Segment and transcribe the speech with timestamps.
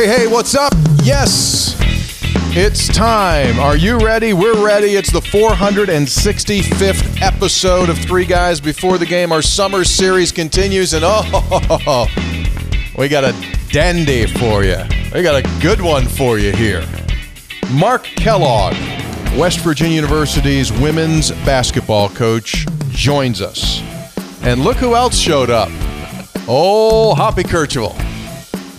[0.00, 0.72] Hey, hey, what's up?
[1.02, 1.76] Yes,
[2.56, 3.58] it's time.
[3.58, 4.32] Are you ready?
[4.32, 4.94] We're ready.
[4.94, 9.30] It's the 465th episode of Three Guys Before the Game.
[9.30, 12.06] Our summer series continues, and oh,
[12.96, 13.34] we got a
[13.68, 14.78] dandy for you.
[15.12, 16.82] We got a good one for you here.
[17.70, 18.72] Mark Kellogg,
[19.38, 23.82] West Virginia University's women's basketball coach, joins us.
[24.40, 25.68] And look who else showed up.
[26.48, 28.09] Oh, Hoppy Kercheval,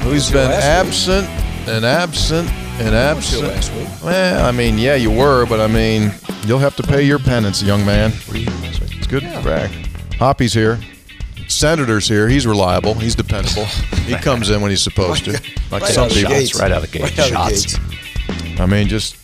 [0.01, 1.27] who's here been last absent
[1.67, 3.43] and absent and absent.
[3.43, 3.87] last week.
[4.03, 6.11] Well, I mean, yeah, you were, but I mean,
[6.45, 8.11] you'll have to pay your penance, young man.
[8.29, 9.71] It's good back.
[10.17, 10.79] Hoppy's here.
[11.47, 12.27] Senator's here.
[12.29, 12.93] He's reliable.
[12.93, 13.65] He's dependable.
[14.05, 15.31] he comes in when he's supposed to.
[15.69, 16.31] Like Right some out of people.
[16.31, 16.59] gates.
[16.59, 17.17] right out of the gate.
[17.17, 18.59] Right out of the Shots.
[18.59, 19.17] I mean, just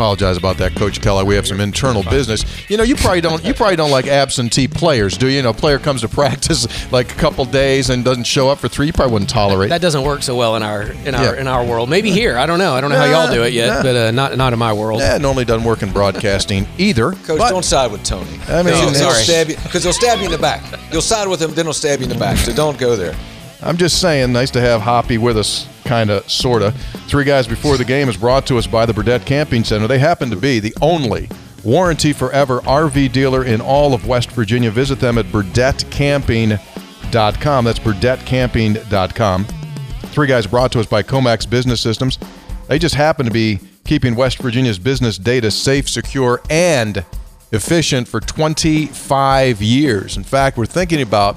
[0.00, 1.24] apologize about that, Coach Kelly.
[1.24, 2.46] We have some internal business.
[2.70, 3.44] You know, you probably don't.
[3.44, 5.36] You probably don't like absentee players, do you?
[5.36, 8.68] You know, player comes to practice like a couple days and doesn't show up for
[8.68, 8.86] three.
[8.86, 9.68] You probably wouldn't tolerate.
[9.68, 11.40] That doesn't work so well in our in our Yeah.
[11.42, 11.90] in our world.
[11.90, 12.72] Maybe here, I don't know.
[12.72, 13.82] I don't know how y'all do it yet, Yeah.
[13.82, 15.00] but uh, not not in my world.
[15.00, 17.12] Yeah, normally doesn't work in broadcasting either.
[17.12, 18.40] Coach, but- don't side with Tony.
[18.48, 20.62] I mean, He'll- he'll sorry, because he'll stab you in the back.
[20.92, 22.38] You'll side with him, then he'll stab you in the back.
[22.38, 23.14] So don't go there.
[23.62, 26.80] I'm just saying, nice to have Hoppy with us, kind of, sort of.
[27.08, 29.88] Three guys before the game is brought to us by the Burdette Camping Center.
[29.88, 31.28] They happen to be the only
[31.64, 34.70] warranty forever RV dealer in all of West Virginia.
[34.70, 37.64] Visit them at burdettecamping.com.
[37.64, 39.44] That's burdettecamping.com.
[39.44, 42.20] Three guys brought to us by Comax Business Systems.
[42.68, 47.04] They just happen to be keeping West Virginia's business data safe, secure, and
[47.50, 50.16] efficient for 25 years.
[50.16, 51.36] In fact, we're thinking about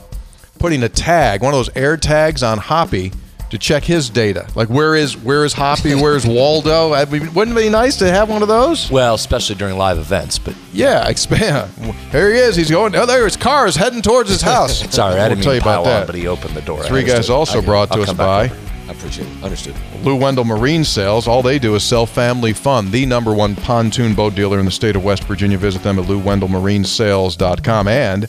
[0.59, 3.13] putting a tag, one of those air tags on Hoppy
[3.53, 4.47] to check his data.
[4.55, 5.93] Like where is where is Hoppy?
[6.03, 6.93] Where's Waldo?
[6.93, 8.91] I mean, wouldn't it be nice to have one of those?
[8.91, 11.71] Well, especially during live events, but Yeah, expand.
[12.11, 12.55] Here he is.
[12.55, 12.95] He's going.
[12.95, 14.79] Oh, there's cars heading towards his house.
[14.93, 16.05] sorry, I We'll didn't tell you to about on, that.
[16.07, 16.83] but he opened the door.
[16.83, 18.55] Three guys also I- brought to I'll us by over.
[18.87, 19.43] I appreciate it.
[19.43, 19.75] Understood.
[20.03, 21.27] Lou Wendell Marine Sales.
[21.27, 22.91] All they do is sell family fun.
[22.91, 25.57] The number one pontoon boat dealer in the state of West Virginia.
[25.57, 28.27] Visit them at LouWendellMarineSales.com and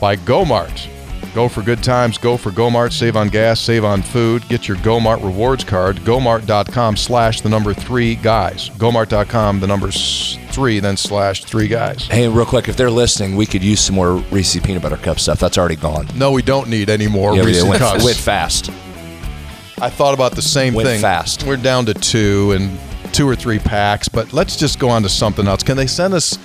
[0.00, 0.88] by GoMart.
[1.34, 2.16] Go for good times.
[2.16, 2.92] Go for GoMart.
[2.92, 3.60] Save on gas.
[3.60, 4.48] Save on food.
[4.48, 5.96] Get your GoMart rewards card.
[5.96, 8.70] GoMart.com slash the number three guys.
[8.70, 12.06] GoMart.com, the number three, then slash three guys.
[12.06, 15.18] Hey, real quick, if they're listening, we could use some more Reese peanut butter cup
[15.18, 15.40] stuff.
[15.40, 16.06] That's already gone.
[16.14, 17.68] No, we don't need any more Yeah, Reese's did.
[17.70, 18.04] Went, Cups.
[18.04, 18.70] went fast.
[19.80, 21.00] I thought about the same Went thing.
[21.00, 21.42] fast.
[21.42, 22.78] We're down to two and
[23.12, 25.64] two or three packs, but let's just go on to something else.
[25.64, 26.38] Can they send us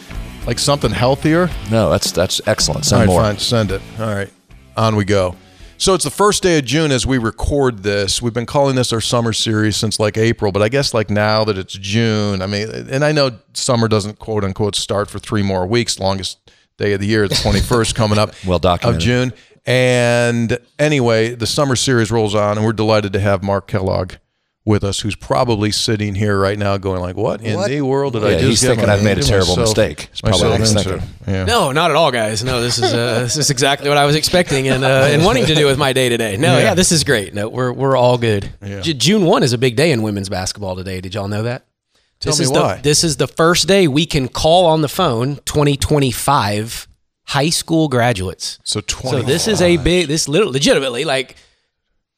[0.47, 1.47] like something healthier?
[1.69, 2.85] No, that's that's excellent.
[2.85, 3.21] Send right, more.
[3.21, 3.37] fine.
[3.37, 3.81] Send it.
[3.99, 4.29] All right.
[4.77, 5.35] On we go.
[5.77, 8.21] So it's the first day of June as we record this.
[8.21, 11.45] We've been calling this our summer series since like April, but I guess like now
[11.45, 15.41] that it's June, I mean, and I know summer doesn't quote unquote start for three
[15.41, 15.97] more weeks.
[15.97, 16.37] Longest
[16.77, 18.59] day of the year, the 21st coming up Well
[18.95, 18.99] of.
[18.99, 19.31] June.
[19.65, 24.15] And anyway, the summer series rolls on, and we're delighted to have Mark Kellogg
[24.69, 27.67] with us, who's probably sitting here right now going like, what in What?
[27.69, 30.07] the world did I Yeah, just he's thinking I've made a terrible myself- mistake.
[30.11, 31.33] It's probably what myself he's into?" thinking.
[31.33, 31.45] Yeah.
[31.45, 32.43] No, not at all, guys.
[32.43, 35.45] No, this is uh, this is exactly what I was expecting and uh, and wanting
[35.47, 36.37] to do with my day today.
[36.37, 36.63] No, Yeah.
[36.63, 37.33] yeah, this is great.
[37.33, 38.49] No, we're we're all good.
[38.65, 38.81] Yeah.
[38.81, 41.01] J- June one is a big day in women's basketball today.
[41.01, 41.65] Did y'all know that?
[42.19, 42.75] Tell this me is why.
[42.75, 46.87] The, this is the first day we can call on the phone 2025
[47.27, 48.59] high school graduates.
[48.63, 49.17] So 20.
[49.17, 50.07] So this is a big.
[50.07, 51.35] This little legitimately like.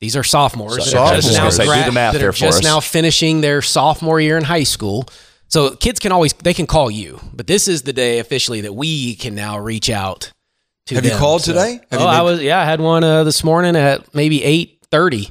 [0.01, 0.84] These are sophomores.
[0.85, 1.25] So- that are Sophomores.
[1.25, 2.63] just now, I was do the math that there are for just us.
[2.63, 5.07] now finishing their sophomore year in high school.
[5.47, 8.73] So kids can always they can call you, but this is the day officially that
[8.73, 10.31] we can now reach out
[10.88, 10.95] to.
[10.95, 11.79] Have you called So- today?
[11.91, 12.41] Have oh, you I was.
[12.41, 15.29] Yeah, I had one uh, this morning at maybe eight thirty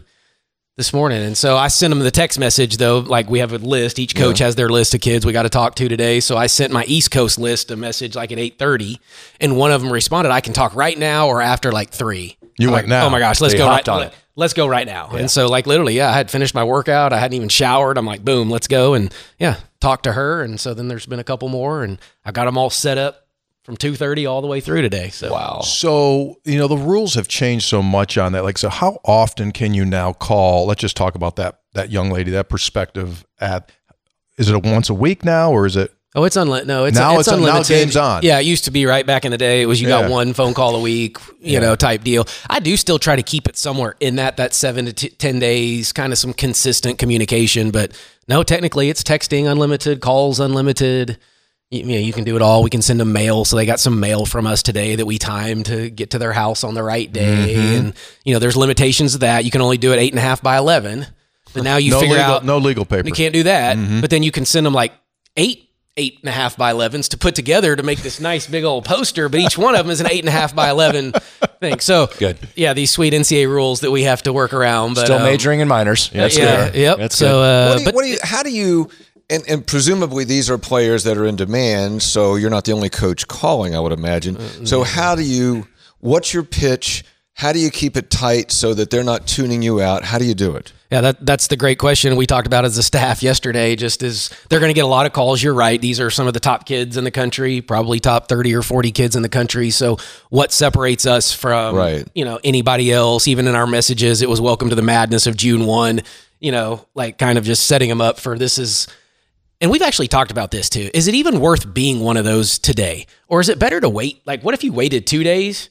[0.77, 2.99] this morning, and so I sent them the text message though.
[3.01, 3.99] Like we have a list.
[3.99, 6.21] Each coach has their list of kids we got to talk to today.
[6.21, 9.01] So I sent my East Coast list a message like at eight thirty,
[9.41, 12.37] and one of them responded, "I can talk right now or after like three.
[12.61, 13.07] You I'm went like, oh now.
[13.07, 14.19] Oh my gosh, let's They go right on let- it.
[14.37, 15.11] Let's go right now.
[15.11, 17.13] And so like literally, yeah, I had finished my workout.
[17.13, 17.99] I hadn't even showered.
[17.99, 18.95] I'm like, boom, let's go.
[18.95, 20.43] And yeah, talk to her.
[20.43, 23.27] And so then there's been a couple more, and I got them all set up
[23.65, 25.11] from two thirty all the way through today.
[25.11, 25.61] So Wow.
[25.61, 28.45] So, you know, the rules have changed so much on that.
[28.45, 30.65] Like, so how often can you now call?
[30.67, 33.71] Let's just talk about that that young lady, that perspective at
[34.39, 36.67] is it a once a week now or is it Oh, it's unlimited.
[36.67, 37.69] No, it's Now it's, it's- now unlimited.
[37.69, 38.23] game's on.
[38.25, 39.63] Yeah, it used to be right back in the day.
[39.63, 40.03] It was you Yeah.
[40.03, 42.27] got one phone call a week, you know, type deal.
[42.49, 45.39] I do still try to keep it somewhere in that that seven to t- ten
[45.39, 47.71] days, kind of some consistent communication.
[47.71, 47.93] But
[48.27, 51.19] no, technically, it's texting unlimited, calls unlimited.
[51.71, 52.65] You, you know, you can do it all.
[52.65, 55.17] We can send them mail, so they got some mail from us today that we
[55.17, 57.55] timed to get to their house on the right day.
[57.57, 57.77] Mm-hmm.
[57.77, 59.45] And you know, there's limitations to that.
[59.45, 61.07] You can only do it eight and a half by eleven.
[61.55, 63.07] But now you no figure legal out no legal paper?
[63.07, 63.77] you can't do that.
[63.77, 64.01] Mm-hmm.
[64.01, 64.93] But then you can send them like
[65.37, 65.69] eight
[66.01, 68.85] eight and a half by 11s to put together to make this nice big old
[68.85, 69.29] poster.
[69.29, 71.13] But each one of them is an eight and a half by 11
[71.61, 71.81] thing.
[71.81, 72.39] So Good.
[72.57, 74.95] Yeah, these sweet NCAA rules that we have to work around.
[74.95, 76.09] But Still um, majoring in minors.
[76.11, 76.71] That's Yeah.
[76.71, 76.75] good.
[76.75, 76.99] Yep.
[76.99, 77.43] That's so, good.
[77.43, 78.89] uh, what do you, but what do you, how do you,
[79.29, 82.89] and, and presumably these are players that are in demand, so you're not the only
[82.89, 84.67] coach calling, I would imagine.
[84.67, 85.69] So how do you,
[86.01, 87.05] what's your pitch?
[87.41, 90.05] How do you keep it tight so that they're not tuning you out?
[90.05, 90.75] How do you do it?
[90.93, 93.77] Yeah, that that's the great question we talked about as a staff yesterday.
[93.77, 95.43] Just as they're going to get a lot of calls.
[95.43, 98.55] You're right; these are some of the top kids in the country, probably top thirty
[98.55, 99.71] or forty kids in the country.
[99.71, 99.97] So,
[100.29, 102.07] what separates us from Right.
[102.15, 103.27] you know anybody else?
[103.27, 106.03] Even in our messages, it was welcome to the madness of June one.
[106.41, 108.87] You know, like kind of just setting them up for this is.
[109.63, 110.91] And we've actually talked about this too.
[110.93, 114.21] Is it even worth being one of those today, or is it better to wait?
[114.27, 115.71] Like, what if you waited two days?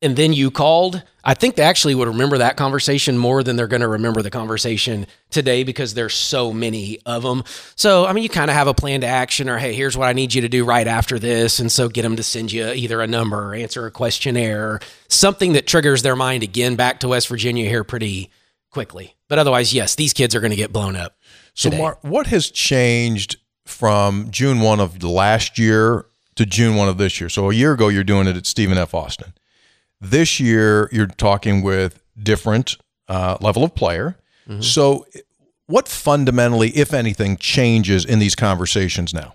[0.00, 3.66] And then you called, I think they actually would remember that conversation more than they're
[3.66, 7.42] going to remember the conversation today because there's so many of them.
[7.74, 10.06] So, I mean, you kind of have a plan to action or, hey, here's what
[10.06, 11.58] I need you to do right after this.
[11.58, 14.80] And so get them to send you either a number or answer a questionnaire or
[15.08, 18.30] something that triggers their mind again back to West Virginia here pretty
[18.70, 19.16] quickly.
[19.28, 21.16] But otherwise, yes, these kids are going to get blown up.
[21.54, 21.82] So, today.
[21.82, 23.36] Mark, what has changed
[23.66, 26.06] from June 1 of last year
[26.36, 27.28] to June 1 of this year?
[27.28, 28.94] So, a year ago, you're doing it at Stephen F.
[28.94, 29.32] Austin.
[30.00, 32.76] This year, you're talking with different
[33.08, 34.16] uh, level of player.
[34.60, 35.04] So,
[35.66, 39.34] what fundamentally, if anything, changes in these conversations now?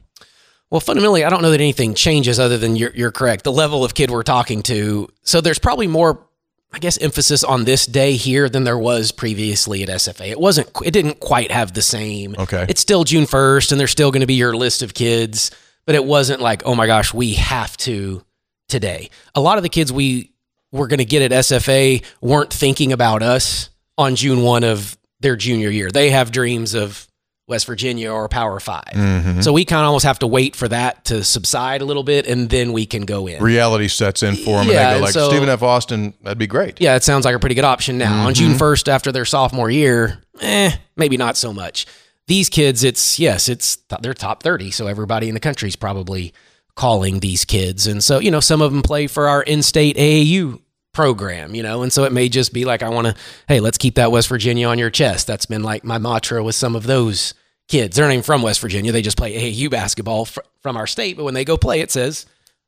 [0.72, 3.44] Well, fundamentally, I don't know that anything changes other than you're, you're correct.
[3.44, 5.08] The level of kid we're talking to.
[5.22, 6.26] So there's probably more,
[6.72, 10.32] I guess, emphasis on this day here than there was previously at SFA.
[10.32, 12.36] It wasn't, it didn't quite have the same.
[12.40, 12.66] Okay.
[12.68, 15.52] It's still June 1st and there's still going to be your list of kids,
[15.86, 18.26] but it wasn't like, oh my gosh, we have to
[18.68, 19.12] today.
[19.36, 20.33] A lot of the kids we
[20.74, 25.38] were going to get at SFA weren't thinking about us on June 1 of their
[25.38, 25.90] junior year.
[25.90, 27.08] They have dreams of
[27.48, 31.06] West Virginia or Power 5 So we kind of almost have to wait for that
[31.06, 33.44] to subside a little bit and then we can go in.
[33.44, 35.62] Reality sets in for them, Yeah, and they go like so- Stephen F.
[35.62, 36.14] Austin.
[36.24, 36.82] That'd be great.
[36.82, 38.28] Yeah, it sounds like a pretty good option now.
[38.28, 41.86] On June 1st, after their sophomore year, eh, maybe not so much.
[42.28, 44.72] These kids, it's, yes, it's, they're top 30.
[44.72, 46.34] So everybody in the country is probably
[46.76, 47.86] calling these kids.
[47.86, 50.60] And so, you know, some of them play for our in state AAU
[50.94, 53.16] program, you know, and so it may just be like, I want to,
[53.48, 55.28] hey, let's keep that West Virginia on your chest.
[55.28, 57.34] That's been like my mantra with some of those
[57.68, 57.96] kids.
[57.96, 58.92] They're not even from West Virginia.
[58.92, 61.18] They just play AAU basketball fr- from our state.
[61.18, 62.26] But when they go play, it says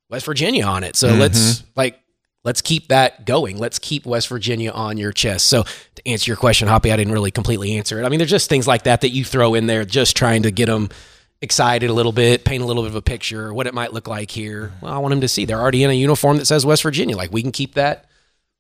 [0.09, 0.95] West Virginia on it.
[0.95, 1.67] So let's mm-hmm.
[1.75, 1.99] like,
[2.43, 3.57] let's keep that going.
[3.57, 5.47] Let's keep West Virginia on your chest.
[5.47, 8.05] So to answer your question, Hoppy, I didn't really completely answer it.
[8.05, 10.51] I mean, there's just things like that that you throw in there, just trying to
[10.51, 10.89] get them
[11.41, 14.07] excited a little bit, paint a little bit of a picture, what it might look
[14.07, 14.71] like here.
[14.81, 17.15] Well, I want them to see they're already in a uniform that says West Virginia.
[17.15, 18.05] Like we can keep that,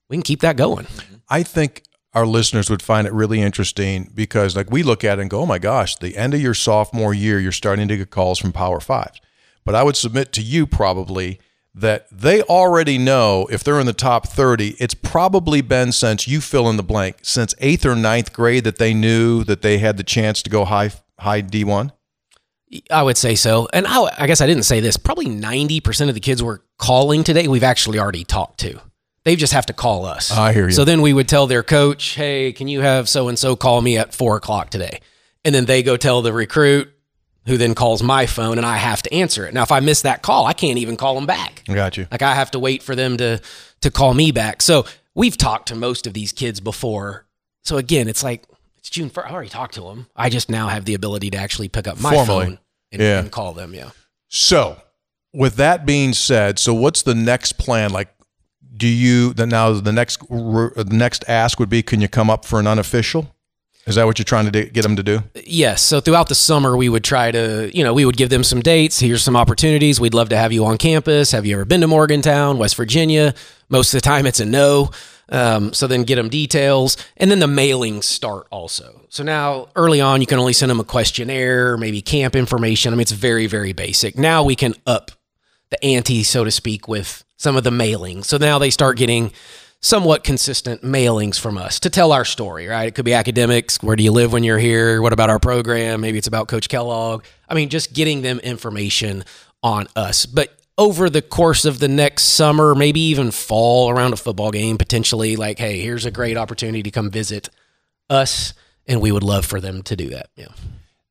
[0.09, 0.87] we can keep that going.
[1.29, 5.21] I think our listeners would find it really interesting because, like, we look at it
[5.21, 8.09] and go, "Oh my gosh, the end of your sophomore year, you're starting to get
[8.09, 9.19] calls from Power Fives."
[9.65, 11.39] But I would submit to you probably
[11.73, 16.39] that they already know if they're in the top 30, it's probably been since you
[16.39, 19.97] fill in the blank, since eighth or ninth grade that they knew that they had
[19.97, 21.91] the chance to go high high D1.
[22.89, 23.67] I would say so.
[23.73, 24.97] And I, I guess I didn't say this.
[24.97, 28.79] Probably 90% of the kids we're calling today, we've actually already talked to.
[29.25, 30.31] They just have to call us.
[30.31, 30.71] Oh, I hear you.
[30.71, 33.81] So then we would tell their coach, hey, can you have so and so call
[33.81, 35.01] me at four o'clock today?
[35.43, 36.89] And then they go tell the recruit,
[37.45, 39.53] who then calls my phone, and I have to answer it.
[39.53, 41.63] Now, if I miss that call, I can't even call them back.
[41.69, 42.07] I got you.
[42.11, 43.39] Like I have to wait for them to
[43.81, 44.61] to call me back.
[44.63, 47.25] So we've talked to most of these kids before.
[47.63, 48.43] So again, it's like
[48.77, 49.27] it's June first.
[49.27, 50.07] I already talked to them.
[50.15, 52.45] I just now have the ability to actually pick up my Formally.
[52.45, 52.59] phone
[52.91, 53.19] and, Yeah.
[53.19, 53.73] and call them.
[53.75, 53.89] Yeah.
[54.27, 54.81] So,
[55.33, 57.91] with that being said, so what's the next plan?
[57.91, 58.14] Like,
[58.75, 62.59] do you now the next the next ask would be, can you come up for
[62.59, 63.35] an unofficial?
[63.85, 65.21] Is that what you're trying to do, get them to do?
[65.45, 65.83] Yes.
[65.83, 68.61] So throughout the summer, we would try to, you know, we would give them some
[68.61, 68.99] dates.
[68.99, 69.99] Here's some opportunities.
[69.99, 71.31] We'd love to have you on campus.
[71.31, 73.35] Have you ever been to Morgantown, West Virginia?
[73.69, 74.89] Most of the time, it's a no.
[75.29, 79.01] Um, so then get them details, and then the mailings start also.
[79.09, 82.93] So now, early on, you can only send them a questionnaire, maybe camp information.
[82.93, 84.19] I mean, it's very, very basic.
[84.19, 85.09] Now we can up
[85.71, 88.25] the ante, so to speak, with some of the mailings.
[88.25, 89.31] So now they start getting
[89.79, 92.87] somewhat consistent mailings from us to tell our story, right?
[92.87, 93.77] It could be academics.
[93.83, 94.99] Where do you live when you're here?
[94.99, 96.01] What about our program?
[96.01, 97.23] Maybe it's about Coach Kellogg.
[97.47, 99.23] I mean, just getting them information
[99.61, 100.25] on us.
[100.25, 104.79] But over the course of the next summer, maybe even fall around a football game,
[104.79, 107.49] potentially like, hey, here's a great opportunity to come visit
[108.09, 108.55] us.
[108.87, 110.29] And we would love for them to do that.
[110.35, 110.47] Yeah.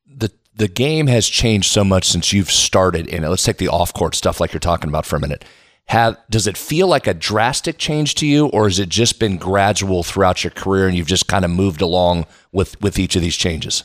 [0.04, 3.28] the the game has changed so much since you've started in it.
[3.28, 5.44] Let's take the off court stuff like you're talking about for a minute.
[5.86, 9.36] Have does it feel like a drastic change to you, or has it just been
[9.36, 13.22] gradual throughout your career and you've just kind of moved along with with each of
[13.22, 13.84] these changes?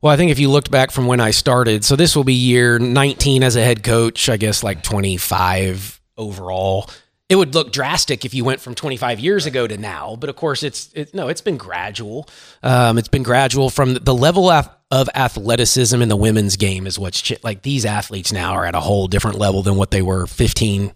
[0.00, 2.34] Well, I think if you looked back from when I started, so this will be
[2.34, 6.90] year 19 as a head coach, I guess like 25 overall.
[7.30, 10.14] it would look drastic if you went from 25 years ago to now.
[10.20, 12.28] But of course, it's it, no, it's been gradual.
[12.62, 16.98] Um, it's been gradual from the level of, of athleticism in the women's game is
[16.98, 20.26] what's like these athletes now are at a whole different level than what they were
[20.26, 20.92] 15,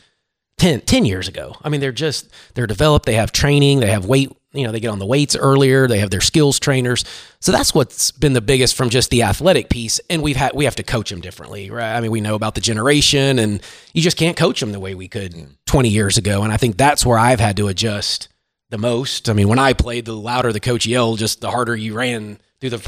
[0.59, 1.55] 10, 10 years ago.
[1.62, 3.07] I mean, they're just they're developed.
[3.07, 3.81] They have training.
[3.81, 6.59] They have weight you know they get on the weights earlier they have their skills
[6.59, 7.05] trainers
[7.41, 10.65] so that's what's been the biggest from just the athletic piece and we've had we
[10.65, 13.62] have to coach them differently right i mean we know about the generation and
[13.93, 15.35] you just can't coach them the way we could
[15.67, 18.29] 20 years ago and i think that's where i've had to adjust
[18.71, 21.77] the most i mean when i played the louder the coach yelled just the harder
[21.77, 22.79] you ran through the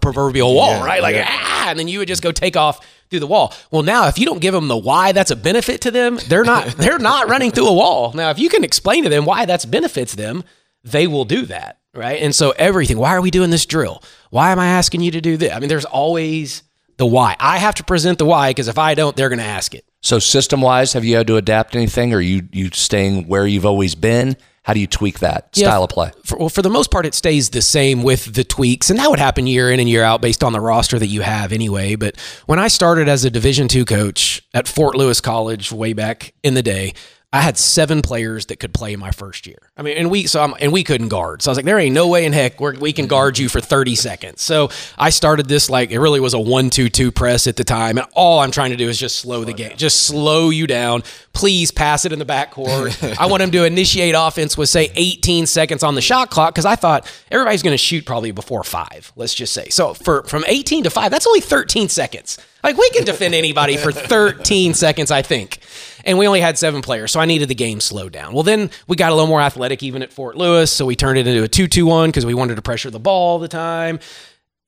[0.00, 1.26] proverbial wall yeah, right like yeah.
[1.28, 4.18] ah and then you would just go take off through the wall well now if
[4.18, 7.28] you don't give them the why that's a benefit to them they're not they're not
[7.28, 10.44] running through a wall now if you can explain to them why that's benefits them
[10.84, 12.20] they will do that, right?
[12.20, 14.02] And so everything, why are we doing this drill?
[14.30, 15.52] Why am I asking you to do this?
[15.52, 16.62] I mean, there's always
[16.96, 17.36] the why.
[17.38, 19.84] I have to present the why because if I don't, they're going to ask it.
[20.02, 22.14] So system wise, have you had to adapt anything?
[22.14, 24.36] Or are you you staying where you've always been?
[24.70, 26.12] How do you tweak that style of play?
[26.24, 29.10] For, well, for the most part, it stays the same with the tweaks, and that
[29.10, 31.96] would happen year in and year out based on the roster that you have anyway.
[31.96, 36.34] But when I started as a Division two coach at Fort Lewis College way back
[36.44, 36.94] in the day,
[37.32, 39.69] I had seven players that could play my first year.
[39.80, 41.40] I mean, and we so I'm, and we couldn't guard.
[41.40, 43.48] So I was like, there ain't no way in heck we we can guard you
[43.48, 44.42] for 30 seconds.
[44.42, 44.68] So
[44.98, 48.40] I started this like it really was a one-two-two press at the time, and all
[48.40, 51.02] I'm trying to do is just slow the game, just slow you down.
[51.32, 53.16] Please pass it in the backcourt.
[53.18, 56.66] I want him to initiate offense with say 18 seconds on the shot clock because
[56.66, 59.10] I thought everybody's going to shoot probably before five.
[59.16, 62.36] Let's just say so for from 18 to five, that's only 13 seconds.
[62.62, 65.60] Like we can defend anybody for 13 seconds, I think.
[66.04, 68.32] And we only had seven players, so I needed the game slowed down.
[68.32, 71.18] Well, then we got a little more athletic even at Fort Lewis, so we turned
[71.18, 74.00] it into a 2-2-1 because we wanted to pressure the ball all the time.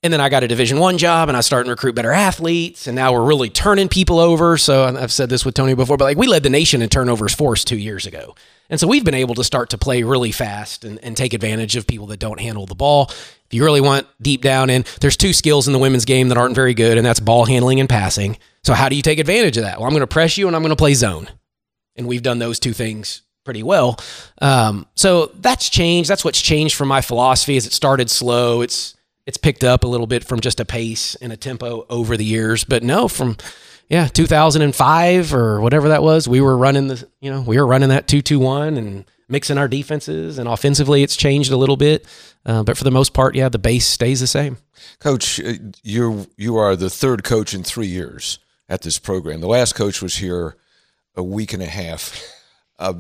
[0.05, 2.89] And then I got a Division One job, and I started to recruit better athletes.
[2.89, 4.59] And now we're really turning people over.
[4.59, 7.35] So I've said this with Tony before, but like we led the nation in turnovers
[7.35, 8.35] force two years ago.
[8.69, 11.77] And so we've been able to start to play really fast and, and take advantage
[11.77, 13.11] of people that don't handle the ball.
[13.11, 16.39] If you really want deep down in, there's two skills in the women's game that
[16.39, 18.39] aren't very good, and that's ball handling and passing.
[18.65, 19.79] So how do you take advantage of that?
[19.79, 21.29] Well, I'm going to press you and I'm going to play zone.
[21.95, 23.99] And we've done those two things pretty well.
[24.41, 26.09] Um, so that's changed.
[26.11, 28.61] That's what's changed from my philosophy is it started slow.
[28.61, 28.97] It's
[29.27, 32.25] it's picked up a little bit from just a pace and a tempo over the
[32.25, 32.65] years.
[32.65, 33.37] But no, from
[33.89, 37.91] yeah, 2005 or whatever that was, we were running the, you know, we were running
[37.91, 42.07] that 221 and mixing our defenses and offensively it's changed a little bit.
[42.45, 44.57] Uh, but for the most part, yeah, the base stays the same.
[44.99, 49.41] Coach, uh, you you are the third coach in 3 years at this program.
[49.41, 50.57] The last coach was here
[51.15, 52.21] a week and a half.
[52.79, 52.95] Uh,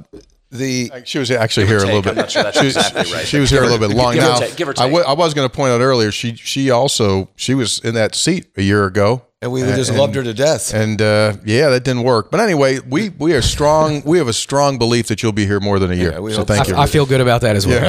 [0.52, 2.30] the she was actually here a little bit.
[2.30, 3.26] Sure she, exactly right.
[3.26, 4.14] she was here a little bit long.
[4.14, 4.85] Give now, take, give or take.
[4.85, 6.12] I, w- I was going to point out earlier.
[6.12, 9.99] She she also she was in that seat a year ago and we just and,
[9.99, 10.72] loved her to death.
[10.72, 12.30] And uh, yeah, that didn't work.
[12.30, 14.02] But anyway, we we are strong.
[14.04, 16.12] we have a strong belief that you'll be here more than a year.
[16.12, 16.76] Yeah, so thank I, you.
[16.76, 17.82] I feel good about that as well.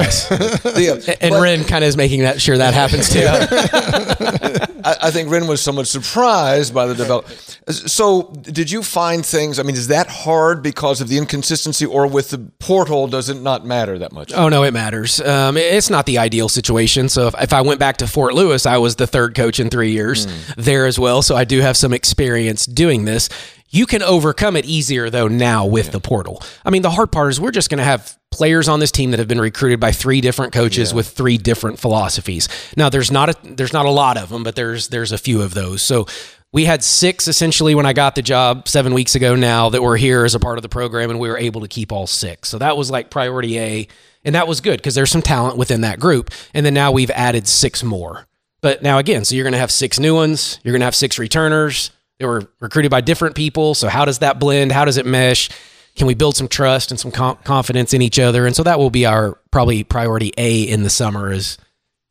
[0.76, 0.94] Yeah.
[0.94, 3.24] and, and Wren kind of is making that sure that happens too.
[4.84, 7.58] I, I, think Wren was somewhat surprised by the development.
[7.70, 9.58] So, did you find things?
[9.58, 13.40] I mean, is that hard because of the inconsistency, or with the portal, does it
[13.40, 14.32] not matter that much?
[14.34, 15.20] Oh no, it matters.
[15.20, 17.08] Um, it's not the ideal situation.
[17.08, 19.70] So, if, if, I went back to Fort Lewis, I was the third coach in
[19.70, 20.54] three years mm.
[20.56, 21.22] there as well.
[21.22, 23.28] So, I do have some experience doing this.
[23.70, 25.92] You can overcome it easier though now with yeah.
[25.92, 26.42] the portal.
[26.64, 29.10] I mean, the hard part is we're just going to have players on this team
[29.10, 30.96] that have been recruited by three different coaches yeah.
[30.96, 32.48] with three different philosophies.
[32.76, 35.42] Now, there's not a there's not a lot of them, but there's there's a few
[35.42, 35.82] of those.
[35.82, 36.06] So
[36.52, 39.96] we had six essentially when I got the job seven weeks ago now that were
[39.96, 42.48] here as a part of the program, and we were able to keep all six.
[42.48, 43.88] So that was like priority A,
[44.24, 46.30] and that was good because there's some talent within that group.
[46.54, 48.28] And then now we've added six more.
[48.64, 50.58] But now again, so you're going to have six new ones.
[50.64, 51.90] You're going to have six returners.
[52.18, 53.74] They were recruited by different people.
[53.74, 54.72] So how does that blend?
[54.72, 55.50] How does it mesh?
[55.96, 58.46] Can we build some trust and some confidence in each other?
[58.46, 61.58] And so that will be our probably priority A in the summer is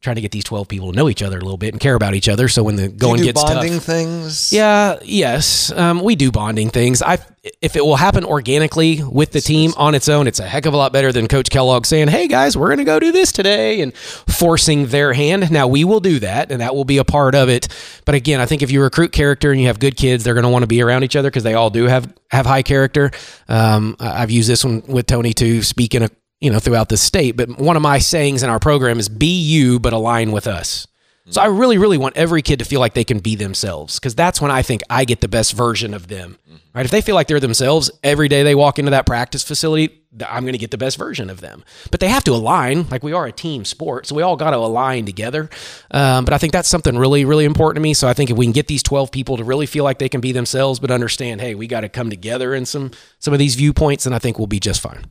[0.03, 1.95] trying to get these 12 people to know each other a little bit and care
[1.95, 2.49] about each other.
[2.49, 4.51] So when the going do gets bonding tough things?
[4.53, 5.71] Yeah yes.
[5.71, 7.01] Um, we do bonding things.
[7.01, 7.19] I
[7.61, 10.73] if it will happen organically with the team on its own it's a heck of
[10.73, 13.33] a lot better than coach kellogg saying hey guys we're going to go do this
[13.33, 15.49] today and forcing their hand.
[15.51, 17.67] Now we will do that and that will be a part of it.
[18.05, 20.43] But again i think if you recruit character and you have good kids they're going
[20.43, 23.11] to want to be around each other because they all do have have high character.
[23.47, 26.09] Um, i've used this one with tony to speak in a
[26.43, 27.37] you know, throughout the state.
[27.37, 30.87] But one of my sayings in our program is be you, but align with us.
[31.29, 34.13] So I really, really want every kid to feel like they can be themselves because
[34.13, 36.37] that's when I think I get the best version of them.
[36.75, 36.83] Right?
[36.83, 40.43] If they feel like they're themselves every day they walk into that practice facility, I'm
[40.43, 41.63] going to get the best version of them.
[41.91, 42.89] But they have to align.
[42.89, 45.49] Like we are a team sport, so we all got to align together.
[45.91, 47.93] Um, but I think that's something really, really important to me.
[47.93, 50.09] So I think if we can get these 12 people to really feel like they
[50.09, 53.39] can be themselves, but understand, hey, we got to come together in some some of
[53.39, 55.05] these viewpoints, then I think we'll be just fine.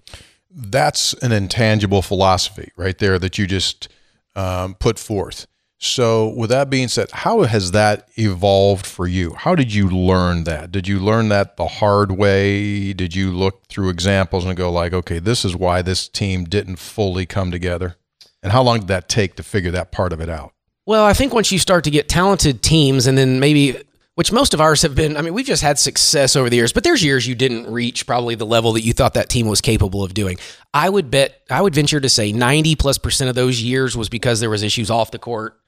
[0.54, 3.88] That's an intangible philosophy right there that you just
[4.35, 5.47] um, put forth.
[5.85, 9.35] So, with that being said, how has that evolved for you?
[9.35, 10.71] How did you learn that?
[10.71, 12.92] Did you learn that the hard way?
[12.92, 16.76] Did you look through examples and go like, okay, this is why this team didn't
[16.76, 17.97] fully come together?
[18.44, 20.52] And how long did that take to figure that part of it out?
[20.87, 23.76] Well, I think once you start to get talented teams, and then maybe,
[24.14, 26.73] which most of ours have been, I mean, we've just had success over the years,
[26.73, 29.61] but there's years you didn't reach probably the level that you thought that team was
[29.61, 30.38] capable of doing.
[30.75, 34.09] I would bet, I would venture to say 90 plus percent of those years was
[34.09, 35.59] because there was issues off the court,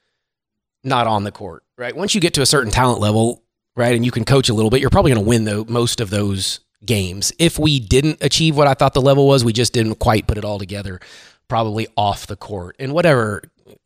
[0.83, 1.97] not on the court, right?
[1.97, 3.43] Once you get to a certain talent level,
[3.77, 6.01] right, and you can coach a little bit, you're probably going to win the, most
[6.01, 7.33] of those games.
[7.39, 10.37] If we didn't achieve what I thought the level was, we just didn't quite put
[10.37, 11.01] it all together,
[11.49, 12.77] probably off the court.
[12.79, 13.43] And whatever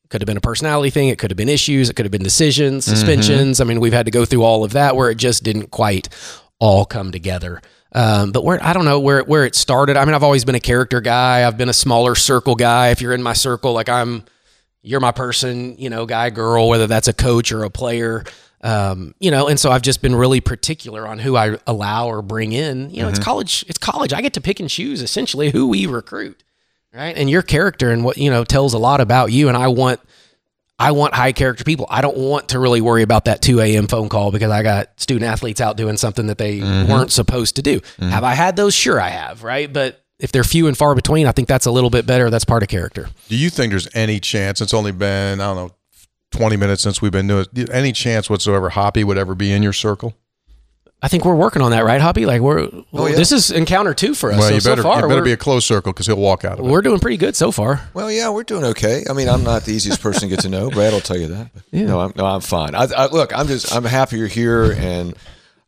[0.08, 2.22] could have been a personality thing, it could have been issues, it could have been
[2.22, 3.60] decisions, suspensions.
[3.60, 6.08] I mean, we've had to go through all of that where it just didn't quite
[6.58, 7.60] all come together.
[7.92, 9.96] Um, but where I don't know where where it started.
[9.96, 11.46] I mean, I've always been a character guy.
[11.46, 12.88] I've been a smaller circle guy.
[12.88, 14.24] If you're in my circle, like I'm,
[14.82, 18.24] you're my person, you know, guy, girl, whether that's a coach or a player.
[18.60, 22.22] Um, you know, and so I've just been really particular on who I allow or
[22.22, 22.90] bring in.
[22.90, 23.64] You know, it's college.
[23.68, 24.12] It's college.
[24.12, 26.42] I get to pick and choose essentially who we recruit,
[26.92, 27.16] right?
[27.16, 29.48] And your character and what you know tells a lot about you.
[29.48, 30.00] And I want,
[30.78, 31.86] I want high character people.
[31.90, 33.86] I don't want to really worry about that 2 a.m.
[33.86, 36.90] phone call because I got student athletes out doing something that they mm-hmm.
[36.90, 37.80] weren't supposed to do.
[37.80, 38.10] Mm-hmm.
[38.10, 38.74] Have I had those?
[38.74, 39.72] Sure, I have, right?
[39.72, 42.30] But if they're few and far between, I think that's a little bit better.
[42.30, 43.08] That's part of character.
[43.28, 44.60] Do you think there's any chance?
[44.60, 45.74] It's only been I don't know,
[46.30, 47.70] twenty minutes since we've been doing it.
[47.70, 50.14] Any chance whatsoever Hoppy would ever be in your circle?
[51.00, 52.26] I think we're working on that, right, Hoppy?
[52.26, 53.14] Like we're well, yeah.
[53.14, 54.38] this is encounter two for us.
[54.38, 56.44] Well, so, you so better far, you better be a close circle because he'll walk
[56.44, 56.68] out of it.
[56.68, 57.88] we're doing pretty good so far.
[57.94, 59.04] Well, yeah, we're doing okay.
[59.08, 60.70] I mean, I'm not the easiest person to get to know.
[60.70, 61.50] Brad will tell you that.
[61.54, 62.74] But No, I'm no, I'm fine.
[62.74, 65.14] I, I, look, I'm just I'm happy you're here, and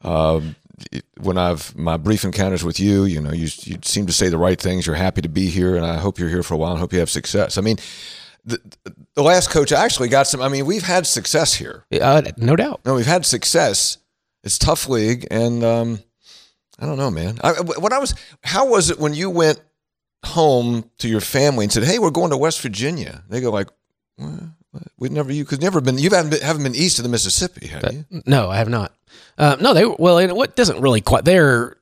[0.03, 0.57] um,
[0.91, 4.31] it- when I've my brief encounters with you, you know, you you seem to say
[4.31, 4.85] the right things.
[4.85, 6.93] You're happy to be here, and I hope you're here for a while, and hope
[6.93, 7.57] you have success.
[7.57, 7.77] I mean.
[8.43, 8.59] The,
[9.13, 10.41] the last coach actually got some.
[10.41, 11.85] I mean, we've had success here.
[11.93, 12.81] Uh, no doubt.
[12.87, 13.99] No, we've had success.
[14.43, 16.01] It's tough league, and um,
[16.79, 17.39] I don't know, man.
[17.43, 19.61] I, when I was, how was it when you went
[20.25, 23.23] home to your family and said, "Hey, we're going to West Virginia"?
[23.29, 23.69] They go like,
[24.17, 24.55] well,
[24.99, 27.67] "We've never you because never been you haven't been, haven't been east of the Mississippi,
[27.67, 28.95] have you?" No, I have not.
[29.37, 31.25] Uh, no, they well, and what doesn't really quite.
[31.25, 31.77] They're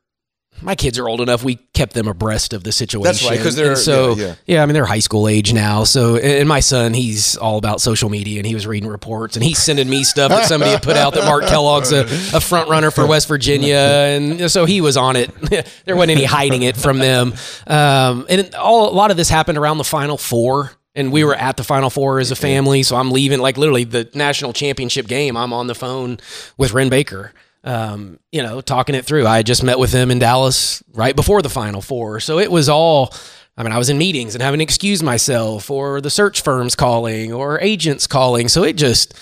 [0.62, 1.42] my kids are old enough.
[1.44, 3.04] We kept them abreast of the situation.
[3.04, 4.62] That's right, 'cause they're- And so yeah, yeah.
[4.62, 5.84] I mean they're high school age now.
[5.84, 9.44] So and my son, he's all about social media, and he was reading reports, and
[9.44, 12.02] he's sending me stuff that somebody had put out that Mark Kellogg's a,
[12.34, 15.30] a front runner for West Virginia, and so he was on it.
[15.84, 17.34] there wasn't any hiding it from them.
[17.66, 20.72] Um, and all a lot of this happened around the Final Four.
[20.94, 23.84] And we were at the Final Four as a family, so I'm leaving like literally
[23.84, 25.36] the national championship game.
[25.36, 26.18] I'm on the phone
[26.56, 27.32] with Wren Baker,
[27.68, 29.26] um, you know, talking it through.
[29.26, 32.68] I just met with him in Dallas right before the Final Four, so it was
[32.68, 33.12] all.
[33.56, 36.76] I mean, I was in meetings and having to excuse myself, or the search firms
[36.76, 38.46] calling, or agents calling.
[38.46, 39.14] So it just,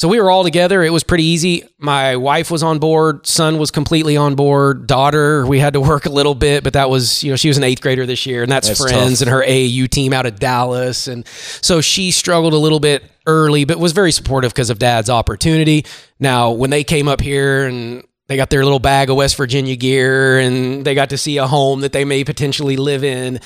[0.00, 0.82] so we were all together.
[0.82, 1.62] It was pretty easy.
[1.76, 3.26] My wife was on board.
[3.26, 4.86] Son was completely on board.
[4.86, 7.58] Daughter, we had to work a little bit, but that was, you know, she was
[7.58, 9.28] an eighth grader this year, and that's, That's friends tough.
[9.28, 11.26] and her AAU team out of Dallas, and
[11.60, 15.84] so she struggled a little bit early, but was very supportive because of Dad's opportunity.
[16.18, 19.76] Now, when they came up here and they got their little bag of West Virginia
[19.76, 23.38] gear, and they got to see a home that they may potentially live in.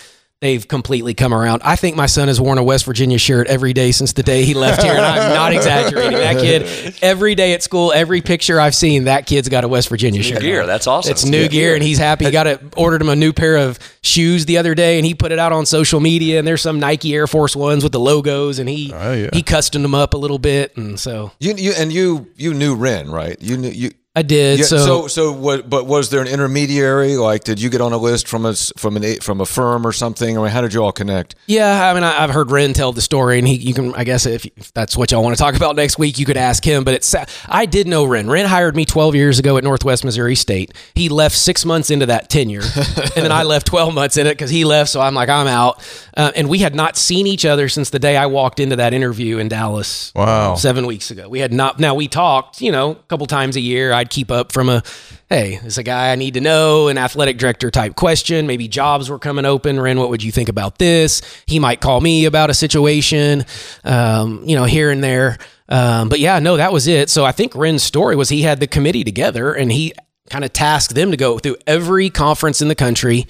[0.45, 1.63] They've completely come around.
[1.65, 4.45] I think my son has worn a West Virginia shirt every day since the day
[4.45, 6.13] he left here, and I'm not exaggerating.
[6.19, 9.89] That kid, every day at school, every picture I've seen, that kid's got a West
[9.89, 10.41] Virginia shirt.
[10.43, 10.61] gear.
[10.61, 10.67] on.
[10.67, 11.11] That's awesome.
[11.13, 12.27] It's new gear, and he's happy.
[12.27, 12.61] He got it.
[12.77, 15.53] Ordered him a new pair of shoes the other day, and he put it out
[15.53, 16.39] on social media.
[16.39, 19.31] And there's some Nike Air Force Ones with the logos, and he Oh, yeah.
[19.33, 22.75] he custom them up a little bit, and so You, you and you you knew
[22.75, 23.37] Wren, right?
[23.41, 23.93] You knew you.
[24.17, 24.61] I did.
[24.61, 25.69] Yeah, so, so, so what?
[25.69, 27.17] But was there an intermediary?
[27.17, 29.85] Like, did you get on a list from a from an a- from a firm
[29.85, 30.39] or something?
[30.39, 31.35] I mean, how did you all connect?
[31.47, 34.05] Yeah, I mean, I, I've heard Wren tell the story, and he, you can, I
[34.05, 36.65] guess, if, if that's what y'all want to talk about next week, you could ask
[36.65, 36.85] him.
[36.85, 37.13] But it's,
[37.49, 38.31] I did know Wren.
[38.31, 40.73] Wren hired me 12 years ago at Northwest Missouri State.
[40.95, 42.63] He left six months into that tenure,
[43.17, 44.91] and then I left 12 months in it because he left.
[44.91, 45.83] So I'm like, I'm out.
[46.17, 48.95] Uh, and we had not seen each other since the day I walked into that
[48.95, 50.13] interview in Dallas.
[50.15, 50.55] Wow.
[50.55, 51.29] Seven weeks ago.
[51.29, 53.93] We had not, now we talked, you know, a couple times a year.
[53.93, 54.83] I'd keep up from a,
[55.29, 58.47] hey, this is a guy I need to know, an athletic director type question.
[58.47, 59.81] Maybe jobs were coming open.
[59.81, 61.21] Wren, what would you think about this?
[61.47, 63.45] He might call me about a situation,
[63.83, 65.39] um, you know, here and there.
[65.69, 67.11] Um, but yeah, no, that was it.
[67.11, 69.93] So I think Wren's story was he had the committee together and he
[70.31, 73.27] kind of tasked them to go through every conference in the country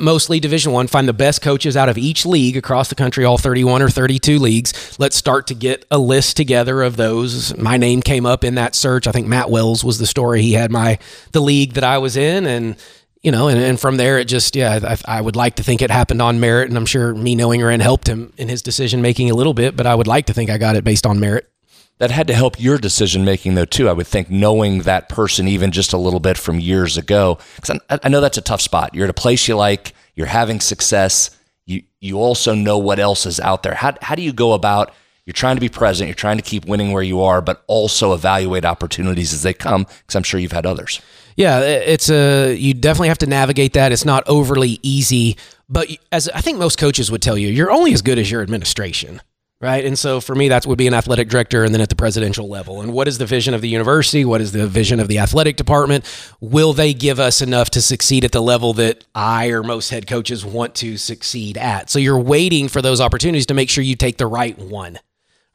[0.00, 3.38] mostly division one find the best coaches out of each league across the country all
[3.38, 4.98] 31 or 32 leagues.
[4.98, 7.56] Let's start to get a list together of those.
[7.56, 9.06] My name came up in that search.
[9.06, 10.42] I think matt wells was the story.
[10.42, 10.98] He had my
[11.32, 12.76] the league that i was in and
[13.22, 15.82] you know and, and from there it just yeah I, I would like to think
[15.82, 19.02] it happened on merit and i'm sure me knowing Wren helped him in his decision
[19.02, 21.20] making a little bit but i would like to think i got it based on
[21.20, 21.50] merit
[21.98, 25.48] that had to help your decision making though too i would think knowing that person
[25.48, 27.38] even just a little bit from years ago.
[27.56, 28.94] Because I, I, know that's a tough spot.
[28.94, 31.30] You're at a place you like you're having success
[31.66, 33.74] you you also know what else is out there.
[33.74, 34.92] How, how do you go about
[35.24, 38.14] you're trying to be present you're trying to keep winning where you are but also
[38.14, 39.84] evaluate opportunities as they come?
[39.84, 41.00] Because i'm sure you've had others.
[41.36, 43.92] Yeah it's a you definitely have to navigate that.
[43.92, 45.36] It's not overly easy
[45.68, 48.40] but as i think most coaches would tell you you're only as good as your
[48.40, 49.20] administration
[49.60, 49.84] right?
[49.84, 52.48] And so for me, that would be an athletic director and then at the presidential
[52.48, 52.80] level.
[52.80, 54.24] And what is the vision of the university?
[54.24, 56.04] What is the vision of the athletic department?
[56.40, 60.06] Will they give us enough to succeed at the level that I or most head
[60.06, 61.88] coaches want to succeed at?
[61.88, 64.98] So you're waiting for those opportunities to make sure you take the right one.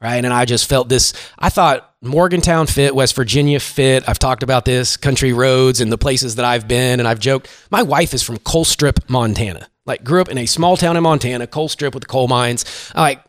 [0.00, 0.24] Right.
[0.24, 1.12] And I just felt this.
[1.38, 4.02] I thought Morgantown fit, West Virginia fit.
[4.08, 6.98] I've talked about this, country roads and the places that I've been.
[6.98, 9.68] And I've joked, my wife is from Colstrip, Montana.
[9.86, 12.64] Like, grew up in a small town in Montana, Colstrip with the coal mines.
[12.96, 13.22] Like,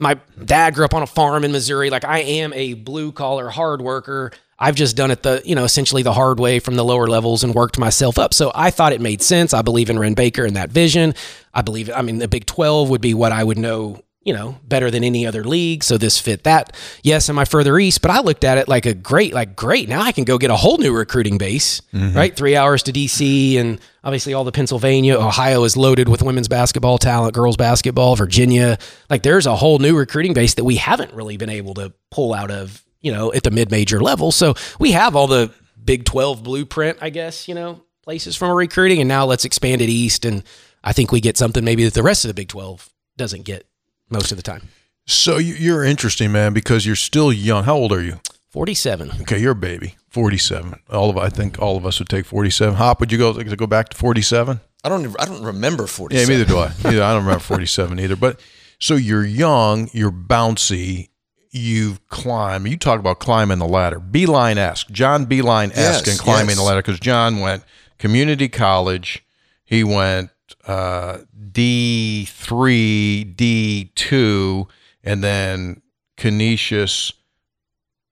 [0.00, 1.90] my dad grew up on a farm in Missouri.
[1.90, 4.32] Like I am a blue collar hard worker.
[4.58, 7.44] I've just done it the, you know, essentially the hard way from the lower levels
[7.44, 8.34] and worked myself up.
[8.34, 9.54] So I thought it made sense.
[9.54, 11.14] I believe in Wren Baker and that vision.
[11.54, 14.60] I believe, I mean, the Big 12 would be what I would know you know,
[14.62, 15.82] better than any other league.
[15.82, 16.76] So this fit that.
[17.02, 18.02] Yes, am I further east?
[18.02, 19.88] But I looked at it like a great, like great.
[19.88, 22.14] Now I can go get a whole new recruiting base, mm-hmm.
[22.14, 22.36] right?
[22.36, 26.98] Three hours to DC and obviously all the Pennsylvania, Ohio is loaded with women's basketball
[26.98, 28.76] talent, girls basketball, Virginia.
[29.08, 32.34] Like there's a whole new recruiting base that we haven't really been able to pull
[32.34, 34.30] out of, you know, at the mid major level.
[34.30, 39.00] So we have all the Big 12 blueprint, I guess, you know, places from recruiting.
[39.00, 40.26] And now let's expand it east.
[40.26, 40.42] And
[40.84, 43.66] I think we get something maybe that the rest of the Big 12 doesn't get
[44.10, 44.68] most of the time.
[45.06, 47.64] So you're interesting, man, because you're still young.
[47.64, 48.20] How old are you?
[48.50, 49.12] 47.
[49.22, 49.96] Okay, you're a baby.
[50.10, 50.80] 47.
[50.90, 52.74] All of I think all of us would take 47.
[52.76, 54.60] Hop, would you go go back to 47?
[54.84, 56.20] I don't I don't remember 47.
[56.20, 56.72] Yeah, neither do I.
[56.90, 58.16] Either I don't remember 47 either.
[58.16, 58.40] But
[58.78, 61.08] so you're young, you're bouncy,
[61.50, 62.68] you've climbed.
[62.68, 64.00] You talk about climbing the ladder.
[64.00, 66.58] Beilein esque, John Beilein esque, yes, and climbing yes.
[66.58, 67.64] the ladder because John went
[67.98, 69.24] community college.
[69.64, 70.30] He went
[70.66, 71.18] uh,
[71.50, 74.68] D3, D2,
[75.04, 75.82] and then
[76.16, 77.12] Canisius,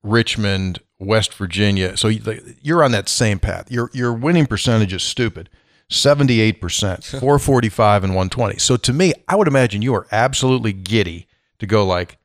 [0.02, 1.96] Richmond, West Virginia.
[1.96, 3.70] So you're on that same path.
[3.70, 5.50] Your your winning percentage is stupid.
[5.90, 6.58] 78%,
[7.20, 8.58] 445 and 120.
[8.58, 11.28] So to me, I would imagine you are absolutely giddy
[11.60, 12.18] to go like,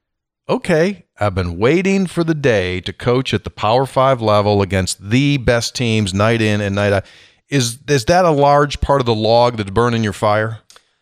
[0.49, 5.09] okay, I've been waiting for the day to coach at the Power 5 level against
[5.09, 7.05] the best teams night in and night out.
[7.51, 10.59] Is is that a large part of the log that's burning your fire?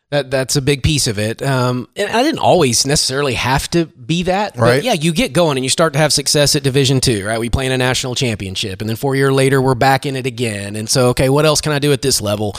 [0.09, 1.43] That that's a big piece of it.
[1.43, 4.57] Um, and I didn't always necessarily have to be that.
[4.57, 4.83] Right.
[4.83, 7.23] Yeah, you get going and you start to have success at Division Two.
[7.23, 7.39] Right.
[7.39, 10.25] We play in a national championship, and then four year later we're back in it
[10.25, 10.75] again.
[10.75, 12.55] And so, okay, what else can I do at this level?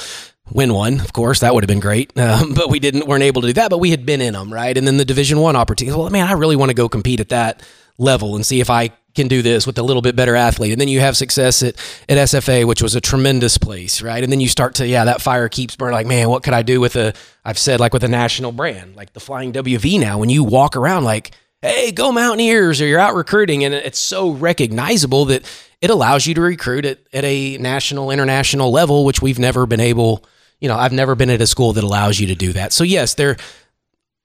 [0.52, 2.12] Win one, of course, that would have been great.
[2.20, 3.70] Um, but we didn't weren't able to do that.
[3.70, 4.76] But we had been in them, right?
[4.76, 5.96] And then the Division One opportunity.
[5.98, 7.62] Well, man, I really want to go compete at that
[7.98, 10.72] level and see if I can do this with a little bit better athlete.
[10.72, 11.74] And then you have success at,
[12.08, 14.22] at SFA, which was a tremendous place, right?
[14.22, 15.94] And then you start to, yeah, that fire keeps burning.
[15.94, 17.12] Like, man, what could I do with a,
[17.44, 20.76] I've said, like with a national brand, like the Flying WV now, when you walk
[20.76, 23.64] around like, hey, go Mountaineers, or you're out recruiting.
[23.64, 25.44] And it's so recognizable that
[25.80, 29.80] it allows you to recruit at, at a national, international level, which we've never been
[29.80, 30.24] able,
[30.60, 32.72] you know, I've never been at a school that allows you to do that.
[32.72, 33.36] So, yes, there,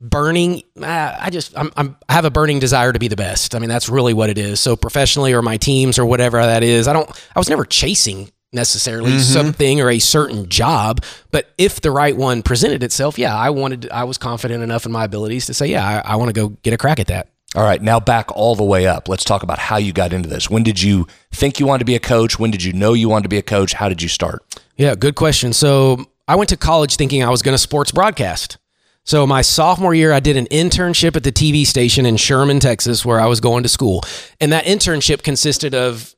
[0.01, 3.55] burning i just I'm, I'm, i have a burning desire to be the best.
[3.55, 4.59] I mean that's really what it is.
[4.59, 8.31] So professionally or my teams or whatever that is i don't i was never chasing
[8.51, 9.19] necessarily mm-hmm.
[9.19, 13.89] something or a certain job but if the right one presented itself yeah i wanted
[13.89, 16.49] i was confident enough in my abilities to say yeah i, I want to go
[16.63, 17.29] get a crack at that.
[17.55, 19.07] All right now back all the way up.
[19.07, 20.49] Let's talk about how you got into this.
[20.49, 22.37] When did you think you wanted to be a coach?
[22.37, 23.71] When did you know you wanted to be a coach?
[23.71, 24.43] How did you start?
[24.75, 25.53] Yeah good question.
[25.53, 28.57] So i went to college thinking i was going to sports broadcast
[29.05, 33.05] so my sophomore year, I did an internship at the TV station in Sherman, Texas,
[33.05, 34.03] where I was going to school.
[34.41, 36.14] And that internship consisted of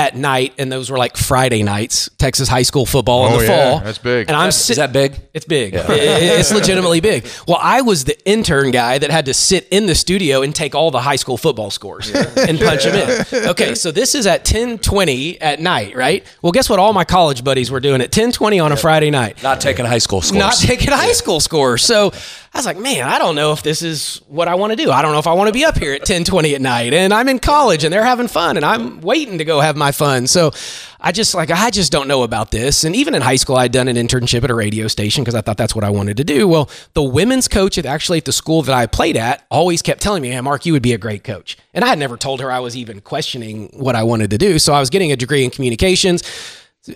[0.00, 3.44] at night, and those were like Friday nights, Texas high school football in Oh, the
[3.44, 3.80] yeah, fall.
[3.80, 4.28] that's big.
[4.28, 5.14] And I'm Is that big?
[5.34, 5.74] it's big.
[5.74, 5.84] It-
[6.40, 7.26] it's legitimately big.
[7.46, 10.74] Well, I was the intern guy that had to sit in the studio and take
[10.74, 13.48] all the high school football scores and punch them in.
[13.50, 16.24] Okay, so this is at 10:20 at night, right?
[16.40, 16.78] Well, guess what?
[16.78, 19.42] All my college buddies were doing at 10:20 on a Friday night.
[19.42, 20.38] Not taking high school scores.
[20.38, 21.82] Not taking high school scores.
[21.84, 22.12] So
[22.52, 24.90] I was like, man, I don't know if this is what I want to do.
[24.90, 27.14] I don't know if I want to be up here at 10:20 at night, and
[27.14, 30.26] I'm in college, and they're having fun, and I'm waiting to go have my fun.
[30.26, 30.50] So
[31.00, 32.82] I just like I just don't know about this.
[32.82, 35.42] And even in high school, I'd done an internship at a radio station because I
[35.42, 36.48] thought that's what I wanted to do.
[36.48, 40.02] Well, the women's coach at actually at the school that I played at always kept
[40.02, 42.40] telling me, "Hey, Mark, you would be a great coach." And I had never told
[42.40, 44.58] her I was even questioning what I wanted to do.
[44.58, 46.24] So I was getting a degree in communications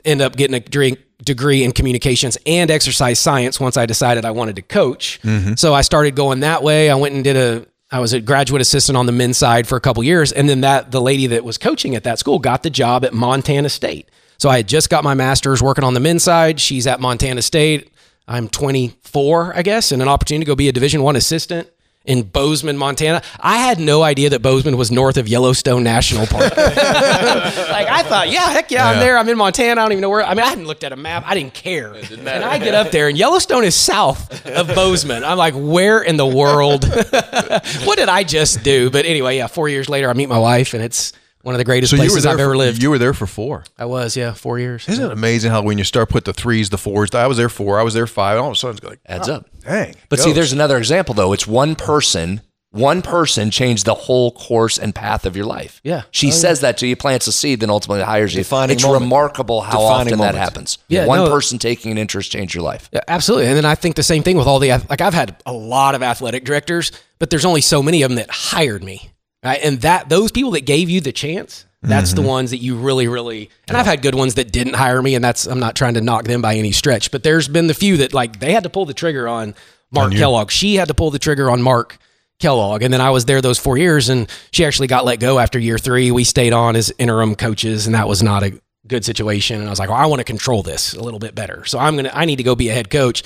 [0.05, 4.31] end up getting a degree, degree in communications and exercise science once I decided I
[4.31, 5.20] wanted to coach.
[5.22, 5.55] Mm-hmm.
[5.55, 6.90] So I started going that way.
[6.90, 9.77] I went and did a I was a graduate assistant on the men's side for
[9.77, 12.62] a couple years and then that the lady that was coaching at that school got
[12.62, 14.09] the job at Montana State.
[14.38, 16.61] So I had just got my master's working on the men's side.
[16.61, 17.92] She's at Montana State.
[18.27, 21.68] I'm 24, I guess, and an opportunity to go be a Division 1 assistant
[22.05, 23.23] in Bozeman, Montana.
[23.40, 26.57] I had no idea that Bozeman was north of Yellowstone National Park.
[26.57, 29.17] like I thought, yeah, heck yeah, I'm there.
[29.17, 29.81] I'm in Montana.
[29.81, 30.23] I don't even know where.
[30.23, 31.25] I mean, I hadn't looked at a map.
[31.27, 31.95] I didn't care.
[31.95, 35.25] and I get up there, and Yellowstone is south of Bozeman.
[35.25, 36.85] I'm like, where in the world?
[37.85, 38.90] what did I just do?
[38.90, 39.47] But anyway, yeah.
[39.47, 41.12] Four years later, I meet my wife, and it's
[41.44, 42.83] one of the greatest So you were places there I've for, ever lived.
[42.83, 43.64] You were there for four.
[43.78, 44.88] I was, yeah, four years.
[44.88, 47.14] Isn't it amazing how when you start put the threes, the fours?
[47.14, 47.78] I was there four.
[47.78, 48.38] I was there five.
[48.38, 49.46] All of a sudden, it's like Adds oh, up.
[49.61, 49.94] dang.
[50.09, 51.33] But see, there's another example though.
[51.33, 52.40] It's one person.
[52.70, 55.80] One person changed the whole course and path of your life.
[55.85, 56.02] Yeah.
[56.11, 58.40] She oh, says that to you, plants a seed, then ultimately hires you.
[58.40, 59.02] Defining it's moment.
[59.02, 60.35] remarkable how Defining often moment.
[60.35, 60.78] that happens.
[60.88, 61.30] Yeah, One no.
[61.30, 62.90] person taking an interest changed your life.
[62.92, 63.46] Yeah, absolutely.
[63.46, 65.94] And then I think the same thing with all the like I've had a lot
[65.94, 69.09] of athletic directors, but there's only so many of them that hired me.
[69.44, 69.61] Right?
[69.62, 72.30] And that those people that gave you the chance, that's the mm-hmm.
[72.30, 75.22] ones that you really really and I've had good ones that didn't hire me and
[75.22, 77.98] that's I'm not trying to knock them by any stretch, but there's been the few
[77.98, 79.54] that like they had to pull the trigger on
[79.90, 80.50] Mark Kellogg.
[80.50, 81.98] She had to pull the trigger on Mark
[82.38, 82.83] Kellogg.
[82.83, 85.59] And then I was there those 4 years and she actually got let go after
[85.59, 86.11] year 3.
[86.11, 89.70] We stayed on as interim coaches and that was not a good situation and I
[89.70, 91.66] was like, well, I want to control this a little bit better.
[91.66, 93.22] So I'm to I need to go be a head coach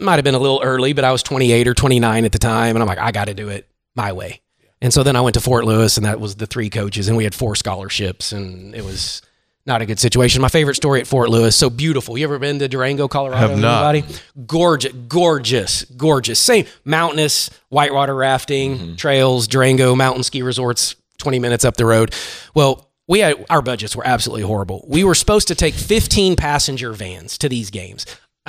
[0.00, 2.74] might have been a little early, but I was 28 or 29 at the time.
[2.76, 4.40] And I'm like, I got to do it my way.
[4.82, 7.16] And so then I went to Fort Lewis, and that was the three coaches, and
[7.16, 9.20] we had four scholarships, and it was
[9.66, 10.40] not a good situation.
[10.40, 12.16] My favorite story at Fort Lewis, so beautiful.
[12.16, 13.48] You ever been to Durango, Colorado?
[13.48, 13.94] Have not.
[13.94, 14.14] Anybody?
[14.46, 16.38] Gorgeous, gorgeous, gorgeous.
[16.38, 18.94] Same mountainous, whitewater rafting, mm-hmm.
[18.96, 22.14] trails, Durango mountain ski resorts, 20 minutes up the road.
[22.54, 24.84] Well, we had our budgets were absolutely horrible.
[24.88, 28.06] We were supposed to take 15 passenger vans to these games.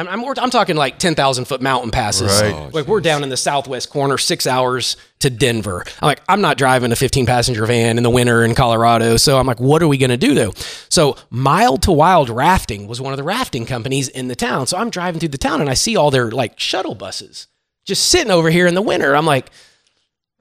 [0.07, 2.41] I'm, I'm, I'm talking like 10,000 foot mountain passes.
[2.41, 2.53] Right.
[2.53, 5.83] Oh, like we're down in the southwest corner, six hours to Denver.
[6.01, 9.17] I'm like, I'm not driving a 15 passenger van in the winter in Colorado.
[9.17, 10.53] So I'm like, what are we going to do though?
[10.89, 14.67] So Mild to Wild Rafting was one of the rafting companies in the town.
[14.67, 17.47] So I'm driving through the town and I see all their like shuttle buses
[17.85, 19.15] just sitting over here in the winter.
[19.15, 19.49] I'm like,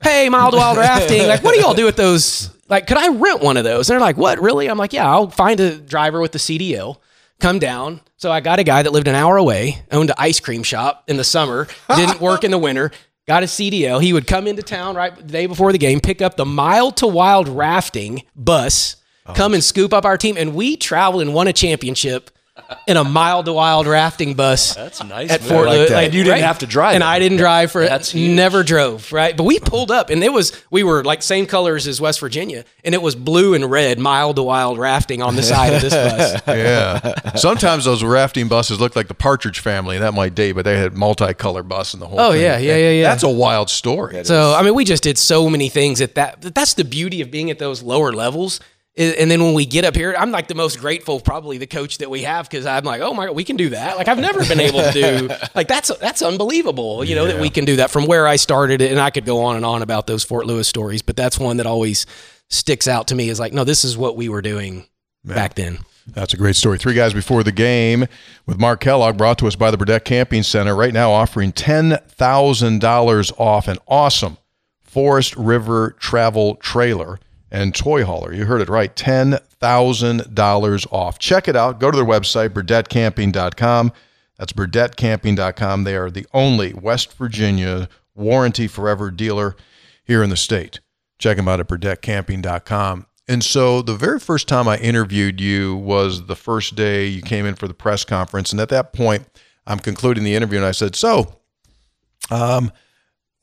[0.03, 2.51] hey, Mild to Wild Rafting, like, what do y'all do with those?
[2.69, 3.89] Like, could I rent one of those?
[3.91, 4.69] And they're like, what, really?
[4.69, 6.99] I'm like, yeah, I'll find a driver with the CDL,
[7.41, 8.01] come down.
[8.17, 11.05] So I got a guy that lived an hour away, owned an ice cream shop
[11.09, 12.91] in the summer, didn't work in the winter,
[13.27, 14.03] got a CDL.
[14.03, 16.97] He would come into town right the day before the game, pick up the Mild
[16.99, 19.33] to Wild Rafting bus, oh.
[19.33, 20.37] come and scoop up our team.
[20.37, 22.31] And we traveled and won a championship
[22.87, 25.31] in a Mild to Wild rafting bus That's nice.
[25.31, 25.91] at Fort like Lewis.
[25.91, 26.05] that.
[26.05, 27.07] And you didn't have to drive and it.
[27.07, 28.19] I didn't drive for That's it.
[28.19, 28.37] huge.
[28.37, 29.37] Never drove, right?
[29.37, 32.65] But we pulled up, and it was we were like same colors as West Virginia,
[32.85, 35.93] and it was blue and red, mild to wild rafting on the side of this
[35.95, 36.43] bus.
[36.47, 37.33] Yeah.
[37.37, 39.99] Sometimes those rafting buses look like the Partridge Family.
[39.99, 42.43] That might date, but they had multicolor bus and the whole Oh, thing.
[42.43, 43.03] yeah, yeah, yeah, yeah.
[43.11, 44.25] That's a wild story.
[44.25, 46.41] So I mean, we just did so many things at that.
[46.41, 48.61] That's the beauty of being at those lower levels.
[48.97, 51.99] And then when we get up here, I'm like the most grateful, probably the coach
[51.99, 53.97] that we have, because I'm like, oh my god, we can do that.
[53.97, 55.31] Like I've never been able to do.
[55.55, 57.05] Like that's that's unbelievable.
[57.05, 59.45] You know that we can do that from where I started and I could go
[59.45, 62.05] on and on about those Fort Lewis stories, but that's one that always
[62.49, 63.29] sticks out to me.
[63.29, 64.87] Is like, no, this is what we were doing
[65.25, 65.79] back then.
[66.07, 66.79] That's a great story.
[66.79, 68.07] Three guys before the game
[68.47, 70.75] with Mark Kellogg, brought to us by the Burdette Camping Center.
[70.75, 74.37] Right now, offering ten thousand dollars off an awesome
[74.83, 77.21] Forest River travel trailer
[77.51, 78.33] and toy hauler.
[78.33, 81.19] You heard it right, ten thousand dollars off.
[81.19, 81.81] Check it out.
[81.81, 83.93] Go to their website, BurdetteCamping.com.
[84.39, 85.85] That's BurdetteCamping.com.
[85.85, 89.57] They are the only West Virginia warranty forever dealer
[90.05, 90.81] here in the state.
[91.19, 93.07] Check them out at BurdetteCamping.com.
[93.29, 97.47] And so the very first time I interviewed you was the first day you came
[97.47, 98.51] in for the press conference.
[98.51, 99.27] And at that point,
[99.67, 101.41] I'm concluding the interview and I said, So,
[102.31, 102.73] um,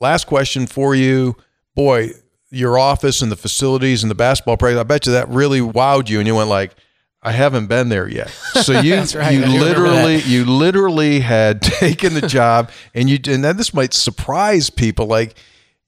[0.02, 1.38] last question for you.
[1.74, 2.10] Boy,
[2.50, 4.80] your office and the facilities and the basketball practice.
[4.80, 6.76] I bet you that really wowed you, and you went like,
[7.22, 9.32] "I haven't been there yet." So you right.
[9.32, 14.70] you literally you literally had taken the job, and you and then this might surprise
[14.70, 15.38] people, like.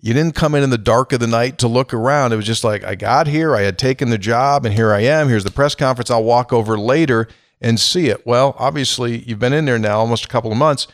[0.02, 2.32] You didn't come in in the dark of the night to look around.
[2.32, 5.02] It was just like I got here, I had taken the job, and here I
[5.02, 5.28] am.
[5.28, 6.10] Here's the press conference.
[6.10, 7.28] I'll walk over later
[7.60, 8.26] and see it.
[8.26, 10.88] Well, obviously, you've been in there now almost a couple of months.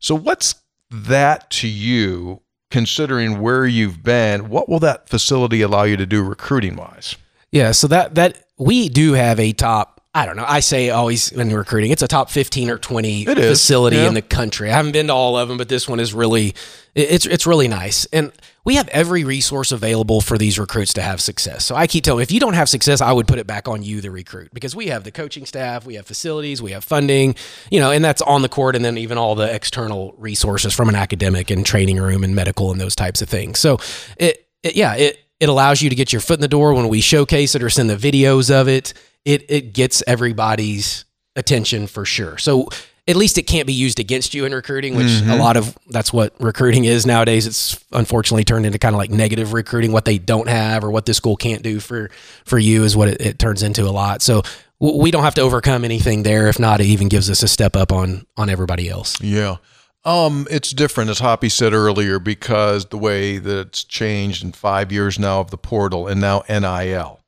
[0.00, 0.56] So, what's
[0.90, 4.48] that to you, considering where you've been?
[4.48, 7.16] What will that facility allow you to do recruiting wise?
[7.50, 9.97] Yeah, so that that we do have a top.
[10.14, 10.44] I don't know.
[10.48, 14.08] I say always when recruiting, it's a top fifteen or twenty It is, facility yeah.
[14.08, 14.70] in the country.
[14.70, 16.54] I haven't been to all of them, but this one is really
[16.94, 18.32] it's it's really nice, and
[18.64, 21.64] we have every resource available for these recruits to have success.
[21.64, 23.68] So I keep telling, them, if you don't have success, I would put it back
[23.68, 26.84] on you, the recruit, because we have the coaching staff, we have facilities, we have
[26.84, 27.34] funding,
[27.70, 30.88] you know, and that's on the court, and then even all the external resources from
[30.88, 33.58] an academic and training room and medical and those types of things.
[33.58, 33.78] So
[34.16, 36.88] it, it yeah it it allows you to get your foot in the door when
[36.88, 38.94] we showcase it or send the videos of it.
[39.28, 41.04] It it gets everybody's
[41.36, 42.38] attention for sure.
[42.38, 42.68] So
[43.06, 46.12] at least it can't be used against you in recruiting, which a lot of that's
[46.12, 47.46] what recruiting is nowadays.
[47.46, 49.92] It's unfortunately turned into kind of like negative recruiting.
[49.92, 52.10] What they don't have or what this school can't do for
[52.44, 54.20] for you is what it, it turns into a lot.
[54.22, 54.42] So
[54.80, 56.48] w- we don't have to overcome anything there.
[56.48, 59.20] If not, it even gives us a step up on on everybody else.
[59.22, 59.56] Yeah.
[60.04, 64.90] Um, it's different, as Hoppy said earlier, because the way that it's changed in five
[64.90, 67.20] years now of the portal and now NIL.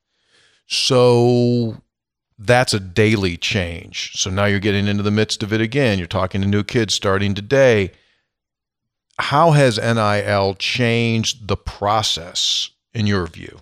[0.67, 1.81] So
[2.43, 4.13] that's a daily change.
[4.15, 5.97] So now you're getting into the midst of it again.
[5.97, 7.91] You're talking to new kids starting today.
[9.19, 13.59] How has NIL changed the process in your view?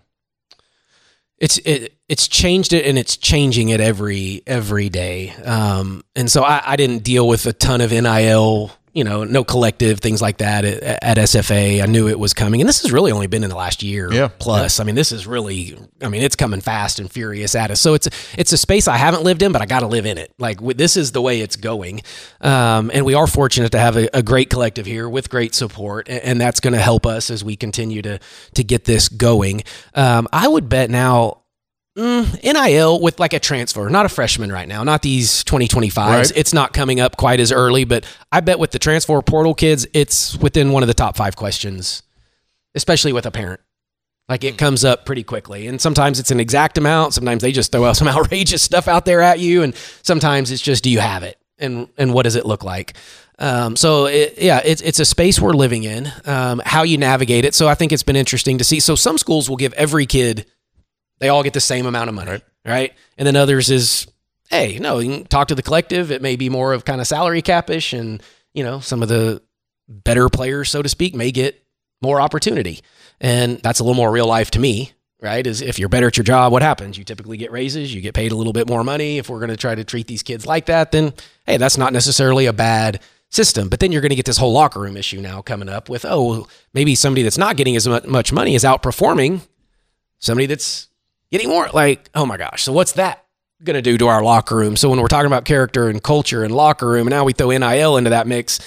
[1.40, 5.32] it's it it's changed it and it's changing it every every day.
[5.46, 9.46] Um, and so I, I didn't deal with a ton of NIL, you know, no
[9.46, 11.82] collective things like that at, at SFA.
[11.82, 14.12] I knew it was coming, and this has really only been in the last year
[14.12, 14.82] Yeah, plus.
[14.82, 17.80] I mean, this is really, I mean, it's coming fast and furious at us.
[17.80, 20.18] So it's it's a space I haven't lived in, but I got to live in
[20.18, 20.34] it.
[20.38, 22.02] Like this is the way it's going,
[22.42, 26.10] um, and we are fortunate to have a, a great collective here with great support,
[26.10, 28.20] and, and that's going to help us as we continue to
[28.56, 29.64] to get this going.
[29.96, 31.38] Um, I would bet now.
[32.00, 35.98] Mm, NIL with like a transfer, not a freshman right now, not these 2025s.
[35.98, 36.32] Right.
[36.34, 39.86] It's not coming up quite as early, but I bet with the transfer portal kids,
[39.94, 42.04] it's within one of the top five questions,
[42.74, 43.60] especially with a parent.
[44.30, 45.68] Like it comes up pretty quickly.
[45.68, 47.16] And sometimes it's an exact amount.
[47.16, 49.62] Sometimes they just throw out some outrageous stuff out there at you.
[49.64, 51.38] And sometimes it's just, do you have it?
[51.58, 52.94] And, and what does it look like?
[53.40, 57.44] Um, so it, yeah, it's, it's a space we're living in, um, how you navigate
[57.44, 57.56] it.
[57.56, 58.80] So I think it's been interesting to see.
[58.80, 60.46] So some schools will give every kid,
[61.20, 62.94] they all get the same amount of money, right?
[63.18, 64.08] And then others is,
[64.50, 66.12] hey, no, you can talk to the collective.
[66.12, 69.42] It may be more of kind of salary capish and, you know, some of the
[69.88, 71.64] better players, so to speak, may get
[72.02, 72.80] more opportunity.
[73.20, 75.46] And that's a little more real life to me, right?
[75.46, 76.98] Is if you're better at your job, what happens?
[76.98, 79.18] You typically get raises, you get paid a little bit more money.
[79.18, 81.14] If we're going to try to treat these kids like that, then
[81.46, 83.68] hey, that's not necessarily a bad system.
[83.70, 86.06] But then you're going to get this whole locker room issue now coming up with,
[86.06, 89.42] oh, maybe somebody that's not getting as much money is outperforming
[90.20, 90.89] somebody that's
[91.32, 91.70] getting more.
[91.74, 93.26] Like, oh my gosh, so what's that?
[93.64, 94.78] Going to do to our locker room.
[94.78, 97.50] So when we're talking about character and culture and locker room, and now we throw
[97.50, 98.60] NIL into that mix,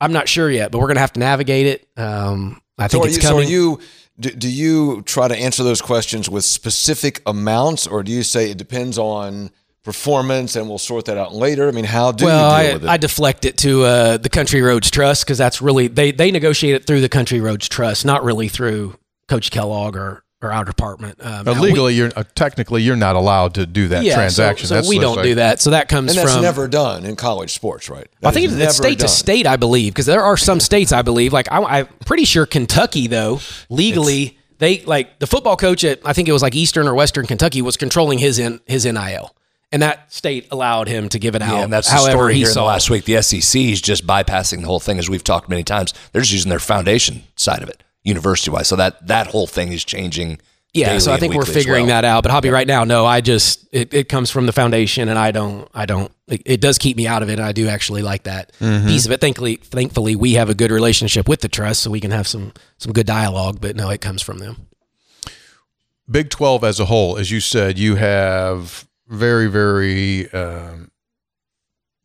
[0.00, 1.88] I'm not sure yet, but we're going to have to navigate it.
[1.98, 3.80] Um, I think are it's you, so you
[4.18, 8.50] do, do you try to answer those questions with specific amounts, or do you say
[8.50, 9.50] it depends on
[9.82, 11.68] performance and we'll sort that out later?
[11.68, 12.88] I mean, how do well, you deal I, with it?
[12.88, 16.74] I deflect it to uh, the Country Roads Trust because that's really they they negotiate
[16.74, 18.96] it through the Country Roads Trust, not really through
[19.28, 21.18] Coach Kellogg or or our department.
[21.20, 24.12] Um, Now, now we- legally, you're uh, technically you're not allowed to do that yeah,
[24.12, 24.66] so- transaction.
[24.68, 25.60] So, That's we don't like- do that.
[25.60, 28.06] So that comes and that's from never done in college sports, right?
[28.22, 31.02] I think it's never state to state, I believe, because there are some states I
[31.02, 31.32] believe.
[31.32, 36.12] Like I, I'm pretty sure Kentucky, though, legally they like the football coach at I
[36.12, 39.34] think it was like Eastern or Western Kentucky was controlling his in his nil,
[39.72, 41.54] and that state allowed him to give it out.
[41.56, 42.66] Yeah, and that's the however story he here in the saw.
[42.66, 43.04] last week.
[43.04, 45.92] The SEC is just bypassing the whole thing, as we've talked many times.
[46.12, 48.68] They're just using their foundation side of it, university wise.
[48.68, 50.40] So that that whole thing is changing.
[50.72, 52.00] Yeah, daily so I think we're figuring well.
[52.00, 52.22] that out.
[52.22, 55.32] But Hoppy, right now, no, I just it, it comes from the foundation, and I
[55.32, 56.12] don't, I don't.
[56.28, 58.86] It, it does keep me out of it, and I do actually like that Mm-hmm.
[58.86, 59.20] piece of it.
[59.20, 62.52] Thankfully, thankfully, we have a good relationship with the trust, so we can have some
[62.78, 63.58] some good dialogue.
[63.60, 64.68] But no, it comes from them.
[66.08, 70.90] Big 12 as a whole, as you said, you have very, very um,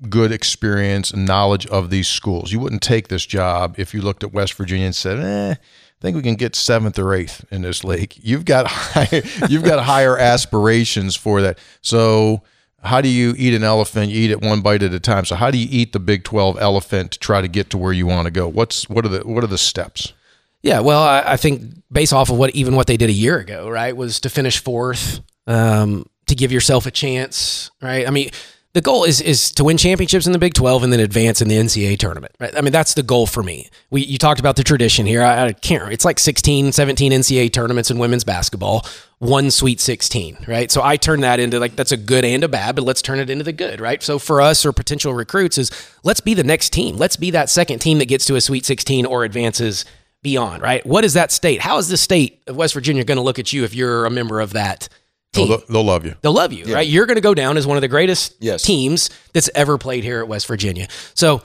[0.10, 2.52] good experience and knowledge of these schools.
[2.52, 5.56] You wouldn't take this job if you looked at West Virginia and said, eh,
[6.00, 8.14] I think we can get seventh or eighth in this league.
[8.22, 11.58] You've got higher, you've got higher aspirations for that.
[11.82, 12.44] So
[12.86, 14.12] how do you eat an elephant?
[14.12, 15.26] You eat it one bite at a time.
[15.26, 17.94] So how do you eat the Big 12 elephant to try to get to where
[17.94, 18.48] you want to go?
[18.48, 20.14] What's what are the what are the steps?
[20.62, 21.62] Yeah, well, I, I think
[21.92, 24.60] based off of what even what they did a year ago, right, was to finish
[24.60, 28.08] fourth, um, to give yourself a chance, right?
[28.08, 28.32] I mean,
[28.76, 31.48] the goal is is to win championships in the Big 12 and then advance in
[31.48, 32.36] the NCAA tournament.
[32.42, 32.56] Right?
[32.58, 33.70] I mean, that's the goal for me.
[33.90, 35.24] We you talked about the tradition here.
[35.24, 35.94] I, I can't.
[35.94, 38.86] It's like 16, 17 NCAA tournaments in women's basketball,
[39.20, 40.70] one Sweet 16, right?
[40.70, 43.20] So I turn that into like that's a good and a bad, but let's turn
[43.20, 44.04] it into the good, right?
[44.04, 45.72] So for us or potential recruits is
[46.04, 46.98] let's be the next team.
[46.98, 49.86] Let's be that second team that gets to a Sweet 16 or advances
[50.22, 50.86] beyond, right?
[50.86, 51.62] What is that state?
[51.62, 54.12] How is the state of West Virginia going to look at you if you're a
[54.12, 54.90] member of that?
[55.36, 55.50] Team.
[55.50, 56.16] They'll, they'll love you.
[56.22, 56.88] They'll love you, right?
[56.88, 58.64] You're going to go down as one of the greatest Yes.
[58.64, 60.88] teams that's ever played here at West Virginia.
[61.14, 61.42] So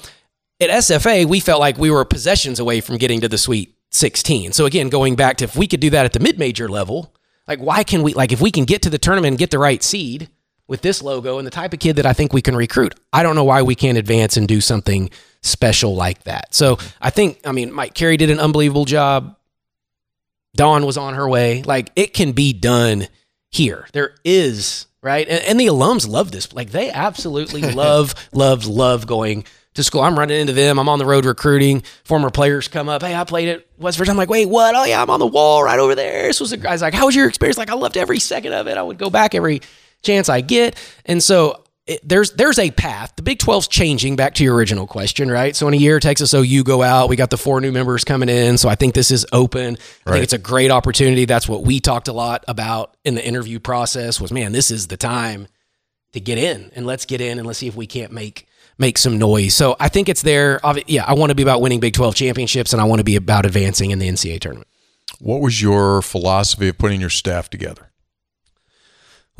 [0.60, 4.52] at SFA, we felt like we were possessions away from getting to the Sweet 16.
[4.52, 7.14] So again, going back to if we could do that at the mid-major level,
[7.48, 9.58] like why can we like if we can get to the tournament and get the
[9.58, 10.28] right seed
[10.68, 13.24] with this logo and the type of kid that I think we can recruit, I
[13.24, 15.10] don't know why we can't advance and do something
[15.42, 16.54] special like that.
[16.54, 19.36] So I think I mean Mike Carey did an unbelievable job.
[20.54, 21.62] Dawn was on her way.
[21.62, 23.08] Like it can be done
[23.50, 23.86] here.
[23.92, 25.28] There is, right?
[25.28, 26.52] And, and the alums love this.
[26.52, 29.44] Like they absolutely love, love, love going
[29.74, 30.00] to school.
[30.00, 30.78] I'm running into them.
[30.78, 31.82] I'm on the road recruiting.
[32.04, 33.02] Former players come up.
[33.02, 34.14] Hey, I played at West Virginia.
[34.14, 34.74] I'm like, wait, what?
[34.74, 36.24] Oh yeah, I'm on the wall right over there.
[36.24, 37.58] This was a guy's like, how was your experience?
[37.58, 38.76] Like, I loved every second of it.
[38.76, 39.60] I would go back every
[40.02, 40.76] chance I get.
[41.06, 43.14] And so it, there's there's a path.
[43.16, 44.14] The Big 12's changing.
[44.14, 45.56] Back to your original question, right?
[45.56, 47.08] So in a year, Texas OU go out.
[47.08, 48.58] We got the four new members coming in.
[48.58, 49.76] So I think this is open.
[50.06, 51.24] I think it's a great opportunity.
[51.24, 54.20] That's what we talked a lot about in the interview process.
[54.20, 55.48] Was man, this is the time
[56.12, 58.46] to get in, and let's get in and let's see if we can't make
[58.78, 59.54] make some noise.
[59.54, 60.60] So I think it's there.
[60.86, 63.16] Yeah, I want to be about winning Big 12 championships, and I want to be
[63.16, 64.68] about advancing in the NCAA tournament.
[65.18, 67.89] What was your philosophy of putting your staff together?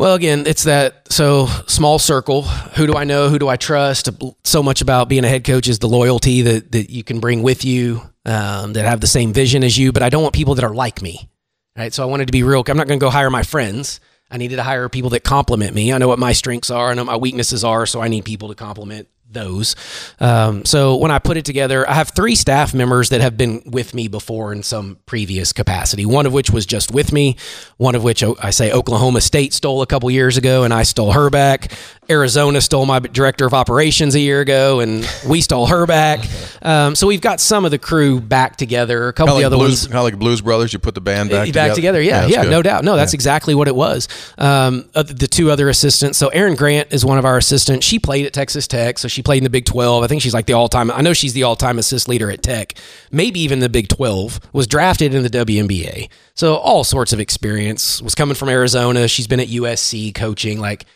[0.00, 2.44] Well, again, it's that so small circle.
[2.44, 3.28] Who do I know?
[3.28, 4.08] Who do I trust?
[4.44, 7.42] So much about being a head coach is the loyalty that that you can bring
[7.42, 9.92] with you, um, that have the same vision as you.
[9.92, 11.28] But I don't want people that are like me,
[11.76, 11.92] right?
[11.92, 12.64] So I wanted to be real.
[12.66, 14.00] I'm not going to go hire my friends.
[14.30, 15.92] I needed to hire people that complement me.
[15.92, 16.88] I know what my strengths are.
[16.88, 17.84] I know what my weaknesses are.
[17.84, 19.76] So I need people to complement those.
[20.18, 23.62] Um, so when I put it together, I have three staff members that have been
[23.64, 26.06] with me before in some previous capacity.
[26.06, 27.36] One of which was just with me.
[27.76, 31.12] One of which I say Oklahoma State stole a couple years ago, and I stole
[31.12, 31.72] her back.
[32.10, 36.26] Arizona stole my director of operations a year ago, and we stole her back.
[36.62, 39.08] Um, so we've got some of the crew back together.
[39.08, 40.72] A couple Kind of the like other Blues, ones kind of like Blues Brothers.
[40.72, 42.02] You put the band back, back, together.
[42.02, 42.84] Yeah, that's yeah, no doubt.
[42.84, 44.08] No, that's exactly what it was.
[44.36, 46.18] Um, uh, the two other assistants.
[46.18, 47.86] So Erin Grant is one of our assistants.
[47.86, 50.02] She played at Texas Tech, so she played in the Big Twelve.
[50.02, 50.90] I think she's like the all-time.
[50.90, 52.74] I know she's the all-time assist leader at Tech,
[53.10, 54.40] maybe even the Big Twelve.
[54.52, 58.02] Was drafted in the WNBA, so all sorts of experience.
[58.02, 59.06] Was coming from Arizona.
[59.06, 60.58] She's been at USC coaching.
[60.58, 60.86] Like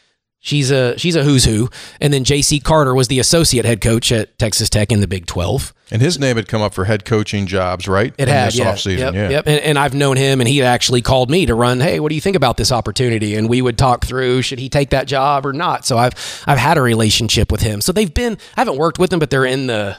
[0.44, 1.68] she's a she's a who's who.
[2.00, 2.60] And then J.C.
[2.60, 5.74] Carter was the associate head coach at Texas Tech in the Big Twelve.
[5.90, 8.14] And his name had come up for head coaching jobs, right?
[8.16, 8.72] It In had, this yeah.
[8.72, 8.98] offseason.
[8.98, 9.28] Yep, yeah.
[9.30, 9.46] yep.
[9.46, 11.80] And, and I've known him, and he actually called me to run.
[11.80, 13.34] Hey, what do you think about this opportunity?
[13.34, 15.84] And we would talk through should he take that job or not.
[15.84, 17.80] So I've I've had a relationship with him.
[17.80, 18.38] So they've been.
[18.56, 19.96] I haven't worked with them, but they're in the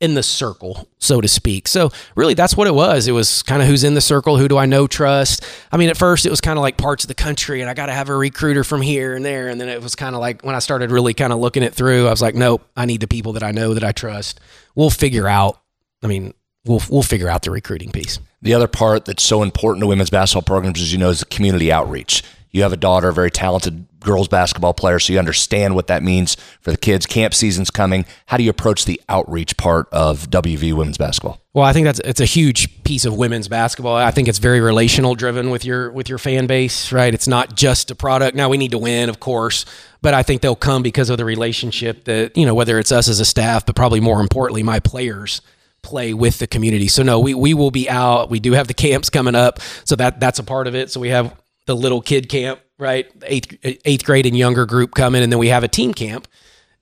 [0.00, 1.66] in the circle, so to speak.
[1.66, 3.08] So really, that's what it was.
[3.08, 5.44] It was kind of who's in the circle, who do I know, trust.
[5.72, 7.74] I mean, at first it was kind of like parts of the country, and I
[7.74, 9.48] got to have a recruiter from here and there.
[9.48, 11.74] And then it was kind of like when I started really kind of looking it
[11.74, 14.40] through, I was like, nope, I need the people that I know that I trust.
[14.74, 15.60] We'll figure out.
[16.02, 16.32] I mean,
[16.64, 18.20] we'll we'll figure out the recruiting piece.
[18.40, 21.26] The other part that's so important to women's basketball programs, as you know, is the
[21.26, 22.22] community outreach.
[22.52, 26.02] You have a daughter, a very talented girls basketball player, so you understand what that
[26.02, 27.06] means for the kids.
[27.06, 28.04] Camp season's coming.
[28.26, 31.40] How do you approach the outreach part of WV women's basketball?
[31.54, 33.96] Well, I think that's it's a huge piece of women's basketball.
[33.96, 37.12] I think it's very relational driven with your with your fan base, right?
[37.12, 38.36] It's not just a product.
[38.36, 39.64] Now we need to win, of course,
[40.00, 43.08] but I think they'll come because of the relationship that, you know, whether it's us
[43.08, 45.40] as a staff, but probably more importantly my players
[45.82, 46.88] play with the community.
[46.88, 48.30] So no, we we will be out.
[48.30, 50.90] We do have the camps coming up, so that that's a part of it.
[50.90, 51.34] So we have
[51.66, 53.10] the little kid camp, right?
[53.24, 56.28] Eighth eighth grade and younger group coming, and then we have a team camp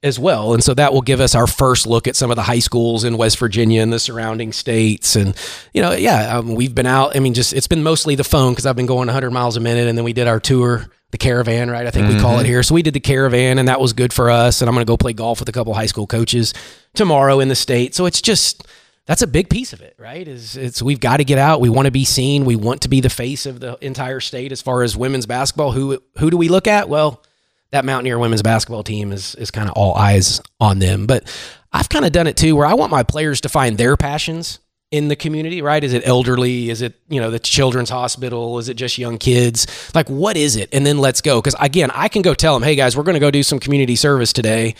[0.02, 0.54] as well.
[0.54, 3.04] And so that will give us our first look at some of the high schools
[3.04, 5.16] in West Virginia and the surrounding states.
[5.16, 5.34] And,
[5.72, 7.16] you know, yeah, um, we've been out.
[7.16, 9.60] I mean, just it's been mostly the phone because I've been going 100 miles a
[9.60, 9.88] minute.
[9.88, 11.86] And then we did our tour, the caravan, right?
[11.86, 12.62] I think we call it here.
[12.62, 14.60] So we did the caravan and that was good for us.
[14.60, 16.52] And I'm going to go play golf with a couple high school coaches
[16.94, 17.94] tomorrow in the state.
[17.94, 18.66] So it's just,
[19.06, 20.26] that's a big piece of it, right?
[20.26, 21.60] Is it's we've got to get out.
[21.60, 22.44] We want to be seen.
[22.44, 25.72] We want to be the face of the entire state as far as women's basketball.
[25.72, 26.88] Who who do we look at?
[26.88, 27.22] Well,
[27.70, 31.06] that Mountaineer women's basketball team is is kind of all eyes on them.
[31.06, 31.24] But
[31.72, 34.58] I've kind of done it too, where I want my players to find their passions
[34.90, 35.82] in the community, right?
[35.82, 36.70] Is it elderly?
[36.70, 38.58] Is it, you know, the children's hospital?
[38.58, 39.66] Is it just young kids?
[39.94, 40.68] Like, what is it?
[40.72, 41.40] And then let's go.
[41.40, 43.58] Because again, I can go tell them, hey guys, we're going to go do some
[43.58, 44.74] community service today.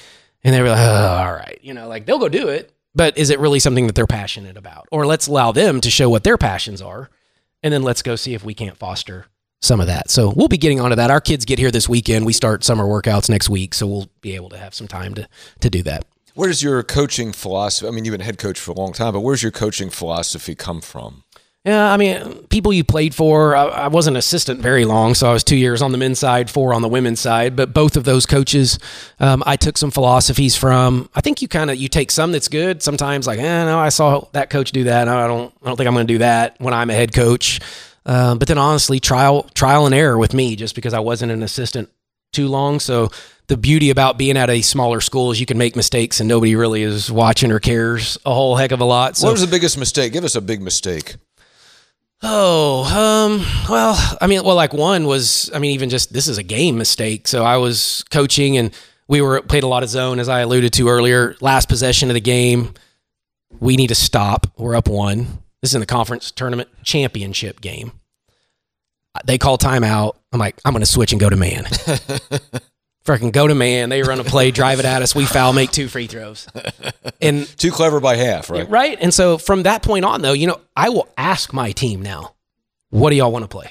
[0.45, 1.59] And they're like, oh, all right.
[1.63, 2.73] You know, like they'll go do it.
[2.97, 4.89] But is it really something that they're passionate about?
[4.91, 7.11] Or let's allow them to show what their passions are,
[7.63, 9.27] and then let's go see if we can't foster
[9.61, 10.11] some of that.
[10.11, 11.11] So we'll be getting onto that.
[11.11, 12.27] Our kids get here this weekend.
[12.27, 15.29] We start summer workouts next week, so we'll be able to have some time to
[15.61, 16.07] to do that.
[16.35, 17.89] Where does your coaching philosophy?
[17.89, 20.55] I mean, you've been head coach for a long time, but where's your coaching philosophy
[20.55, 21.25] come from?
[21.67, 23.57] Yeah, I mean, people you played for.
[23.57, 26.49] I, I wasn't assistant very long, so I was two years on the men's side,
[26.49, 27.57] four on the women's side.
[27.57, 28.79] But both of those coaches,
[29.19, 31.11] um, I took some philosophies from.
[31.17, 32.85] I think you kind of you take some that's good.
[32.85, 35.09] Sometimes like, eh, no, I saw that coach do that.
[35.09, 37.59] I don't, I don't think I'm going to do that when I'm a head coach.
[38.05, 41.43] Um, but then honestly, trial, trial and error with me, just because I wasn't an
[41.43, 41.91] assistant
[42.33, 42.79] too long.
[42.79, 43.11] So
[43.49, 46.55] the beauty about being at a smaller school is you can make mistakes and nobody
[46.55, 49.17] really is watching or cares a whole heck of a lot.
[49.17, 50.13] So what was the biggest mistake?
[50.13, 51.17] Give us a big mistake.
[52.23, 56.39] Oh, um, well, I mean, well, like one was, I mean, even just this is
[56.39, 57.29] a game mistake.
[57.29, 58.73] So I was coaching and
[59.09, 61.37] we were played a lot of zone, as I alluded to earlier.
[61.41, 62.75] Last possession of the game,
[63.61, 64.47] we need to stop.
[64.57, 65.43] We're up one.
[65.63, 67.93] This is in the conference tournament championship game.
[69.25, 70.17] They call timeout.
[70.33, 71.67] I'm like, I'm going to switch and go to man.
[73.07, 73.89] Freaking go to man.
[73.89, 75.15] They run a play, drive it at us.
[75.15, 76.49] We foul, make two free throws.
[77.21, 78.69] And Too clever by half, right?
[78.69, 78.99] Right.
[79.01, 82.35] And so from that point on, though, you know, I will ask my team now,
[82.91, 83.71] what do y'all want to play?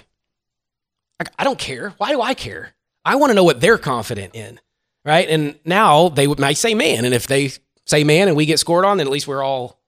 [1.19, 1.89] Like, I don't care.
[1.97, 2.73] Why do I care?
[3.03, 4.59] I want to know what they're confident in.
[5.03, 5.29] Right.
[5.29, 7.05] And now they would might say man.
[7.05, 7.51] And if they
[7.85, 9.79] say man and we get scored on, then at least we're all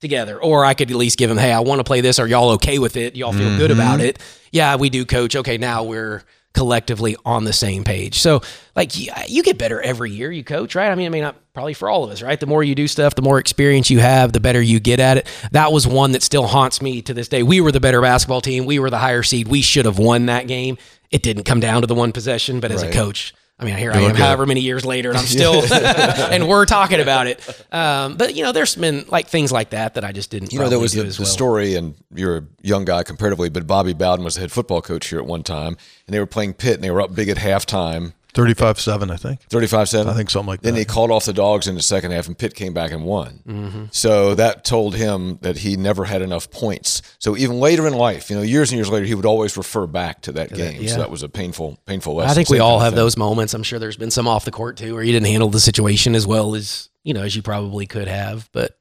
[0.00, 0.40] together.
[0.42, 2.18] Or I could at least give them, hey, I want to play this.
[2.18, 3.16] Are y'all okay with it?
[3.16, 3.80] Y'all feel good mm-hmm.
[3.80, 4.18] about it?
[4.52, 5.36] Yeah, we do, coach.
[5.36, 6.22] Okay, now we're
[6.54, 8.18] collectively on the same page.
[8.20, 8.40] So,
[8.74, 10.90] like, you, get better every year you coach, right?
[10.90, 12.38] I mean, I mean, not probably for all of us, right?
[12.38, 15.18] The more you do stuff, the more experience you have, the better you get at
[15.18, 15.26] it.
[15.52, 17.42] That was one that still haunts me to this day.
[17.42, 18.66] We were the better basketball team.
[18.66, 19.48] We were the higher seed.
[19.48, 20.78] We should have won that game.
[21.10, 22.92] It didn't come down to the one possession, but as Right.
[22.92, 24.20] a coach, I mean, here I am, good.
[24.20, 27.64] however many years later, and I'm still, and we're talking about it.
[27.72, 30.52] Um, but you know, there's been like things like that that I just didn't.
[30.52, 33.66] You know, there was the, as the story, and you're a young guy comparatively, but
[33.66, 36.54] Bobby Bowden was the head football coach here at one time, and they were playing
[36.54, 39.40] Pitt, and they were up big at halftime, 35 7, I think.
[39.42, 40.08] 35 7.
[40.08, 40.70] I think something like that.
[40.70, 43.04] Then he called off the dogs in the second half, and Pitt came back and
[43.04, 43.42] won.
[43.44, 43.84] Mm-hmm.
[43.90, 47.02] So that told him that he never had enough points.
[47.18, 49.88] So even later in life, you know, years and years later, he would always refer
[49.88, 50.82] back to that game.
[50.82, 50.92] yeah.
[50.92, 52.30] So that was a painful, painful lesson.
[52.30, 52.98] I think we all have thing.
[52.98, 53.54] those moments.
[53.54, 56.14] I'm sure there's been some off the court too, where you didn't handle the situation
[56.14, 58.48] as well as you know as you probably could have.
[58.52, 58.78] But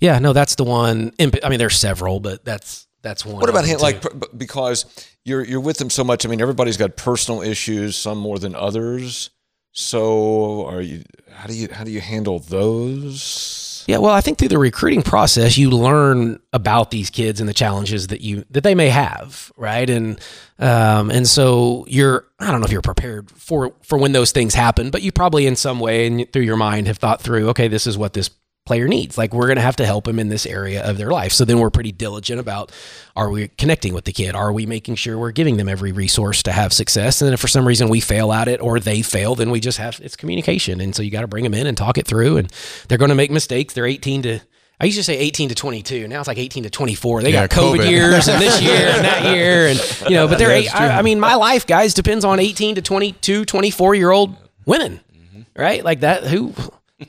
[0.00, 1.12] yeah, no, that's the one.
[1.18, 3.36] I mean, there's several, but that's that's one.
[3.36, 3.80] What about him?
[3.80, 4.10] Like too.
[4.10, 4.84] per- because
[5.24, 6.24] you're you're with them so much.
[6.24, 9.30] I mean, everybody's got personal issues, some more than others.
[9.72, 11.02] So, are you?
[11.30, 13.84] How do you how do you handle those?
[13.88, 17.54] Yeah, well, I think through the recruiting process, you learn about these kids and the
[17.54, 19.88] challenges that you that they may have, right?
[19.88, 20.20] And
[20.58, 24.54] um, and so you're I don't know if you're prepared for for when those things
[24.54, 27.68] happen, but you probably in some way and through your mind have thought through, okay,
[27.68, 28.30] this is what this
[28.64, 29.18] player needs.
[29.18, 31.32] Like we're going to have to help them in this area of their life.
[31.32, 32.70] So then we're pretty diligent about
[33.16, 34.34] are we connecting with the kid?
[34.34, 37.20] Are we making sure we're giving them every resource to have success?
[37.20, 39.58] And then if for some reason we fail at it or they fail, then we
[39.58, 40.80] just have it's communication.
[40.80, 42.36] And so you got to bring them in and talk it through.
[42.36, 42.52] And
[42.88, 43.74] they're going to make mistakes.
[43.74, 44.40] They're 18 to
[44.80, 46.08] I used to say 18 to 22.
[46.08, 47.22] Now it's like 18 to 24.
[47.22, 47.90] They Yeah, got COVID, COVID.
[47.90, 49.68] years and this year and that year.
[49.72, 50.74] And, you know, but they're, eight.
[50.74, 54.36] I, I mean, my life, guys, depends on 18 to 22, 24 year old
[54.66, 55.42] women, mm-hmm.
[55.56, 55.84] right?
[55.84, 56.24] Like that.
[56.24, 56.52] Who,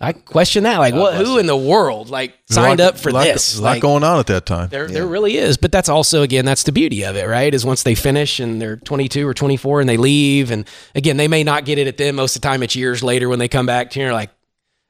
[0.02, 0.78] I question that.
[0.80, 3.58] Like, what, who in the world, like, signed Lot- up for lot, this?
[3.58, 4.70] A lot Like, going on at that time.
[4.70, 5.58] there, there really is.
[5.58, 7.54] But that's also, again, that's the beauty of it, right?
[7.54, 10.52] Is once they finish and they're 22 or 24 and they leave.
[10.52, 12.16] And again, they may not get it at them.
[12.16, 14.06] Most of the time, it's years later when they come back to you.
[14.06, 14.30] You're like,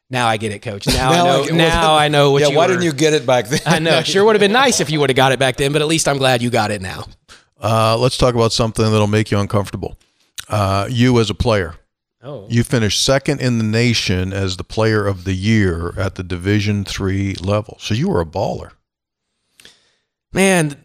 [0.10, 0.86] now I get it, coach.
[0.88, 1.42] Now, I know.
[1.44, 3.48] I get- now I know what yeah, you why were- didn't you get it back
[3.48, 3.60] then?
[3.66, 4.02] I know.
[4.04, 5.88] Sure would have been nice if you would have got it back then, but at
[5.88, 7.06] least I'm glad you got it now.
[7.62, 9.98] Uh, let's talk about something that'll make you uncomfortable.
[10.50, 11.76] Uh, you as a player.
[12.24, 12.48] Oh.
[12.50, 16.86] You finished second in the nation as the player of the year at the Division
[16.86, 17.78] three level.
[17.80, 18.72] So you were a baller.
[20.32, 20.83] Man,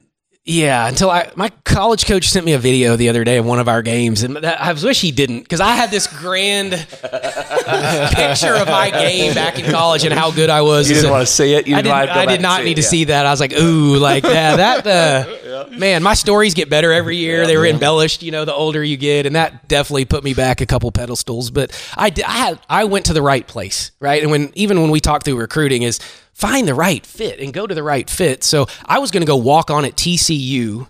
[0.49, 3.59] yeah, until I my college coach sent me a video the other day of one
[3.59, 8.55] of our games, and that, I wish he didn't because I had this grand picture
[8.55, 10.88] of my game back in college and how good I was.
[10.88, 11.66] You didn't a- want to see it.
[11.66, 12.88] You I, did, wanna go I did not need it, to yeah.
[12.88, 13.26] see that.
[13.26, 14.86] I was like, ooh, like yeah, that.
[14.86, 17.46] Uh, Man, my stories get better every year.
[17.46, 20.61] they were embellished, you know, the older you get, and that definitely put me back
[20.61, 21.51] a couple pedestals.
[21.51, 24.22] But I, did, I had, I went to the right place, right?
[24.22, 26.01] And when even when we talk through recruiting, is
[26.39, 28.45] find the right fit and go to the right fit.
[28.45, 30.89] So I was going to go walk on at TCU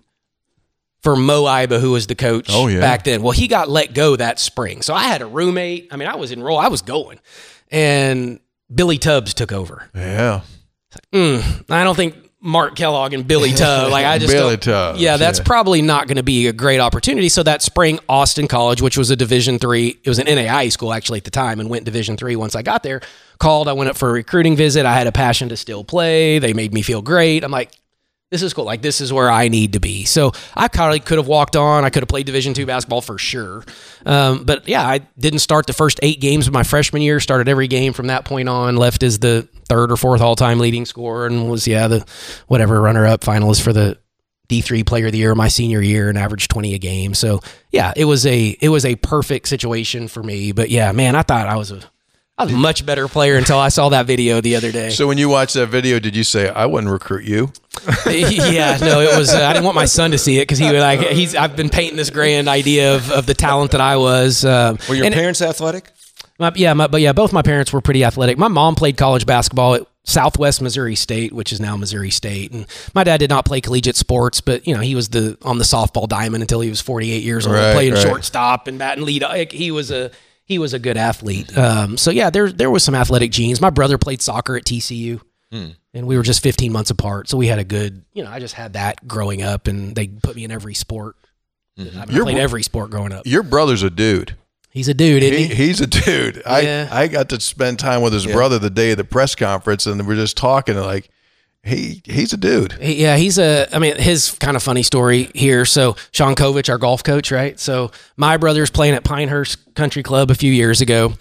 [1.02, 2.80] for Moe Iba, who was the coach Oh, yeah.
[2.80, 3.22] back then.
[3.22, 4.82] Well, he got let go that spring.
[4.82, 5.88] So I had a roommate.
[5.90, 6.60] I mean, I was enrolled.
[6.62, 7.18] I was going.
[7.70, 8.40] And
[8.74, 9.88] Billy Tubbs took over.
[9.94, 10.42] Yeah.
[11.12, 13.90] Mm, I don't think Mark Kellogg and Billy Tubb.
[13.98, 15.44] Like I just Billy Tubbs, Yeah, that's yeah.
[15.44, 17.28] probably not going to be a great opportunity.
[17.28, 20.92] So that spring, Austin College, which was a Division three, it was an NAIA school
[20.92, 22.36] actually at the time, and went Division three.
[22.36, 23.00] Once I got there,
[23.38, 23.68] called.
[23.68, 24.86] I went up for a recruiting visit.
[24.86, 26.38] I had a passion to still play.
[26.38, 27.44] They made me feel great.
[27.44, 27.72] I'm like.
[28.30, 28.64] This is cool.
[28.64, 30.04] Like this is where I need to be.
[30.04, 31.84] So I probably could have walked on.
[31.84, 33.64] I could have played Division two basketball for sure.
[34.04, 37.20] Um, but yeah, I didn't start the first eight games of my freshman year.
[37.20, 38.76] Started every game from that point on.
[38.76, 42.04] Left as the third or fourth all time leading scorer, and was yeah the
[42.48, 43.98] whatever runner up finalist for the
[44.48, 47.14] D three Player of the Year my senior year, and averaged twenty a game.
[47.14, 50.52] So yeah, it was a it was a perfect situation for me.
[50.52, 51.80] But yeah, man, I thought I was a
[52.38, 54.90] I was a much better player until I saw that video the other day.
[54.90, 57.52] So when you watched that video, did you say, I wouldn't recruit you?
[58.06, 59.34] yeah, no, it was.
[59.34, 61.00] Uh, I didn't want my son to see it because he would like.
[61.00, 61.34] He's.
[61.34, 64.44] I've been painting this grand idea of, of the talent that I was.
[64.44, 65.90] Um, Were your and- parents athletic?
[66.38, 68.38] my, yeah, my, but yeah, both my parents were pretty athletic.
[68.38, 72.66] My mom played college basketball at Southwest Missouri State, which is now Missouri State, and
[72.94, 75.64] my dad did not play collegiate sports, but you know he was the on the
[75.64, 78.02] softball diamond until he was 48 years old, Right, playing right.
[78.02, 79.22] shortstop and bat and lead.
[79.22, 80.10] Like, he was a
[80.48, 81.56] he was a good athlete.
[81.56, 83.60] Um, so yeah, there there was some athletic genes.
[83.60, 85.20] My brother played soccer at TCU.
[85.50, 88.30] And we were just 15 months apart, so we had a good, you know.
[88.30, 91.16] I just had that growing up, and they put me in every sport.
[91.78, 93.26] I, mean, I played every sport growing up.
[93.26, 94.36] Your brother's a dude.
[94.70, 95.54] He's a dude, isn't He, he?
[95.54, 96.42] he's a dude.
[96.46, 96.88] Yeah.
[96.92, 99.86] I I got to spend time with his brother the day of the press conference,
[99.86, 100.76] and we're just talking.
[100.76, 101.08] and Like,
[101.68, 102.76] he he's a dude.
[102.80, 103.68] Yeah, he's a.
[103.74, 105.64] I mean, his kind of funny story here.
[105.64, 107.58] So Sean Covich, our golf coach, right?
[107.60, 111.12] So my brother's playing at Pinehurst Country Club a few years ago.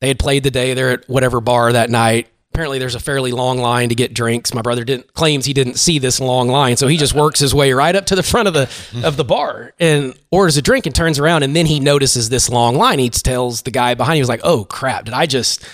[0.00, 0.74] They had played the day.
[0.74, 2.28] They're at whatever bar that night.
[2.52, 4.54] Apparently, there's a fairly long line to get drinks.
[4.54, 7.54] My brother didn't claims he didn't see this long line, so he just works his
[7.54, 8.70] way right up to the front of the
[9.04, 12.48] of the bar and orders a drink and turns around, and then he notices this
[12.48, 12.98] long line.
[12.98, 14.14] He tells the guy behind.
[14.14, 15.04] Him, he was like, "Oh crap!
[15.04, 15.64] Did I just?"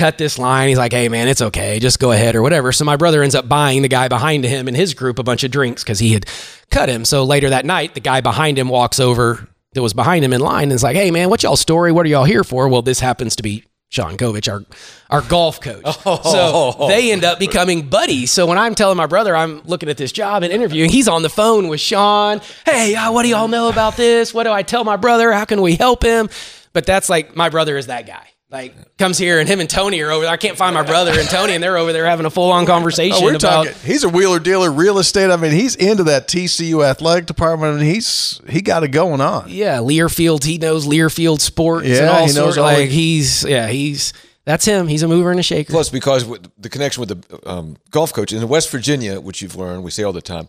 [0.00, 0.70] Cut this line.
[0.70, 1.78] He's like, hey, man, it's okay.
[1.78, 2.72] Just go ahead or whatever.
[2.72, 5.44] So my brother ends up buying the guy behind him and his group a bunch
[5.44, 6.24] of drinks because he had
[6.70, 7.04] cut him.
[7.04, 10.40] So later that night, the guy behind him walks over that was behind him in
[10.40, 11.92] line and is like, hey, man, what's y'all story?
[11.92, 12.66] What are y'all here for?
[12.66, 14.64] Well, this happens to be Sean Covich, our,
[15.10, 15.84] our golf coach.
[16.24, 18.30] So they end up becoming buddies.
[18.30, 21.20] So when I'm telling my brother I'm looking at this job and interviewing, he's on
[21.20, 22.40] the phone with Sean.
[22.64, 24.32] Hey, uh, what do y'all know about this?
[24.32, 25.30] What do I tell my brother?
[25.30, 26.30] How can we help him?
[26.72, 28.29] But that's like my brother is that guy.
[28.50, 30.32] Like comes here and him and Tony are over there.
[30.32, 32.66] I can't find my brother and Tony and they're over there having a full on
[32.66, 33.72] conversation Oh, we're about talking.
[33.84, 35.30] He's a wheeler dealer, real estate.
[35.30, 39.44] I mean, he's into that TCU athletic department, and he's he got it going on.
[39.48, 40.42] yeah Learfield.
[40.42, 42.56] He knows Learfield sports and Yeah, all he knows sorts.
[42.58, 44.12] all Like the- he's yeah he's
[44.44, 44.88] that's him.
[44.88, 45.70] He's a mover and a shaker.
[45.72, 46.26] Plus, because
[46.58, 50.02] the connection with the um, golf coach in West Virginia, which you've learned, we say
[50.02, 50.48] all the time,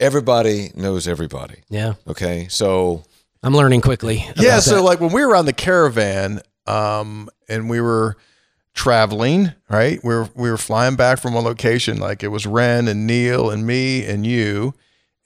[0.00, 1.56] everybody knows everybody.
[1.68, 3.04] yeah, Okay, so
[3.42, 4.26] I'm learning quickly.
[4.36, 4.82] Yeah, so that.
[4.82, 8.16] like when we were on the caravan, um, and we were
[8.74, 9.98] traveling, right?
[10.04, 13.50] We were we were flying back from one location, like it was Wren and Neil
[13.50, 14.74] and me and you,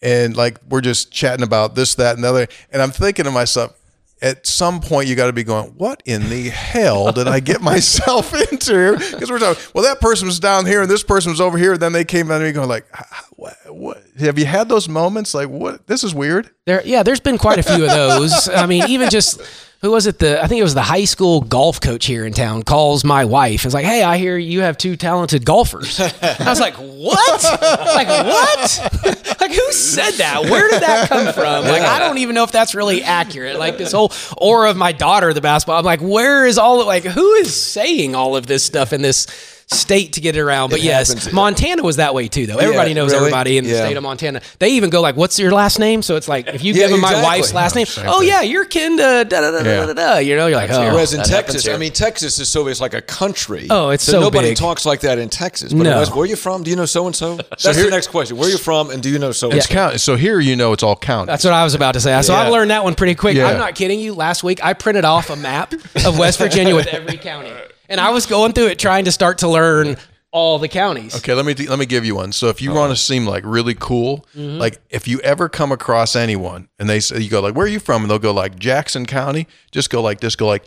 [0.01, 2.47] and like we're just chatting about this, that, and the other.
[2.71, 3.79] And I'm thinking to myself,
[4.23, 7.61] at some point you got to be going, what in the hell did I get
[7.73, 8.97] myself into?
[8.97, 11.73] Because we're talking, well, that person was down here and this person was over here.
[11.73, 14.05] And then they came at me going like, "H- h- what, what?
[14.21, 15.35] Have you had those moments?
[15.35, 15.89] Like, what?
[15.89, 16.51] This is weird.
[16.65, 18.49] There, yeah, there's been quite a few of those.
[18.55, 19.41] I mean, even just
[19.81, 20.21] who was it?
[20.21, 23.25] The I think it was the high school golf coach here in town calls my
[23.25, 23.65] wife.
[23.65, 25.99] It's like, hey, I hear you have two talented golfers.
[25.99, 27.43] I was like, what?
[27.43, 29.41] like what?
[29.41, 30.45] like who said that?
[30.45, 31.65] Where did that come from?
[31.65, 33.59] Like I don't even know if that's really accurate.
[33.59, 35.81] Like this whole aura of my daughter, the basketball.
[35.81, 36.87] I'm like, where is all?
[36.87, 39.27] Like who is saying all of this stuff in this?
[39.71, 41.33] State to get it around, but yes, happens.
[41.33, 42.47] Montana was that way too.
[42.47, 43.27] Though everybody knows really?
[43.27, 43.85] everybody in the Yeah.
[43.87, 44.43] state of Montana.
[44.59, 46.91] They even go like, "What's your last name?" So it's like if you Yeah, give
[46.93, 48.29] them my wife's last name, oh thing.
[48.29, 50.17] yeah, you're kin to da da da da da da.
[50.19, 51.67] You know, you're like, oh, Whereas in Texas.
[51.69, 53.67] I mean, Texas is so it's like a country.
[53.71, 54.59] Oh, it's so nobody big.
[54.59, 55.73] talks like that in Texas.
[55.73, 55.99] But No.
[55.99, 56.63] West, where are you from?
[56.65, 57.37] Do you know so and so?
[57.51, 58.37] That's here- the next question.
[58.37, 59.73] Where are you from, and do you know so and It's so?
[59.75, 60.01] count.
[60.01, 61.27] So here you know it's all county.
[61.27, 62.21] That's what I was about to say.
[62.23, 63.37] So I've learned that one pretty quick.
[63.39, 64.13] I'm not kidding you.
[64.15, 65.73] Last week I printed off a map
[66.05, 67.51] of West Virginia with every county,
[67.93, 69.97] and I was going through it trying to start to learn
[70.33, 71.15] all the counties.
[71.17, 72.33] Okay, let me let me give you one.
[72.33, 74.59] So if you want to seem like really cool, Mm-hmm.
[74.59, 77.69] like if you ever come across anyone and they say you go like, "Where are
[77.69, 80.65] you from?" and they'll go like Jackson County, just go like this, go like,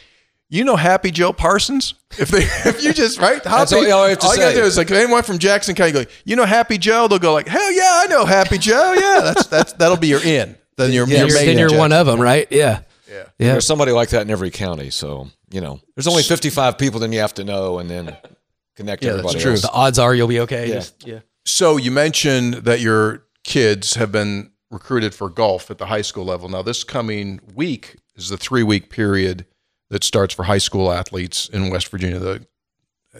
[0.49, 4.09] "You know Happy Joe Parsons?" If they if you just right, That's Happy- all you
[4.09, 4.61] have to all you gotta say.
[4.61, 7.47] do is like anyone from Jackson County go, "You know Happy Joe?" They'll go like,
[7.47, 8.93] "Hell yeah, I know Happy Joe.
[8.97, 11.77] Yeah, that's that's that'll be your in." Then you're, Yeah, you're you're- made then you're
[11.77, 12.47] one of them, right?
[12.51, 12.81] Yeah.
[13.09, 13.23] Yeah.
[13.39, 13.51] Yeah.
[13.53, 14.89] There's somebody like that in every county.
[14.91, 16.99] So you know, there's only 55 people.
[16.99, 18.15] Then you have to know, and then
[18.75, 19.51] connect Yeah, that's everybody true.
[19.53, 19.61] else.
[19.61, 20.67] The odds are you'll be okay.
[20.67, 20.75] Yeah.
[20.75, 21.19] Just- yeah.
[21.47, 26.25] So you mentioned that your kids have been recruited for golf at the high school
[26.25, 26.49] level.
[26.49, 29.45] Now, this coming week is the three week period
[29.91, 32.19] that starts for high school athletes in West Virginia.
[32.19, 32.45] The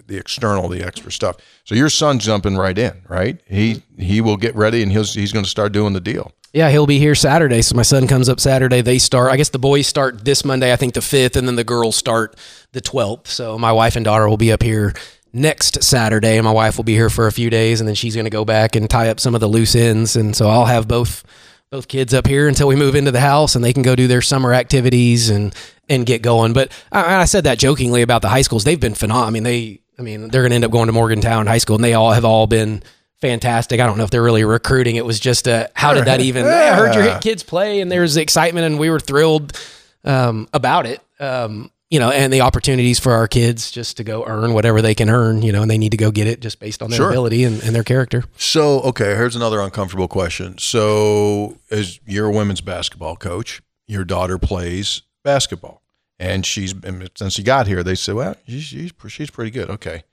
[0.07, 1.37] the external, the extra stuff.
[1.63, 3.41] So your son's jumping right in, right?
[3.47, 6.31] He he will get ready and he's he's going to start doing the deal.
[6.53, 7.61] Yeah, he'll be here Saturday.
[7.61, 8.79] So my son comes up Saturday.
[8.81, 9.29] They start.
[9.31, 10.71] I guess the boys start this Monday.
[10.71, 12.37] I think the fifth, and then the girls start
[12.71, 13.29] the twelfth.
[13.29, 14.93] So my wife and daughter will be up here
[15.33, 18.15] next Saturday, and my wife will be here for a few days, and then she's
[18.15, 20.15] going to go back and tie up some of the loose ends.
[20.15, 21.25] And so I'll have both
[21.71, 24.07] both kids up here until we move into the house, and they can go do
[24.07, 25.53] their summer activities and
[25.89, 26.53] and get going.
[26.53, 28.63] But I, I said that jokingly about the high schools.
[28.63, 29.27] They've been phenomenal.
[29.27, 29.81] I mean, they.
[29.97, 32.11] I mean, they're going to end up going to Morgantown High School, and they all
[32.11, 32.83] have all been
[33.21, 33.79] fantastic.
[33.79, 34.95] I don't know if they're really recruiting.
[34.97, 36.45] It was just a how did that even?
[36.45, 39.59] I heard your kids play, and there was excitement, and we were thrilled
[40.03, 41.01] um, about it.
[41.19, 44.95] Um, you know, and the opportunities for our kids just to go earn whatever they
[44.95, 45.43] can earn.
[45.43, 47.09] You know, and they need to go get it just based on their Sure.
[47.09, 48.25] ability and, and their character.
[48.37, 50.57] So, okay, here's another uncomfortable question.
[50.57, 55.81] So, as you're a women's basketball coach, your daughter plays basketball,
[56.19, 56.73] and she's
[57.15, 60.03] since she got here, they said, "Well, she's she's, she's pretty good." Okay,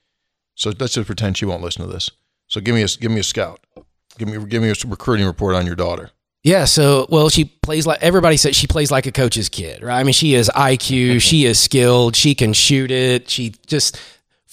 [0.54, 2.10] so let's just pretend she won't listen to this.
[2.48, 3.60] So, give me a give me a scout.
[4.18, 6.10] Give me give me a recruiting report on your daughter.
[6.44, 10.00] Yeah, so well, she plays like everybody says she plays like a coach's kid, right?
[10.00, 13.30] I mean, she is IQ, she is skilled, she can shoot it.
[13.30, 14.00] She just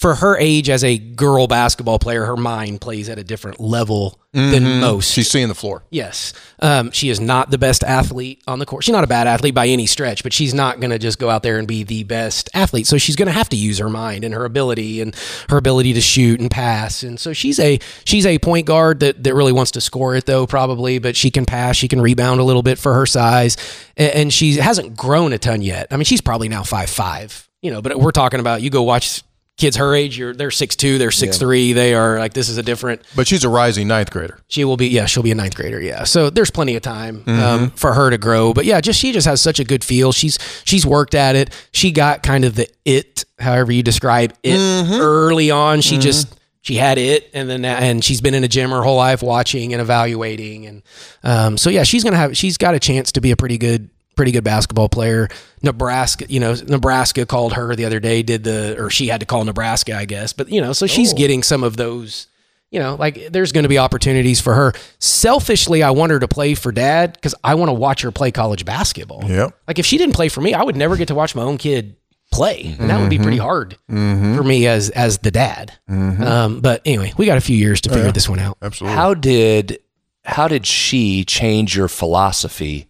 [0.00, 4.18] for her age as a girl basketball player, her mind plays at a different level
[4.32, 5.12] than most.
[5.12, 5.82] She's seeing the floor.
[5.90, 6.32] Yes.
[6.60, 8.82] Um, she is not the best athlete on the court.
[8.82, 11.28] She's not a bad athlete by any stretch, but she's not going to just go
[11.28, 12.86] out there and be the best athlete.
[12.86, 15.14] So she's going to have to use her mind and her ability and
[15.50, 17.02] her ability to shoot and pass.
[17.02, 20.24] And so she's a she's a point guard that, that really wants to score it
[20.24, 23.58] though probably, but she can pass, she can rebound a little bit for her size,
[23.98, 25.88] and, and she hasn't grown a ton yet.
[25.90, 27.46] I mean, she's probably now five five.
[27.60, 29.22] You know, but we're talking about you go watch
[29.60, 30.18] kids her age.
[30.18, 31.72] You're they're six two, they're six three.
[31.72, 34.40] They are like this is a different But she's a rising ninth grader.
[34.48, 36.04] she will be, yeah, she'll be a ninth grader, yeah.
[36.04, 38.52] So there's plenty of time um, for her to grow.
[38.52, 40.10] But yeah, just she just has such a good feel.
[40.12, 41.50] She's she's worked at it.
[41.72, 44.58] She got kind of the it, however you describe it,
[45.00, 45.80] early on.
[45.80, 48.96] She just she had it, and then and she's been in a gym her whole
[48.96, 50.82] life, watching and evaluating, and
[51.22, 53.88] um, so yeah, she's gonna have she's got a chance to be a pretty good
[54.20, 55.30] pretty good basketball player.
[55.62, 59.26] Nebraska, you know, Nebraska called her the other day, did the or she had to
[59.26, 60.34] call Nebraska, I guess.
[60.34, 61.16] But you know, so she's oh.
[61.16, 62.26] getting some of those
[62.70, 64.74] you know, like there's going to be opportunities for her.
[64.98, 68.30] Selfishly, I want her to play for dad because I want to watch her play
[68.30, 69.24] college basketball.
[69.24, 69.48] Yeah.
[69.66, 71.56] Like if she didn't play for me, I would never get to watch my own
[71.56, 71.96] kid
[72.30, 73.22] play, and that would be mm-hmm.
[73.22, 74.36] pretty hard mm-hmm.
[74.36, 75.72] for me as as the dad.
[75.88, 76.22] Mm-hmm.
[76.22, 78.58] Um, but anyway, we got a few years to oh, figure this one out.
[78.60, 78.96] Absolutely.
[78.96, 79.78] How did
[80.26, 82.89] how did she change your philosophy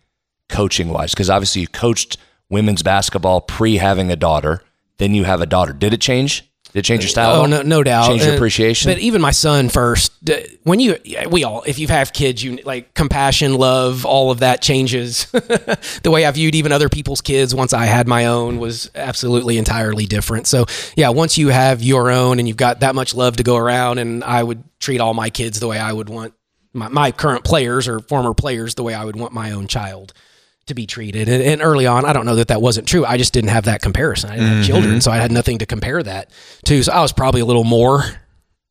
[0.50, 1.12] coaching wise?
[1.12, 2.16] Because obviously you coached
[2.48, 4.62] women's basketball pre having a daughter,
[4.98, 5.72] then you have a daughter.
[5.72, 6.46] Did it change?
[6.72, 7.40] Did it change your style?
[7.42, 8.06] Oh no, no doubt.
[8.06, 8.92] Change your Uh, appreciation.
[8.92, 10.12] But even my son first,
[10.62, 10.96] when you,
[11.28, 15.24] we all, if you have kids, you like compassion, love, all of that changes.
[15.32, 19.58] the way I viewed even other people's kids once I had my own was absolutely
[19.58, 20.46] entirely different.
[20.46, 23.56] So yeah, once you have your own and you've got that much love to go
[23.56, 26.34] around, and I would treat all my kids the way I would want
[26.72, 30.12] my, my current players or former players the way I would want my own child
[30.66, 31.28] to be treated.
[31.28, 33.04] And, and early on, I don't know that that wasn't true.
[33.04, 34.30] I just didn't have that comparison.
[34.30, 34.72] I didn't have mm-hmm.
[34.72, 36.30] children, so I had nothing to compare that
[36.64, 36.82] to.
[36.82, 38.04] So I was probably a little more,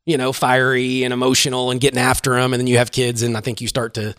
[0.05, 2.53] you know, fiery and emotional and getting after them.
[2.53, 4.15] And then you have kids, and I think you start to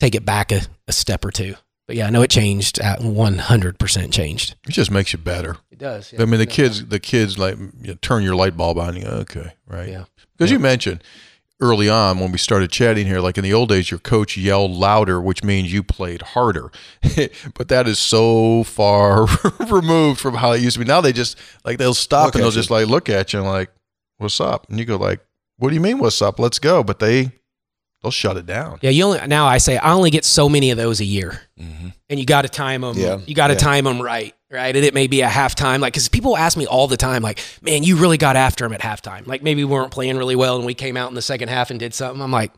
[0.00, 1.54] take it back a, a step or two.
[1.86, 2.78] But yeah, I know it changed.
[2.78, 4.54] At 100% changed.
[4.66, 5.56] It just makes you better.
[5.70, 6.14] It does.
[6.18, 8.96] I mean, the kids, the kids like you turn your light bulb on.
[8.96, 9.88] You go, okay, right?
[9.88, 10.04] Yeah.
[10.36, 11.02] Because you mentioned
[11.62, 14.72] early on when we started chatting here, like in the old days, your coach yelled
[14.72, 16.70] louder, which means you played harder.
[17.54, 19.26] but that is so far
[19.70, 20.84] removed from how it used to be.
[20.84, 22.56] Now they just like they'll stop Look and they'll you.
[22.56, 23.70] just like look at you and like,
[24.18, 25.20] "What's up?" And you go like,
[25.56, 26.38] "What do you mean, what's up?
[26.38, 27.32] Let's go." But they
[28.02, 28.78] they'll shut it down.
[28.82, 31.40] Yeah, you only now I say I only get so many of those a year,
[31.58, 31.88] mm-hmm.
[32.08, 32.96] and you got to time them.
[32.96, 33.58] Yeah, you got to yeah.
[33.60, 34.74] time them right, right.
[34.74, 37.40] And it may be a halftime, like because people ask me all the time, like,
[37.62, 40.56] "Man, you really got after him at halftime." Like maybe we weren't playing really well,
[40.56, 42.20] and we came out in the second half and did something.
[42.20, 42.52] I'm like,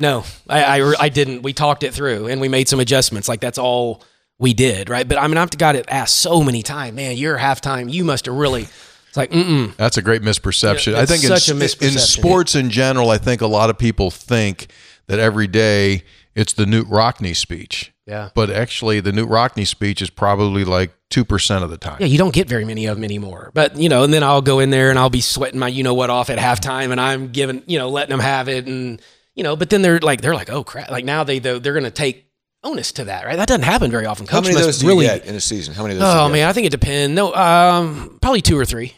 [0.00, 1.42] no, I I, I didn't.
[1.42, 3.28] We talked it through, and we made some adjustments.
[3.28, 4.02] Like that's all
[4.38, 5.08] we did, right?
[5.08, 7.16] But I mean, I've got it asked so many times, man.
[7.16, 7.90] You're halftime.
[7.92, 8.68] You must have really.
[9.14, 9.76] It's like, mm-mm.
[9.76, 10.90] That's a great misperception.
[10.90, 11.92] Yeah, I it's think such in, a misperception.
[11.92, 14.66] in sports in general, I think a lot of people think
[15.06, 16.02] that every day
[16.34, 17.92] it's the Knute Rockne speech.
[18.06, 18.30] Yeah.
[18.34, 21.98] But actually, the Knute Rockne speech is probably like 2% of the time.
[22.00, 23.52] Yeah, you don't get very many of them anymore.
[23.54, 25.84] But you know, and then I'll go in there and I'll be sweating my you
[25.84, 29.00] know what off at halftime, and I'm giving you know letting them have it, and
[29.36, 31.74] you know, but then they're like they're like oh crap, like now they they're, they're
[31.74, 32.26] gonna take
[32.64, 33.36] onus to that, right?
[33.36, 34.26] That doesn't happen very often.
[34.26, 35.06] How many of those do really.
[35.06, 35.72] you get in a season?
[35.72, 36.12] How many of those?
[36.12, 37.14] do Oh you man, I think it depends.
[37.14, 38.94] No, um, probably two or three,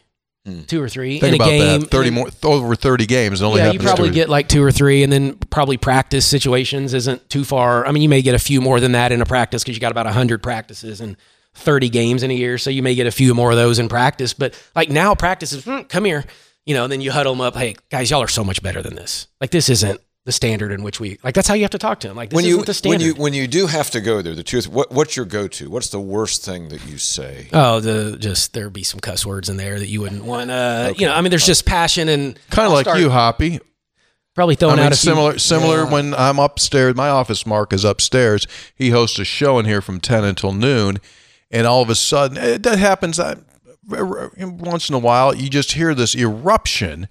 [0.67, 1.81] two or three Think in a about game.
[1.83, 1.91] that.
[1.91, 3.41] 30 more, over 30 games.
[3.41, 6.95] It only Yeah, you probably get like two or three, and then probably practice situations
[6.95, 7.87] isn't too far.
[7.87, 9.81] I mean, you may get a few more than that in a practice because you
[9.81, 11.17] got about hundred practices, and
[11.55, 13.89] 30 games in a year, so you may get a few more of those in
[13.89, 14.35] practice.
[14.35, 16.25] But like now, practice is "Mm, come here,
[16.67, 16.85] you know.
[16.85, 17.57] and Then you huddle them up.
[17.57, 19.27] Hey, guys, y'all are so much better than this.
[19.41, 21.35] Like this isn't the standard in which we like.
[21.35, 22.17] That's how you have to talk to them.
[22.17, 24.35] Like this when isn't you the when you when you do have to go there,
[24.35, 24.69] the truth.
[24.69, 25.71] What what's your go to?
[25.71, 27.49] What's the worst thing that you say?
[27.55, 30.51] Oh, the just there'd be some cuss words in there that you wouldn't want.
[30.51, 33.61] Uh, You know, I mean, there's just passion and Kind of like start you, Hoppy.
[34.35, 35.87] Probably I throwing mean, out a few- similar, similar.
[35.87, 38.47] When I'm upstairs, my office Mark is upstairs.
[38.75, 40.99] He hosts a show in here from ten until noon,
[41.51, 43.19] and all of a sudden, it, that happens.
[43.19, 43.37] I,
[43.89, 47.09] once in a while, you just hear this eruption,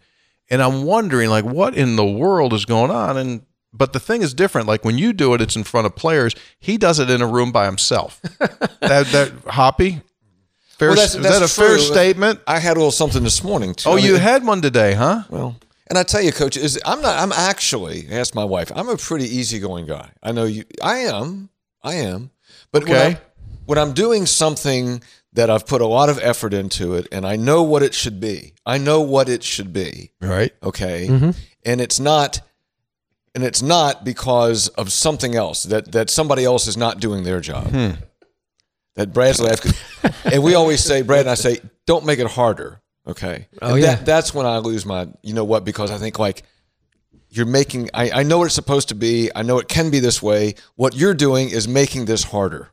[0.50, 3.18] and I'm wondering, like, what in the world is going on?
[3.18, 4.68] And but the thing is different.
[4.68, 6.34] Like when you do it, it's in front of players.
[6.60, 8.22] He does it in a room by himself.
[8.40, 10.02] that that Hoppy.
[10.78, 12.40] Fair, Well, that's- is that's that a fair statement?
[12.48, 13.90] I had a little something this morning too.
[13.90, 15.24] Oh, I you mean- had one today, huh?
[15.30, 15.56] Well,
[15.88, 17.18] and I tell you, Coach, is I'm not.
[17.18, 18.08] I'm actually.
[18.12, 18.72] Ask my wife.
[18.76, 20.10] I'm a pretty easygoing guy.
[20.24, 20.64] I know you.
[20.82, 21.50] I am.
[21.84, 22.32] I am.
[22.72, 23.18] But when, I'm,
[23.68, 25.02] when I'm doing something
[25.36, 28.20] that I've put a lot of effort into it, and I know what it should
[28.20, 28.54] be.
[28.66, 30.12] I know what it should be.
[30.22, 30.52] Right.
[30.64, 31.08] Okay.
[31.08, 31.32] Mm-hmm.
[31.66, 32.42] And it's not.
[33.34, 37.42] And it's not because of something else that that somebody else is not doing their
[37.42, 37.68] job.
[37.68, 37.92] Hmm.
[38.96, 39.74] That Brad's laughing.
[40.34, 42.82] and we always say, Brad and I say, don't make it harder.
[43.06, 43.48] Okay.
[43.62, 43.96] Oh, And yeah.
[43.96, 45.66] That, that's when I lose my, you know what?
[45.66, 46.44] Because I think like
[47.30, 49.30] you're making, I, I know what it's supposed to be.
[49.36, 50.56] I know it can be this way.
[50.76, 52.70] What you're doing is making this harder.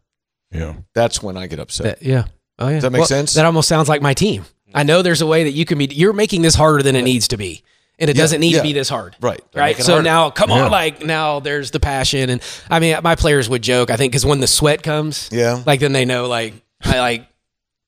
[0.53, 0.75] Yeah.
[0.95, 1.99] That's when I get upset.
[1.99, 2.27] That- yeah.
[2.59, 2.75] Oh yeah.
[2.75, 3.35] Does that make sense?
[3.35, 4.45] That almost sounds like my team.
[4.75, 5.87] I know there's a way that you can be.
[5.87, 7.63] You're making this harder than it needs to be,
[7.99, 8.59] and it Yeah, doesn't need yeah.
[8.59, 9.17] to be this hard.
[9.21, 9.41] Right.
[9.53, 9.77] They're Right.
[9.77, 10.03] So harder.
[10.05, 10.65] now, come Yeah.
[10.65, 12.41] on, like now there's the passion, and
[12.71, 13.91] I mean, my players would joke.
[13.91, 15.63] I think because when the sweat comes, Yeah.
[15.67, 17.27] like then they know, like I like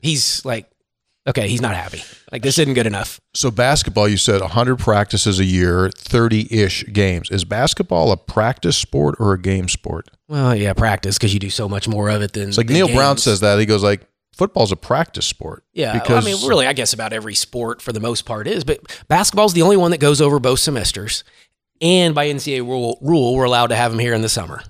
[0.01, 0.67] he's like,
[1.27, 2.03] okay, he's not happy.
[2.31, 3.19] Like this isn't good enough.
[3.35, 7.31] So basketball, you said 100 practices a year, 30-ish games.
[7.31, 10.09] Is basketball a practice sport or a game sport?
[10.29, 12.75] Well, yeah, practice because you do so much more of it than It's like than
[12.75, 13.59] Neil Brown says that.
[13.59, 14.03] He goes like,
[14.35, 15.64] football's a practice sport.
[15.72, 18.64] Yeah, because I mean, really, I guess about every sport for the most part is,
[18.64, 21.24] but basketball's the only one that goes over both semesters,
[21.80, 24.62] and by NCAA rule, rule, we're allowed to have them here in the summer.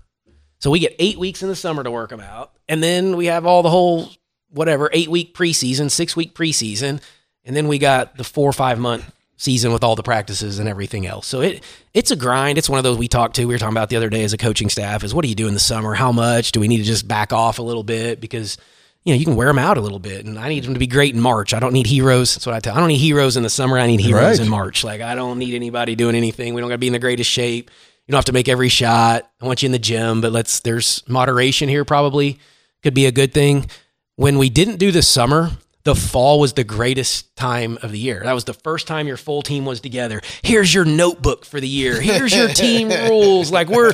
[0.59, 3.27] So we get eight weeks in the summer to work them out, and then we
[3.27, 4.11] have all the whole
[4.51, 7.01] whatever eight week preseason, six week preseason,
[7.45, 10.69] and then we got the four or five month season with all the practices and
[10.69, 11.27] everything else.
[11.27, 11.63] So it
[11.93, 12.57] it's a grind.
[12.57, 13.45] It's one of those we talked to.
[13.45, 15.35] We were talking about the other day as a coaching staff is what do you
[15.35, 15.95] do in the summer?
[15.95, 18.57] How much do we need to just back off a little bit because
[19.05, 20.81] you know you can wear them out a little bit, and I need them to
[20.81, 21.53] be great in March.
[21.55, 22.35] I don't need heroes.
[22.35, 22.75] That's what I tell.
[22.75, 23.79] I don't need heroes in the summer.
[23.79, 24.45] I need heroes Right.
[24.45, 24.83] in March.
[24.85, 26.55] Like I don't need anybody doing anything.
[26.55, 27.71] We don't got to be in the greatest shape.
[28.07, 29.31] You don't have to make every shot.
[29.41, 32.39] I want you in the gym, but let's there's moderation here probably
[32.83, 33.69] could be a good thing.
[34.17, 35.51] When we didn't do the summer,
[35.85, 38.21] the fall was the greatest time of the year.
[38.25, 40.21] That was the first time your full team was together.
[40.43, 42.01] Here's your notebook for the year.
[42.01, 43.51] Here's your team rules.
[43.51, 43.93] Like we're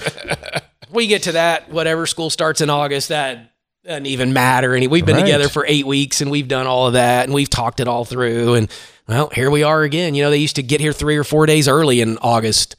[0.92, 3.52] we get to that whatever school starts in August that
[3.84, 4.74] doesn't even matter.
[4.74, 5.22] And we've been Right.
[5.22, 8.04] together for eight weeks and we've done all of that and we've talked it all
[8.04, 8.54] through.
[8.54, 8.68] And
[9.08, 10.14] well, here we are again.
[10.14, 12.76] You know, they used to get here three or four days early in August.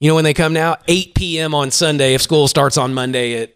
[0.00, 0.76] You know when they come now?
[0.88, 1.54] 8 p.m.
[1.54, 3.54] on Sunday if school starts on Monday at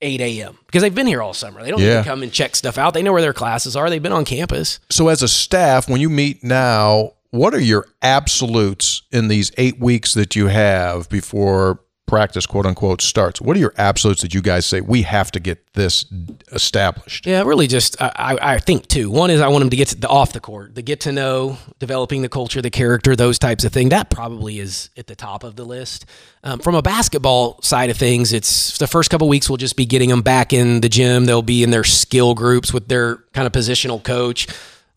[0.00, 0.56] 8 a.m.
[0.66, 1.62] because they've been here all summer.
[1.62, 2.02] They don't need Yeah.
[2.02, 2.94] to come and check stuff out.
[2.94, 3.90] They know where their classes are.
[3.90, 4.78] They've been on campus.
[4.88, 9.78] So as a staff, when you meet now, what are your absolutes in these eight
[9.78, 11.80] weeks that you have before
[12.10, 13.40] practice, quote unquote, starts?
[13.40, 16.04] What are your absolutes that you guys say we have to get this
[16.52, 17.24] established?
[17.24, 19.10] Yeah, really just I, I think two.
[19.10, 21.12] One is I want them to get to the off the court, the get to
[21.12, 23.90] know, developing the culture, the character, those types of things.
[23.90, 26.04] That probably is at the top of the list.
[26.42, 29.86] Um, from a basketball side of things, it's the first couple weeks we'll just be
[29.86, 31.26] getting them back in the gym.
[31.26, 34.48] They'll be in their skill groups with their kind of positional coach.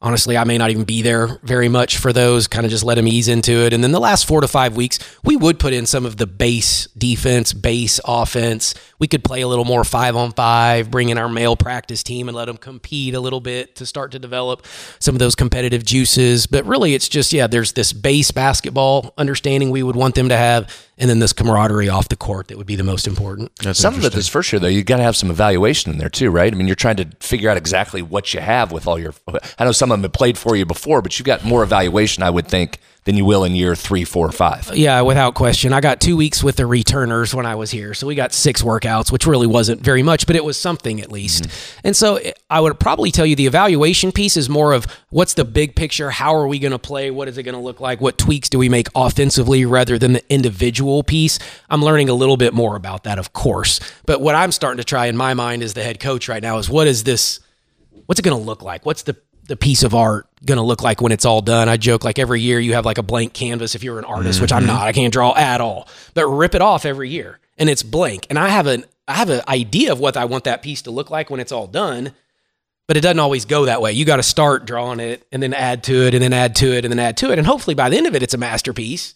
[0.04, 2.96] Honestly, I may not even be there very much for those, kind of just let
[2.96, 3.72] them ease into it.
[3.72, 6.28] And then the last four to five weeks, we would put in some of the
[6.28, 8.76] base defense, base offense.
[9.00, 12.28] We could play a little more five on five, bring in our male practice team
[12.28, 14.66] and let them compete a little bit to start to develop
[15.00, 16.48] some of those competitive juices.
[16.48, 20.38] But really, it's just, yeah, there's this base basketball understanding we would want them to
[20.38, 23.52] have, and then this camaraderie off the court that would be the most important.
[23.76, 26.10] Some of it this first year, though, you got to have some evaluation in there
[26.10, 26.52] too, right?
[26.52, 29.14] I mean, you're trying to figure out exactly what you have with all your.
[29.58, 32.24] I know some of them have played for you before, but you've got more evaluation,
[32.24, 34.72] I would think, than you will in year three, four, five.
[34.74, 35.74] Yeah, without question.
[35.74, 37.94] I got two weeks with the returners when I was here.
[37.94, 41.12] So we got six workouts, which really wasn't very much, but it was something at
[41.12, 41.44] least.
[41.44, 41.88] Mm-hmm.
[41.88, 45.34] And so eh, I would probably tell you the evaluation piece is more of what's
[45.34, 46.12] the big picture?
[46.12, 47.12] How are we going to play?
[47.12, 48.02] What is it going to look like?
[48.02, 51.40] What tweaks do we make offensively rather than the individual piece?
[51.70, 53.80] I'm learning a little bit more about that, of course.
[54.06, 56.58] But what I'm starting to try in my mind as the head coach right now
[56.58, 57.40] is what is this?
[58.06, 58.86] what's it going to look like?
[58.86, 59.16] What's the
[59.48, 61.70] the piece of art going to look like when it's all done?
[61.70, 64.42] I joke like every year you have like a blank canvas if you're an artist,
[64.42, 64.68] which I'm mm-hmm.
[64.68, 64.88] not.
[64.88, 65.88] I can't draw at all.
[66.14, 68.28] But rip it off every year and it's blank.
[68.30, 70.92] And I have an I have an idea of what I want that piece to
[70.92, 72.14] look like when it's all done.
[72.88, 73.94] but it doesn't always go that way.
[73.94, 76.74] You got to start drawing it and then add to it and then add to
[76.76, 77.38] it and then add to it.
[77.38, 79.16] And hopefully by the end of it, it's a masterpiece.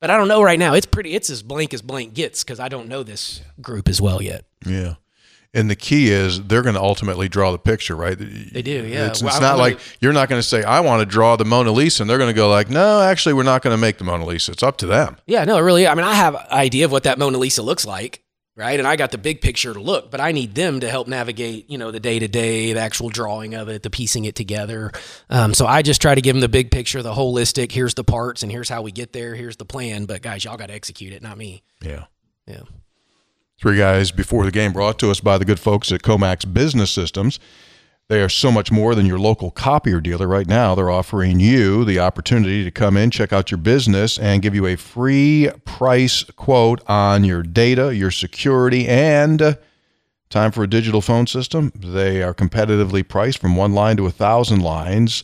[0.00, 0.74] But I don't know right now.
[0.74, 4.00] It's pretty, it's as blank as blank gets because I don't know this group as
[4.00, 4.44] well yet.
[4.66, 4.96] Yeah.
[5.56, 8.16] And the key is they're going to ultimately draw the picture, right?
[8.18, 9.06] They do, yeah.
[9.06, 11.46] It's, Well, it's not like you're not going to say, I want to draw the
[11.46, 12.02] Mona Lisa.
[12.02, 14.26] And they're going to go like, no, actually, we're not going to make the Mona
[14.26, 14.52] Lisa.
[14.52, 15.16] It's up to them.
[15.26, 15.88] Yeah, no, really.
[15.88, 18.22] I mean, I have an idea of what that Mona Lisa looks like,
[18.54, 18.78] right?
[18.78, 21.70] And I got the big picture to look, but I need them to help navigate,
[21.70, 24.92] you know, the day to day, the actual drawing of it, the piecing it together.
[25.30, 27.72] Um, so I just try to give them the big picture, the holistic.
[27.72, 29.34] Here's the parts, and here's how we get there.
[29.34, 30.04] Here's the plan.
[30.04, 31.62] But guys, y'all got to execute it, not me.
[31.82, 32.04] Yeah.
[32.46, 32.62] Yeah.
[33.58, 36.90] Three guys before the game brought to us by the good folks at Comax Business
[36.90, 37.40] Systems.
[38.08, 40.28] They are so much more than your local copier dealer.
[40.28, 44.42] Right now, they're offering you the opportunity to come in, check out your business, and
[44.42, 49.54] give you a free price quote on your data, your security, and uh,
[50.28, 51.72] time for a digital phone system.
[51.74, 55.22] They are competitively priced from one line to a thousand lines.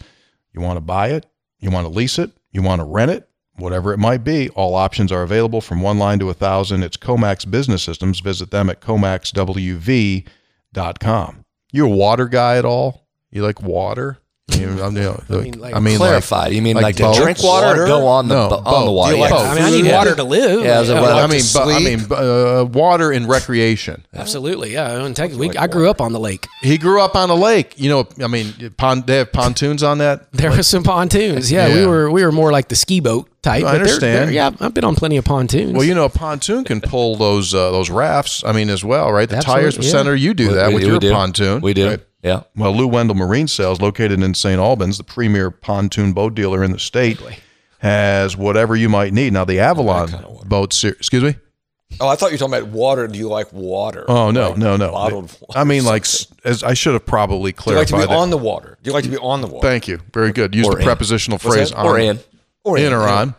[0.54, 1.26] You want to buy it,
[1.58, 4.48] you want to lease it, you want to rent it, whatever it might be.
[4.50, 6.82] All options are available from one line to a thousand.
[6.82, 8.20] It's Comax Business Systems.
[8.20, 10.24] Visit them at comaxwv.com.
[11.72, 13.06] You a water guy at all?
[13.30, 14.18] You like water?
[14.58, 16.96] You know, I'm, you know, I mean, like- I mean, like, you mean like like,
[16.96, 17.16] to both?
[17.16, 17.82] drink water, Water?
[17.84, 19.14] or go on the No, bo- on the water?
[19.14, 19.36] Do like yeah.
[19.38, 19.92] I mean, I need Food.
[19.92, 20.64] water to live.
[20.64, 24.04] Yeah, I Yeah, well, I like mean, to bu- I mean, uh, water in recreation.
[24.14, 24.72] absolutely.
[24.74, 25.04] Yeah.
[25.04, 26.46] In Texas, we, I grew up on the lake.
[26.62, 27.74] He grew up on a lake.
[27.76, 30.30] You know, I mean, pon- they have pontoons on that.
[30.32, 31.50] There were some pontoons.
[31.50, 31.74] Yeah, Yeah.
[31.76, 33.60] we were we were more like the ski boat type.
[33.60, 34.28] I but they're- understand.
[34.28, 35.72] they're- yeah, I've been on plenty of pontoons.
[35.72, 38.42] Well, you know, a pontoon can pull those uh, those rafts.
[38.44, 39.28] I mean, as well, right?
[39.28, 39.90] The Absolutely, tires yeah.
[39.90, 41.60] center, you do that with your pontoon.
[41.62, 41.98] We do.
[42.22, 42.28] Right?
[42.28, 42.42] Yeah.
[42.56, 44.58] Well, Lou Wendell Marine Sales, located in St.
[44.60, 47.20] Albans, the premier pontoon boat dealer in the state,
[47.78, 49.32] has whatever you might need.
[49.32, 51.36] Now, the Avalon boat series, excuse me.
[52.00, 53.06] Oh, I thought you were talking about water.
[53.06, 54.06] Do you like water?
[54.08, 54.92] Oh no, Like no, no.
[54.92, 55.58] Bottled water.
[55.58, 56.06] I mean, like
[56.42, 58.18] as I should have probably Do you like to clarified be that.
[58.18, 58.78] on the water?
[58.82, 59.68] Do you like to be on the water?
[59.68, 60.00] Thank you.
[60.14, 60.54] Very good.
[60.54, 60.84] Use Or the in.
[60.84, 61.84] prepositional phrase on.
[61.84, 62.18] Or in.
[62.64, 63.34] Or in or on.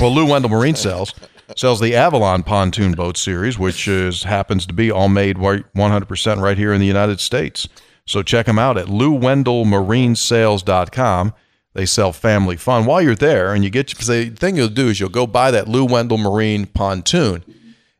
[0.00, 1.12] Well, Lou Wendell Marine Sales
[1.56, 6.40] sells the Avalon pontoon boat series, which is happens to be all made right- 100%
[6.40, 7.68] right here in the United States.
[8.06, 11.34] So check them out at louwendellmarinesales.com.
[11.74, 12.84] They sell family fun.
[12.84, 15.50] While you're there, and you get because the thing you'll do is you'll go buy
[15.50, 17.42] that Lou Wendell Marine pontoon.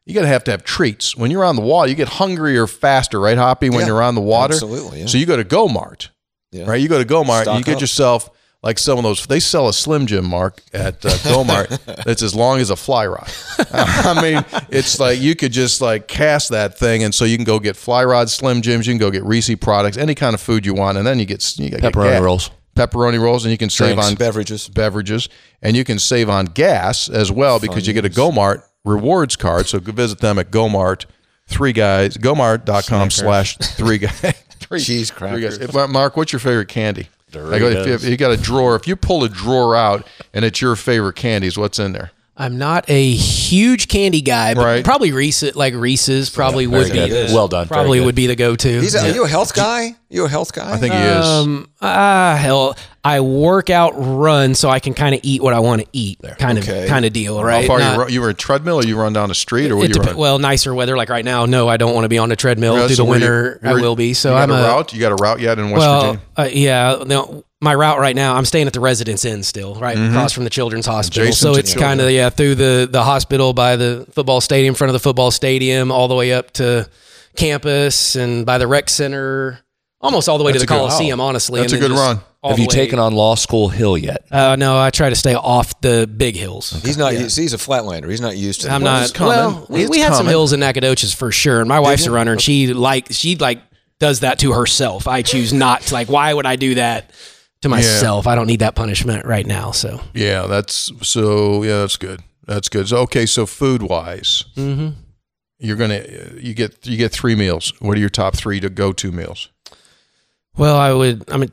[0.06, 1.16] You gotta have to have treats.
[1.16, 3.70] When you're on the water, you get hungrier faster, right, Hoppy?
[3.70, 5.06] When Yeah, you're on the water, absolutely, yeah.
[5.06, 6.10] So you go to Go Mart,
[6.52, 6.66] Yeah.
[6.66, 6.80] right?
[6.80, 7.80] You go to Go Mart, and you get up.
[7.80, 8.30] yourself
[8.64, 9.26] like some of those.
[9.26, 11.44] They sell a Slim Jim Mark at uh, Go
[12.04, 13.30] that's as long as a fly rod.
[13.72, 17.44] I mean, it's like you could just like cast that thing, and so you can
[17.44, 18.86] go get fly rod Slim Jims.
[18.86, 21.26] You can go get Reese products, any kind of food you want, and then you
[21.26, 22.50] get you get Pepperoni gas- rolls.
[22.74, 24.68] pepperoni rolls, and you can save Drinks, on beverages.
[24.68, 25.28] beverages,
[25.60, 29.66] and you can save on gas as well because you get a GoMart rewards card.
[29.66, 31.04] So go visit them at GoMart.
[31.46, 34.18] Three guys, GoMart.com slash three guys.
[34.58, 35.58] Three, Cheese three guys.
[35.58, 35.90] crackers.
[35.90, 37.08] Mark, what's your favorite candy?
[37.42, 40.44] Like, if, you, if you got a drawer, if you pull a drawer out and
[40.44, 42.10] it's your favorite candies, what's in there?
[42.36, 44.84] I'm not a huge candy guy, but Right.
[44.84, 47.30] probably Reese, like Reese's, probably would be good.
[47.30, 47.68] the, Well done.
[47.68, 48.80] Probably would be the go-to.
[48.80, 49.94] He's a, Are you a health guy?
[50.10, 50.72] You a health guy?
[50.72, 51.24] I think he is.
[51.24, 52.76] Um, ah, hell,
[53.06, 56.18] I work out, run, so I can kind of eat what I want to eat,
[56.38, 56.84] kind Okay.
[56.84, 57.66] of, kind of deal, How right?
[57.66, 59.76] far Not- you, run, you were a treadmill or you run down the street or
[59.76, 61.44] what it you dep- well, nicer weather like right now.
[61.44, 63.20] No, I don't want to be on the treadmill Yeah, through so the were you-
[63.20, 63.60] winter.
[63.62, 64.14] I will be.
[64.14, 64.92] So you got I'm a a, route.
[64.94, 66.20] You got a route yet in West well, Virginia?
[66.38, 67.04] uh, yeah.
[67.06, 70.44] No, my route right now, I'm staying at the Residence Inn still, right across from
[70.44, 71.24] the Children's Hospital.
[71.24, 71.28] Mm-hmm.
[71.28, 74.88] Adjacent so it's kind of yeah through the the hospital by the football stadium, front
[74.88, 76.88] of the football stadium, all the way up to
[77.36, 79.60] campus and by the rec center,
[80.00, 81.20] almost all the way That's to the Coliseum.
[81.20, 82.20] Honestly, That's a good just run.
[82.44, 84.26] All Have the you way- taken on Law School Hill yet?
[84.30, 86.70] Uh, no, I try to stay off the big hills.
[86.84, 87.14] he's not.
[87.14, 88.10] He's, he's a flatlander.
[88.10, 88.70] He's not used to.
[88.70, 89.02] I'm Well, not.
[89.04, 89.30] it's coming.
[89.36, 92.32] Well, we, we had some hills in Nacogdoches for sure, and my wife's a runner,
[92.32, 93.62] and she like she like
[93.98, 95.08] does that to herself.
[95.08, 95.94] I choose not to.
[95.94, 97.10] Like, why would I do that
[97.62, 98.26] to myself?
[98.26, 99.70] I don't need that punishment right now.
[99.70, 101.62] So Yeah, that's so.
[101.62, 102.20] Yeah, that's good.
[102.46, 102.88] That's good.
[102.88, 104.88] So okay, so food wise, Mm-hmm.
[105.60, 106.04] you're gonna
[106.38, 107.72] you get you get three meals.
[107.78, 109.48] What are your top three to go to meals?
[110.58, 111.24] Well, I would.
[111.30, 111.52] I'm in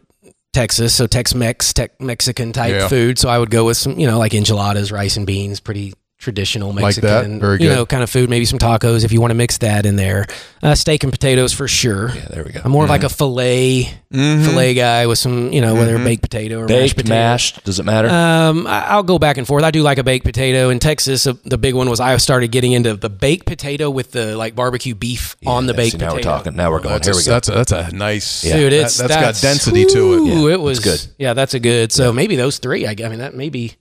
[0.54, 2.88] Texas, so Tex-Mex, tech Mexican type Yeah.
[2.89, 3.18] food.
[3.18, 6.72] So I would go with some, you know, like enchiladas, rice and beans, pretty traditional
[6.72, 7.03] Like that?
[7.03, 8.30] Mexican, Very you know, kind of food.
[8.30, 10.28] Maybe some tacos if you want to mix that in there.
[10.63, 12.09] Uh, steak and potatoes for sure.
[12.15, 12.61] Yeah, there we go.
[12.63, 14.43] I'm more of like a fillet Mm-hmm.
[14.43, 17.15] fillet guy with some, you know, whether baked potato or mashed potato.
[17.15, 18.09] mashed, does it matter?
[18.09, 19.63] Um, I- I'll go back and forth.
[19.63, 20.69] I do like a baked potato.
[20.69, 24.11] In Texas, uh, the big one was I started getting into the baked potato with
[24.11, 26.30] the like barbecue beef on the baked see, now potato.
[26.30, 26.55] we're talking.
[26.57, 26.95] Now we're going.
[26.95, 27.32] That's Here a, we go.
[27.32, 28.41] That's a, that's a nice.
[28.41, 30.17] Dude, it's that, has got density to it.
[30.17, 31.01] Ooh, Yeah, it was good.
[31.17, 31.93] Yeah, that's a good.
[31.93, 32.86] So maybe those three.
[32.86, 33.76] I, I mean, that may be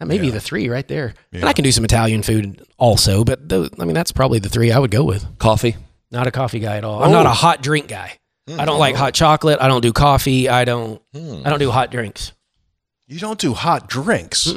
[0.00, 1.14] that may be the three right there.
[1.32, 4.48] And I can do some Italian food also, but those, I mean, that's probably the
[4.48, 5.38] three I would go with.
[5.38, 5.76] Coffee.
[6.10, 7.02] Not a coffee guy at all.
[7.02, 8.18] I'm not a hot drink guy.
[8.58, 9.58] I don't like hot chocolate.
[9.60, 10.48] I don't do coffee.
[10.48, 11.00] I don't.
[11.14, 12.32] I don't do hot drinks.
[13.06, 14.52] You don't do hot drinks.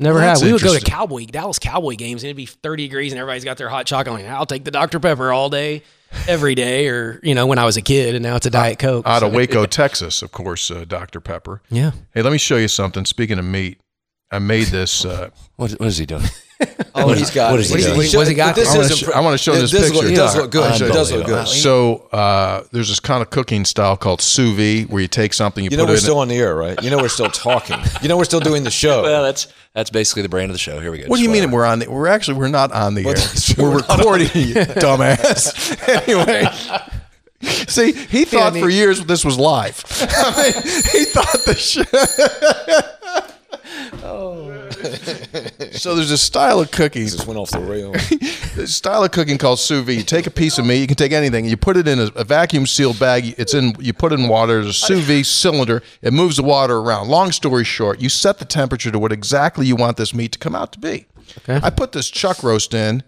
[0.00, 0.42] Never Well, have.
[0.42, 0.84] We would go to.
[0.84, 4.16] Cowboy Dallas Cowboy games and it'd be 30 degrees and everybody's got their hot chocolate.
[4.20, 5.82] I'm like, I'll take the Dr Pepper all day,
[6.28, 8.78] every day, or you know when I was a kid and now it's a Diet
[8.78, 9.06] Coke.
[9.06, 11.20] Out of Waco, Texas, of course, uh, Dr.
[11.20, 11.62] Pepper.
[11.70, 11.92] yeah.
[12.14, 13.04] Hey, let me show you something.
[13.04, 13.80] Speaking of meat,
[14.30, 15.04] I made this.
[15.04, 16.24] Uh, What, what is he doing?
[16.92, 17.66] Oh, he's got what it.
[17.66, 18.00] is he He's- doing?
[18.00, 19.82] he's- What's he got This I wanna is sh- I wanna show it this does
[19.90, 20.02] picture.
[20.02, 20.82] Look, it does look good.
[20.82, 21.46] It does look good.
[21.46, 25.62] so uh, there's this kind of cooking style called sous vide, where you take something,
[25.62, 26.02] you, You know put we're it in.
[26.02, 26.82] still on the air, right?
[26.82, 27.76] You know we're still talking.
[28.02, 29.02] You know we're still doing the show.
[29.02, 30.80] Well, that's that's basically the brand of the show.
[30.80, 31.04] Here we go.
[31.06, 31.78] what do you mean we're on?
[31.78, 33.14] The, we're actually we're not on the air.
[33.14, 35.78] that's We're recording, you dumbass.
[36.08, 36.48] anyway.
[37.68, 39.84] See, he thought for years this was live.
[40.00, 41.84] I mean, he thought the show.
[44.28, 44.70] Oh.
[45.72, 47.06] So there's a style of cooking.
[47.06, 47.92] Just went off the rail.
[48.54, 49.96] There's a style of cooking called sous vide.
[49.96, 52.06] You take a piece of meat, you can take anything, you put it in a,
[52.16, 53.34] a vacuum sealed bag.
[53.38, 53.74] It's in.
[53.78, 54.54] You put it in water.
[54.54, 55.82] There's a sous vide cylinder.
[56.02, 57.08] It moves the water around.
[57.08, 60.38] Long story short, you set the temperature to what exactly you want this meat to
[60.38, 61.06] come out to be.
[61.38, 61.60] Okay.
[61.64, 63.02] I put this chuck roast in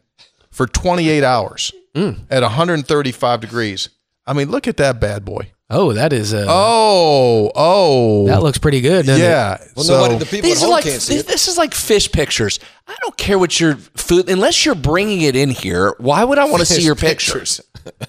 [0.51, 2.21] for 28 hours mm.
[2.31, 3.89] at 135 degrees.
[4.27, 5.53] I mean, look at that bad boy.
[5.71, 6.33] Oh, that is.
[6.33, 6.47] a.
[6.49, 9.07] Oh, oh, that looks pretty good.
[9.07, 9.25] doesn't it?
[9.25, 9.59] yeah.
[9.77, 11.27] Well, so nobody, the people These at are like can't see this, it.
[11.29, 12.59] this is like fish pictures.
[12.89, 15.95] I don't care what your food unless you're bringing it in here.
[15.99, 17.61] Why would I want to see your pictures?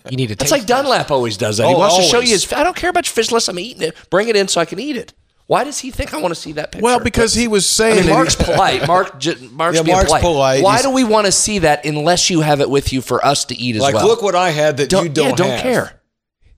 [0.10, 0.34] You need to.
[0.34, 1.68] It's like Dunlap always does that.
[1.68, 2.52] he Oh, wants to show you his.
[2.52, 3.96] I don't care about your fish unless I'm eating it.
[4.10, 5.14] Bring it in so I can eat it.
[5.48, 6.84] Why does he think I want to see that picture?
[6.84, 8.88] well, because he was I saying mean, Mark's polite.
[8.88, 10.22] Mark, j- Mark's Yeah, being Mark's polite.
[10.24, 10.64] polite.
[10.64, 13.24] Why He's- do we want to see that unless you have it with you for
[13.26, 14.04] us to eat as Like, well?
[14.08, 15.62] Like, look what I had that don't, you don't yeah, don't have.
[15.62, 16.01] care.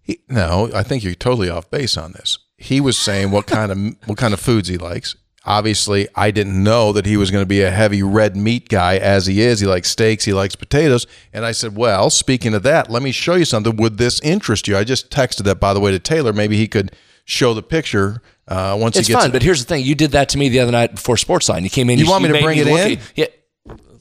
[0.03, 2.37] He, no, I think you're totally off base on this.
[2.57, 3.77] He was saying what kind of
[4.07, 5.15] what kind of foods he likes.
[5.45, 8.95] Obviously, I didn't know that he was going to be a heavy red meat guy
[8.95, 9.59] as he is.
[9.59, 13.11] He likes steaks, he likes potatoes, and I said, "Well, speaking of that, let me
[13.11, 13.75] show you something.
[13.75, 16.31] Would this interest you?" I just texted that by the way to Taylor.
[16.31, 16.93] Maybe he could
[17.25, 20.11] show the picture uh, once It's he gets fine, but here's the thing: you did
[20.11, 21.63] that to me the other night before Sportsline.
[21.63, 21.99] You came in.
[21.99, 22.99] You want me to bring it in?
[23.15, 23.25] Yeah.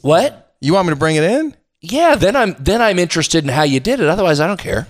[0.01, 0.55] What?
[0.61, 1.57] You want me to bring it in?
[1.81, 2.15] Yeah.
[2.15, 4.07] Then I'm then I'm interested in how you did it.
[4.07, 4.87] Otherwise, I don't care.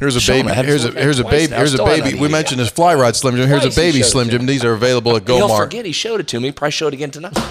[0.00, 0.48] Here's a baby.
[0.48, 1.54] I Here's a here's a baby.
[1.54, 2.18] Here's a baby.
[2.18, 2.64] We mentioned yet.
[2.64, 3.46] his fly rod Slim Jim.
[3.48, 4.46] Here's a baby Slim Jim.
[4.46, 5.58] These are available at He'll Gomart.
[5.58, 6.50] forget he showed it to me.
[6.52, 7.34] Probably show it again tonight.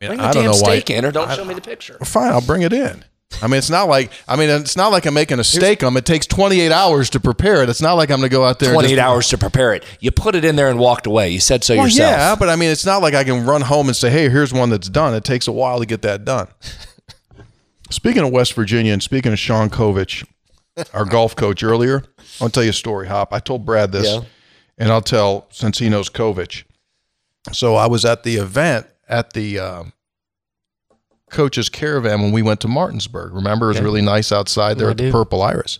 [0.00, 0.78] Bring the I don't damn know why.
[0.80, 1.96] steak in, or don't show me the picture.
[2.04, 3.04] Fine, I'll bring it in.
[3.42, 5.82] I mean, it's not like I mean, it's not like I'm making a steak.
[5.82, 7.68] Um, it takes 28 hours to prepare it.
[7.70, 8.70] It's not like I'm going to go out there.
[8.70, 9.82] and 28 just- hours to prepare it.
[10.00, 11.30] You put it in there and walked away.
[11.30, 12.10] You said so Well, yourself.
[12.10, 14.52] yeah, but I mean, it's not like I can run home and say, "Hey, here's
[14.52, 16.48] one that's done." It takes a while to get that done.
[17.90, 20.26] Speaking of West Virginia and speaking of Sean Covich,
[20.92, 22.02] our golf coach earlier,
[22.40, 23.06] I'll tell you a story.
[23.08, 23.32] Hop.
[23.32, 24.20] I told Brad this, Yeah.
[24.78, 26.64] and I'll tell since he knows Covich.
[27.52, 29.92] So I was at the event at the um,
[31.30, 33.34] coach's caravan when we went to Martinsburg.
[33.34, 35.10] Remember, it was really nice outside there I at the.
[35.12, 35.78] Purple Iris.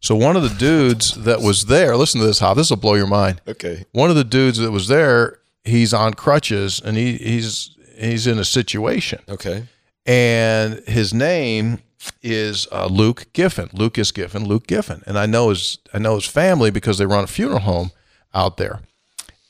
[0.00, 2.56] So one of the dudes that was there, listen to this, Hop.
[2.56, 3.84] This will blow your mind Okay.
[3.92, 8.38] one of the dudes that was there, he's on crutches and he, he's he's in
[8.38, 9.64] a situation, Okay.
[10.06, 11.78] And his name
[12.22, 16.26] is uh, Luke Giffen, Lucas Giffen, Luke Giffen, and I know his I know his
[16.26, 17.90] family because they run a funeral home
[18.34, 18.80] out there.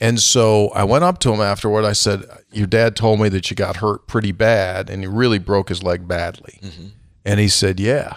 [0.01, 1.85] And so I went up to him afterward.
[1.85, 5.39] I said, "Your dad told me that you got hurt pretty bad, and he really
[5.39, 6.59] broke his leg badly."
[7.25, 8.17] And he said, "Yeah."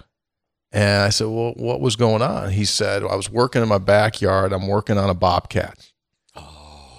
[0.72, 3.78] And I said, "Well, what was going on?" He said, "I was working in my
[3.78, 4.54] backyard.
[4.54, 5.80] I'm working on a bobcat,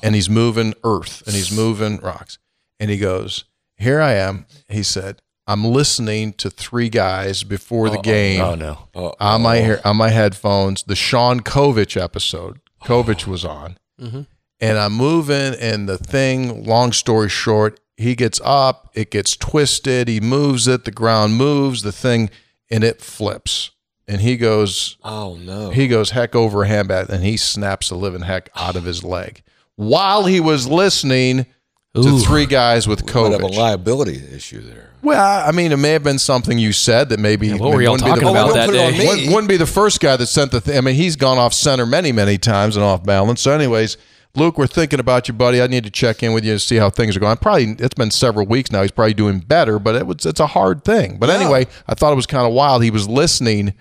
[0.03, 2.39] and he's moving earth and he's moving rocks."
[2.81, 3.45] And he goes,
[3.77, 8.55] "Here I am." He said, "I'm listening to three guys before the oh, game Oh
[8.55, 9.15] no.
[9.19, 10.85] on my hair, on my headphones.
[10.85, 13.31] The Sean Covich episode, Covich oh.
[13.33, 14.23] was on, mm-hmm.
[14.61, 16.65] and I'm moving, and the thing.
[16.65, 21.83] Long story short, he gets up, it gets twisted, he moves it, the ground moves,
[21.83, 22.31] the thing,
[22.71, 23.71] and it flips,
[24.07, 25.71] and he goes, Oh no.
[25.71, 29.03] he goes heck over a handbag, and he snaps the living heck out of his
[29.03, 29.43] leg
[29.79, 31.47] while he was listening
[31.95, 34.88] to three guys with Might have a liability issue there.
[35.03, 37.93] Well, I mean, it may have been something you said that maybe what were y'all
[37.93, 39.07] wouldn't the- talking about don't that put it on day?
[39.07, 40.77] wouldn't, wouldn't be the first guy that sent the thing.
[40.77, 43.41] I mean, he's gone off center many, many times and off balance.
[43.41, 43.97] So, anyways,
[44.35, 45.63] Luke, we're thinking about you, buddy.
[45.63, 47.37] I need to check in with you to see how things are going.
[47.39, 48.83] Probably it's been several weeks now.
[48.83, 51.19] He's probably doing better, but it was it's a hard thing.
[51.19, 52.83] But anyway, I thought it was kind of wild.
[52.83, 53.75] He was listening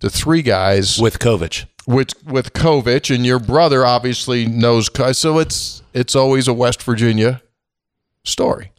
[0.00, 1.64] to three guys With Covich.
[1.86, 4.88] with with Covich, and your brother obviously knows.
[5.16, 7.42] So it's it's always a West Virginia
[8.24, 8.71] story.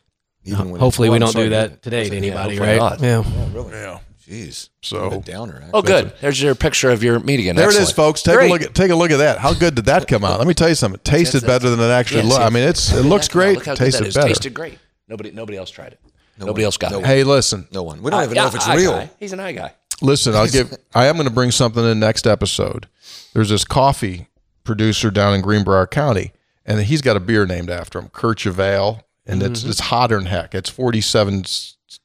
[0.45, 2.77] Even uh, when Hopefully, we don't do that today to anybody, hopefully right?
[2.77, 3.01] not.
[3.01, 3.23] Yeah.
[3.25, 3.71] Yeah, really.
[3.73, 3.99] Yeah.
[4.27, 4.69] Jeez.
[4.81, 5.55] So- a downer.
[5.57, 5.71] Actually.
[5.73, 6.13] Oh, good.
[6.21, 7.55] There's your picture of your meat again.
[7.55, 7.95] There it is, Excellent.
[7.95, 8.21] folks.
[8.23, 8.49] Take Great.
[8.49, 9.37] a look at take a look at that.
[9.39, 10.39] How good did that come out?
[10.39, 10.95] Let me tell you something.
[10.99, 12.41] It tasted That's- better than it actually Yeah, looked.
[12.41, 13.55] see, I mean, it's it looks great.
[13.57, 14.15] Look how good that tasted is.
[14.15, 14.27] better.
[14.29, 14.79] Tasted great.
[15.07, 15.99] Nobody, nobody else tried it.
[16.39, 17.01] No nobody else got no it.
[17.01, 17.09] one.
[17.09, 17.67] Hey, listen.
[17.71, 18.01] No one.
[18.01, 18.91] We don't even know if it's eye real.
[18.93, 19.09] guy.
[19.19, 19.73] He's an eye guy.
[20.01, 20.73] Listen, I'll give.
[20.95, 22.87] I am going to bring something in next episode.
[23.33, 24.27] There's this coffee
[24.63, 26.31] producer down in Greenbrier County,
[26.65, 29.51] and he's got a beer named after him, Kercheval, and Mm-hmm.
[29.51, 30.53] it's it's hotter than heck.
[30.55, 31.43] It's 47.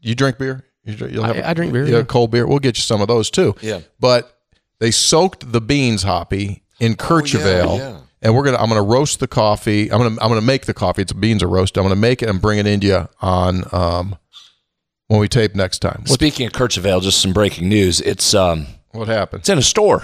[0.01, 0.65] You drink beer?
[0.85, 2.03] You drink, you'll have I- I drink beer, Yeah, yeah.
[2.05, 2.47] cold beer.
[2.47, 3.55] We'll get you some of those too.
[3.61, 3.81] Yeah.
[4.01, 4.39] But
[4.81, 7.66] they soaked the beans, Hoppy, in Kercheval.
[7.69, 7.99] Oh, yeah.
[8.23, 8.57] And we're gonna.
[8.59, 9.93] I'm gonna roast the coffee.
[9.93, 10.16] I'm gonna.
[10.20, 11.03] I'm gonna make the coffee.
[11.03, 11.78] It's beans are roasted.
[11.78, 14.16] I'm gonna make it and bring it into you on um
[15.07, 16.01] when we tape next time.
[16.01, 18.01] What, Speaking of Kercheval, just some breaking news.
[18.01, 19.40] It's um, what happened?
[19.43, 20.03] it's in a store.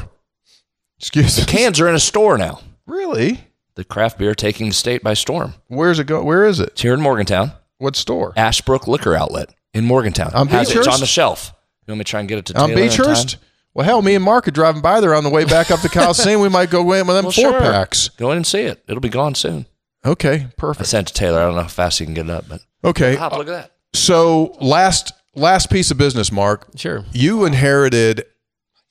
[0.99, 1.45] Excuse me.
[1.47, 2.61] Cans are in a store now.
[2.86, 3.41] Really?
[3.77, 5.55] The craft beer taking the state by storm.
[5.69, 6.23] Where's it go?
[6.23, 6.71] Where is it?
[6.71, 7.53] It's here in Morgantown.
[7.79, 8.33] What store?
[8.35, 10.33] Ashebrook Liquor Outlet in Morgantown.
[10.33, 10.77] On Has it.
[10.79, 10.93] It's Beechurst?
[10.95, 11.53] on the shelf.
[11.87, 13.37] You want me to try and get it to On Taylor in Beechurst?
[13.75, 15.89] Well, hell, me and Mark are driving by there on the way back up to
[15.89, 16.41] Coliseum.
[16.41, 17.61] we might go in with them Well, four sure.
[17.61, 18.09] packs.
[18.11, 18.85] Go in and see it.
[18.87, 19.67] It'll be gone soon.
[20.07, 20.83] Okay, perfect.
[20.83, 21.41] I sent it to Taylor.
[21.41, 23.53] I don't know how fast he can get it up, but Okay, Pop, look at
[23.53, 23.73] that.
[23.95, 26.69] so last last piece of business, Mark.
[26.77, 27.05] Sure.
[27.13, 28.25] You inherited.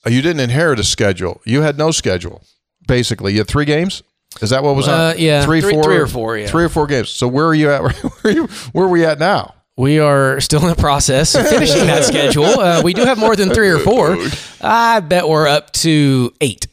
[0.06, 1.40] uh, You didn't inherit a schedule.
[1.46, 2.42] You had no schedule.
[2.86, 4.04] Basically, you had three games.
[4.42, 4.94] Is that what was on?
[4.94, 6.48] Uh, yeah, three, three- four, three or four, yeah.
[6.48, 7.10] three or four games.
[7.10, 7.82] So where are you at?
[8.04, 8.48] Where are you?
[8.74, 9.54] Where are we at now?
[9.76, 12.46] We are still in the process of finishing that schedule.
[12.46, 14.18] Uh, we do have more than three or four.
[14.62, 16.68] I bet we're up to eight,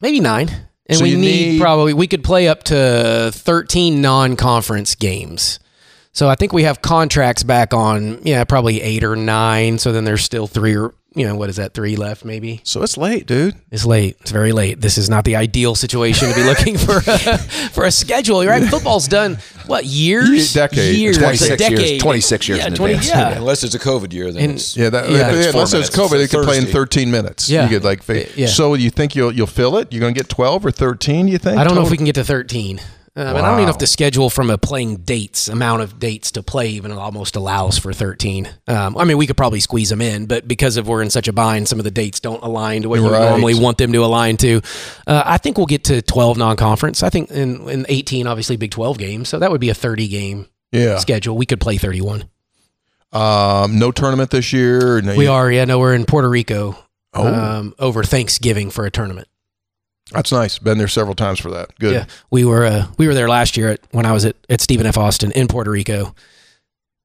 [0.00, 0.48] maybe nine.
[0.86, 1.20] And So we need,
[1.52, 5.60] need- probably, we could play up to 13 non conference games.
[6.12, 9.78] So I think we have contracts back on, yeah, probably eight or nine.
[9.78, 12.60] So then there's still three or, you know, what is that, three left maybe?
[12.64, 13.54] So it's late, dude.
[13.70, 14.16] It's late.
[14.20, 14.80] It's very late.
[14.80, 17.38] This is not the ideal situation to be looking for a,
[17.72, 18.42] for a schedule.
[18.42, 18.64] You're right?
[18.68, 20.96] Football's done what years, Ye- decade.
[20.96, 21.78] years, 26 a decade.
[21.78, 23.08] years- 26 years Yeah, in 20, advance.
[23.10, 23.36] yeah.
[23.38, 25.16] Unless it's a COVID year, then And- it's Yeah, that, Yeah.
[25.18, 26.14] yeah, It's four unless it's minutes.
[26.14, 27.48] COVID, they can play in 13 minutes.
[27.50, 27.64] Yeah.
[27.64, 28.02] You get like,
[28.36, 28.46] Yeah.
[28.48, 29.88] so you think you'll you'll fill it?
[29.92, 31.28] You're going to get 12 or 13?
[31.28, 31.58] You think?
[31.58, 32.80] I don't know if we can get to 13.
[33.14, 33.70] Um, and I don't even know Wow.
[33.72, 37.76] if the schedule from a playing dates amount of dates to play even almost allows
[37.76, 38.48] for 13.
[38.68, 41.28] Um, I mean, we could probably squeeze them in, but because of we're in such
[41.28, 43.92] a bind, some of the dates don't align to what you would normally want them
[43.92, 44.62] to align to.
[45.06, 47.02] Uh, I think we'll get to 12 non-conference.
[47.02, 50.08] I think in, in 18, obviously Big 12 games, so that would be a 30
[50.08, 50.96] game Yeah.
[50.98, 51.36] schedule.
[51.36, 52.24] We could play 31.
[53.12, 55.02] Um, no tournament this year.
[55.02, 55.66] No, We you- are, yeah.
[55.66, 56.78] No, we're in Puerto Rico
[57.12, 57.26] Oh.
[57.26, 59.28] um, over Thanksgiving for a tournament.
[60.12, 60.58] That's nice.
[60.58, 61.76] Been there several times for that.
[61.78, 61.94] Good.
[61.94, 64.60] Yeah, we were uh, we were there last year at, when I was at, at
[64.60, 64.96] Stephen F.
[64.98, 66.14] Austin in Puerto Rico.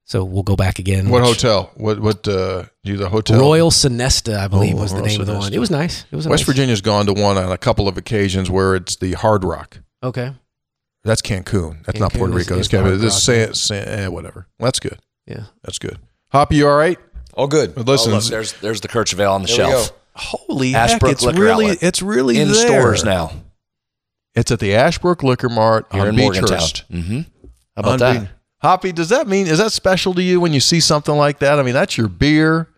[0.06, 1.10] So we'll go back again.
[1.10, 1.72] What which- hotel?
[1.76, 2.28] What what?
[2.28, 3.40] Uh, you the hotel?
[3.40, 5.54] Royal Sonesta, I believe, Oh, was the Royal name of the one.
[5.54, 6.06] It was nice.
[6.10, 8.96] It was West nice- Virginia's gone to one on a couple of occasions where it's
[8.96, 9.80] the Hard Rock.
[10.02, 10.34] Okay.
[11.04, 11.86] That's Cancun.
[11.86, 12.54] That's not Puerto Rico.
[12.56, 12.82] is It's the Cancun.
[12.84, 14.48] Hard This is San, San, eh, whatever.
[14.60, 15.00] That's good.
[15.26, 15.44] Yeah.
[15.64, 15.98] That's good.
[16.32, 16.98] Hoppy, you all right?
[17.34, 17.76] all good.
[17.76, 19.92] But listen, Oh, look, there's there's the Kercheval on the There we shelf.
[20.18, 20.38] Go.
[20.48, 21.84] holy Ashebrook heck, it's Liquor really Outlet.
[21.84, 22.56] it's really In there.
[22.68, 23.32] stores now.
[24.36, 26.58] It's at the Ashebrook Liquor Mart Here on in Morgantown.
[26.60, 26.84] Beechurst.
[26.92, 27.20] Mm-hmm.
[27.20, 27.28] How
[27.78, 28.30] about Unbe- that?
[28.62, 31.60] Hoppy, does that mean is that special to you when you see something like that?
[31.60, 32.70] I mean, that's your beer.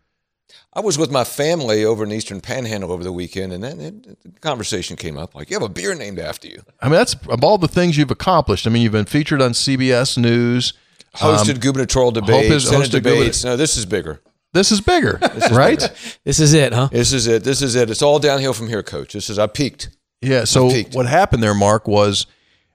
[0.73, 3.79] I was with my family over in the Eastern Panhandle over the weekend, and then
[3.79, 6.93] it, the conversation came up like, "You have a beer named after you." I mean,
[6.93, 8.67] that's of all the things you've accomplished.
[8.67, 10.73] I mean, you've been featured on CBS News.
[11.15, 13.43] Hosted gubernatorial debates, Senate hosted debates.
[13.43, 14.21] No, this is bigger.
[14.53, 15.19] This is bigger,
[15.51, 15.79] right?
[16.23, 16.89] This is it, huh?
[16.91, 17.43] This is it.
[17.43, 17.89] This is it.
[17.89, 19.13] It's all downhill from here, Coach.
[19.13, 19.89] This is I peaked.
[20.21, 20.43] Yeah.
[20.45, 20.95] So peaked.
[20.95, 22.25] what happened there, Mark, was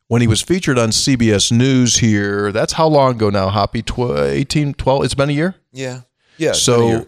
[0.06, 2.52] when he was featured on CBS News here.
[2.52, 3.82] That's how long ago now, Hoppy?
[3.82, 5.04] Tw- 18, 12?
[5.04, 5.56] It's been a year.
[5.72, 6.02] Yeah,
[6.38, 6.50] yeah.
[6.50, 7.06] it's been a So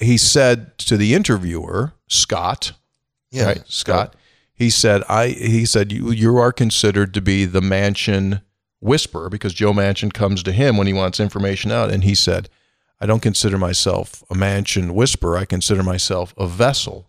[0.00, 2.72] he said to the interviewer, Scott,
[3.30, 4.14] yeah, right, Scott.
[4.54, 8.42] He said, "I." He said, "You you are considered to be the Manchin
[8.80, 12.48] whisperer because Joe Manchin comes to him when he wants information out." And he said,
[13.00, 15.36] "I don't consider myself a Manchin whisperer.
[15.38, 17.06] I consider myself a vessel."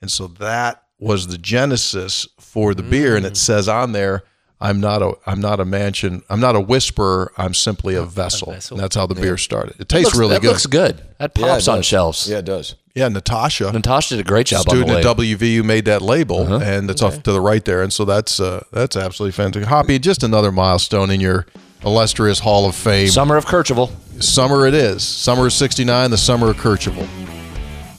[0.00, 4.22] And so that was the genesis for the beer, and it says on there.
[4.60, 8.50] I'm not a I'm not a Manchin I'm not a whisperer I'm simply a vessel.
[8.50, 8.76] vessel.
[8.76, 9.76] And that's how the beer started.
[9.78, 10.48] It tastes Looks- really that good.
[10.48, 11.00] looks good.
[11.18, 12.26] That Yeah, pops on shelves.
[12.28, 12.74] Yeah, it does.
[12.92, 15.04] yeah, Natasha, Natasha did a great job student at.
[15.04, 16.58] WVU made that label, Uh-huh.
[16.60, 19.68] and it's off to the right there, and so that's uh, that's absolutely fantastic.
[19.68, 21.46] Hoppy, just another milestone in your
[21.84, 23.08] illustrious Hall of Fame.
[23.08, 23.90] Summer of Kercheval.
[24.22, 25.02] summer it is.
[25.02, 27.06] Summer of '69, the summer of Kercheval.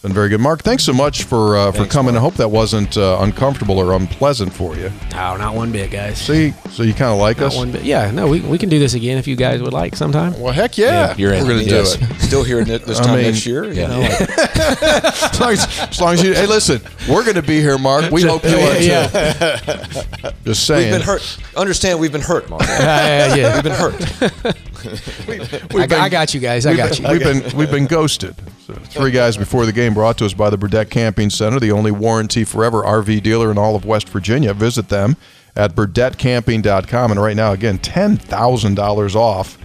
[0.01, 0.61] Been very good, Mark.
[0.63, 2.15] Thanks so much for uh, for coming.
[2.15, 4.93] I hope that wasn't uh, uncomfortable or unpleasant for you.
[5.11, 6.17] No, not one bit, guys.
[6.21, 7.57] See, so you kind of like Not us.
[7.57, 7.83] one bit.
[7.83, 10.39] Yeah, no, we, we can do this again if you guys would like sometime.
[10.39, 11.43] Well, heck yeah, Yeah, you're in.
[11.43, 12.21] we're going to do it.
[12.21, 13.65] Still hearing it this I time mean, next year.
[13.65, 17.41] You know, like, As long as, as long as you, hey, listen, we're going to
[17.41, 18.09] be here, Mark.
[18.09, 18.85] We hope you are too.
[18.85, 19.07] yeah.
[19.09, 20.93] Just we've saying.
[20.93, 21.39] been hurt.
[21.57, 22.61] Understand, we've been hurt, Mark.
[22.67, 23.53] yeah, yeah.
[23.55, 23.95] We've been hurt.
[25.75, 26.65] I, got, I got you guys.
[26.65, 27.05] I got you.
[27.09, 28.33] We've been we've been ghosted.
[28.75, 31.91] Three guys before the game brought to us by the Burdette Camping Center, the only
[31.91, 34.53] warranty forever RV dealer in all of West Virginia.
[34.53, 35.17] Visit them
[35.55, 37.11] at burdettecamping.com.
[37.11, 39.57] And right now, again, ten thousand dollars off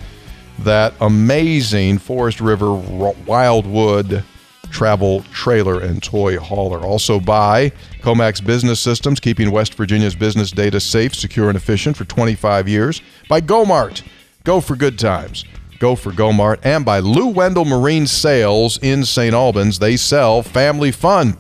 [0.61, 4.25] that amazing Forest River Wildwood
[4.71, 6.81] travel trailer and toy hauler.
[6.81, 7.71] Also by
[8.01, 13.01] Comax Business Systems, keeping West Virginia's business data safe, secure, and efficient for 25 years.
[13.29, 14.03] By GoMart,
[14.43, 15.45] go for good times.
[15.79, 16.61] Go for GoMart.
[16.63, 19.35] And by Lou Wendell Marine Sales in St.
[19.35, 19.79] Albans.
[19.79, 21.39] They sell family fun.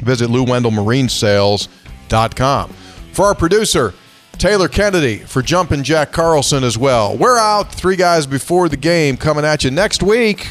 [0.00, 2.70] Visit LouWendellMarineSales.com.
[3.12, 3.92] For our producer,
[4.38, 7.16] Taylor Kennedy, for Jumpin' Jack Carlson as well.
[7.16, 10.48] We're out, three guys before the game, coming at you next week.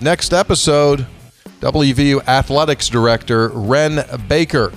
[0.00, 1.06] Next episode,
[1.60, 4.72] WVU Athletics Director Wren Baker.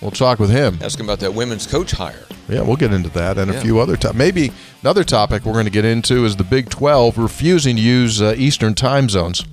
[0.00, 0.78] We'll talk with him.
[0.82, 2.26] Ask him about that women's coach hire.
[2.48, 4.18] Yeah, we'll get into that and a few other topics.
[4.18, 4.52] Maybe
[4.82, 8.34] another topic we're going to get into is the Big 12 refusing to use uh,
[8.36, 9.44] Eastern time zones.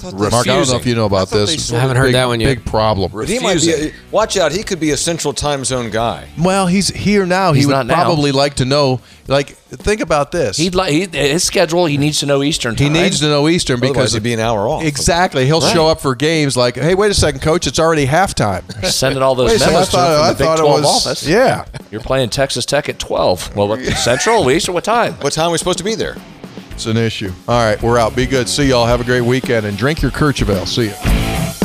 [0.00, 1.72] I thought Mark, I don't know if you know about thought they this.
[1.72, 2.56] I haven't heard big, that one yet.
[2.56, 3.10] Big problem.
[3.26, 3.70] He might be.
[3.70, 3.92] A, Refusing.
[4.10, 4.50] watch out.
[4.50, 6.28] He could be a Central Time Zone guy.
[6.38, 7.52] Well, he's here now.
[7.52, 8.04] He's he would not now.
[8.04, 9.00] probably like to know.
[9.28, 10.56] Like, think about this.
[10.56, 11.86] He'd like he, his schedule.
[11.86, 12.94] He needs to know Eastern Time.
[12.94, 14.82] he needs to know Eastern Otherwise, because he'd be an hour off.
[14.82, 15.44] exactly.
[15.46, 17.66] He'll show up for games like, "Hey, wait a second, coach.
[17.66, 20.46] It's already halftime." sending all those Wait a second, memos to him from the Big
[20.46, 21.06] thought 12 was.
[21.06, 21.26] office.
[21.28, 21.64] Yeah.
[21.90, 23.54] You're playing Texas Tech at 12.
[23.54, 25.12] Well, what, Central, Eastern, what time?
[25.14, 26.16] What time are we supposed to be there?
[26.80, 27.30] It's an issue.
[27.46, 28.16] All right, we're out.
[28.16, 28.48] Be good.
[28.48, 28.86] See y'all.
[28.86, 30.66] Have a great weekend and drink your Kirchhoff.
[30.66, 31.59] See you.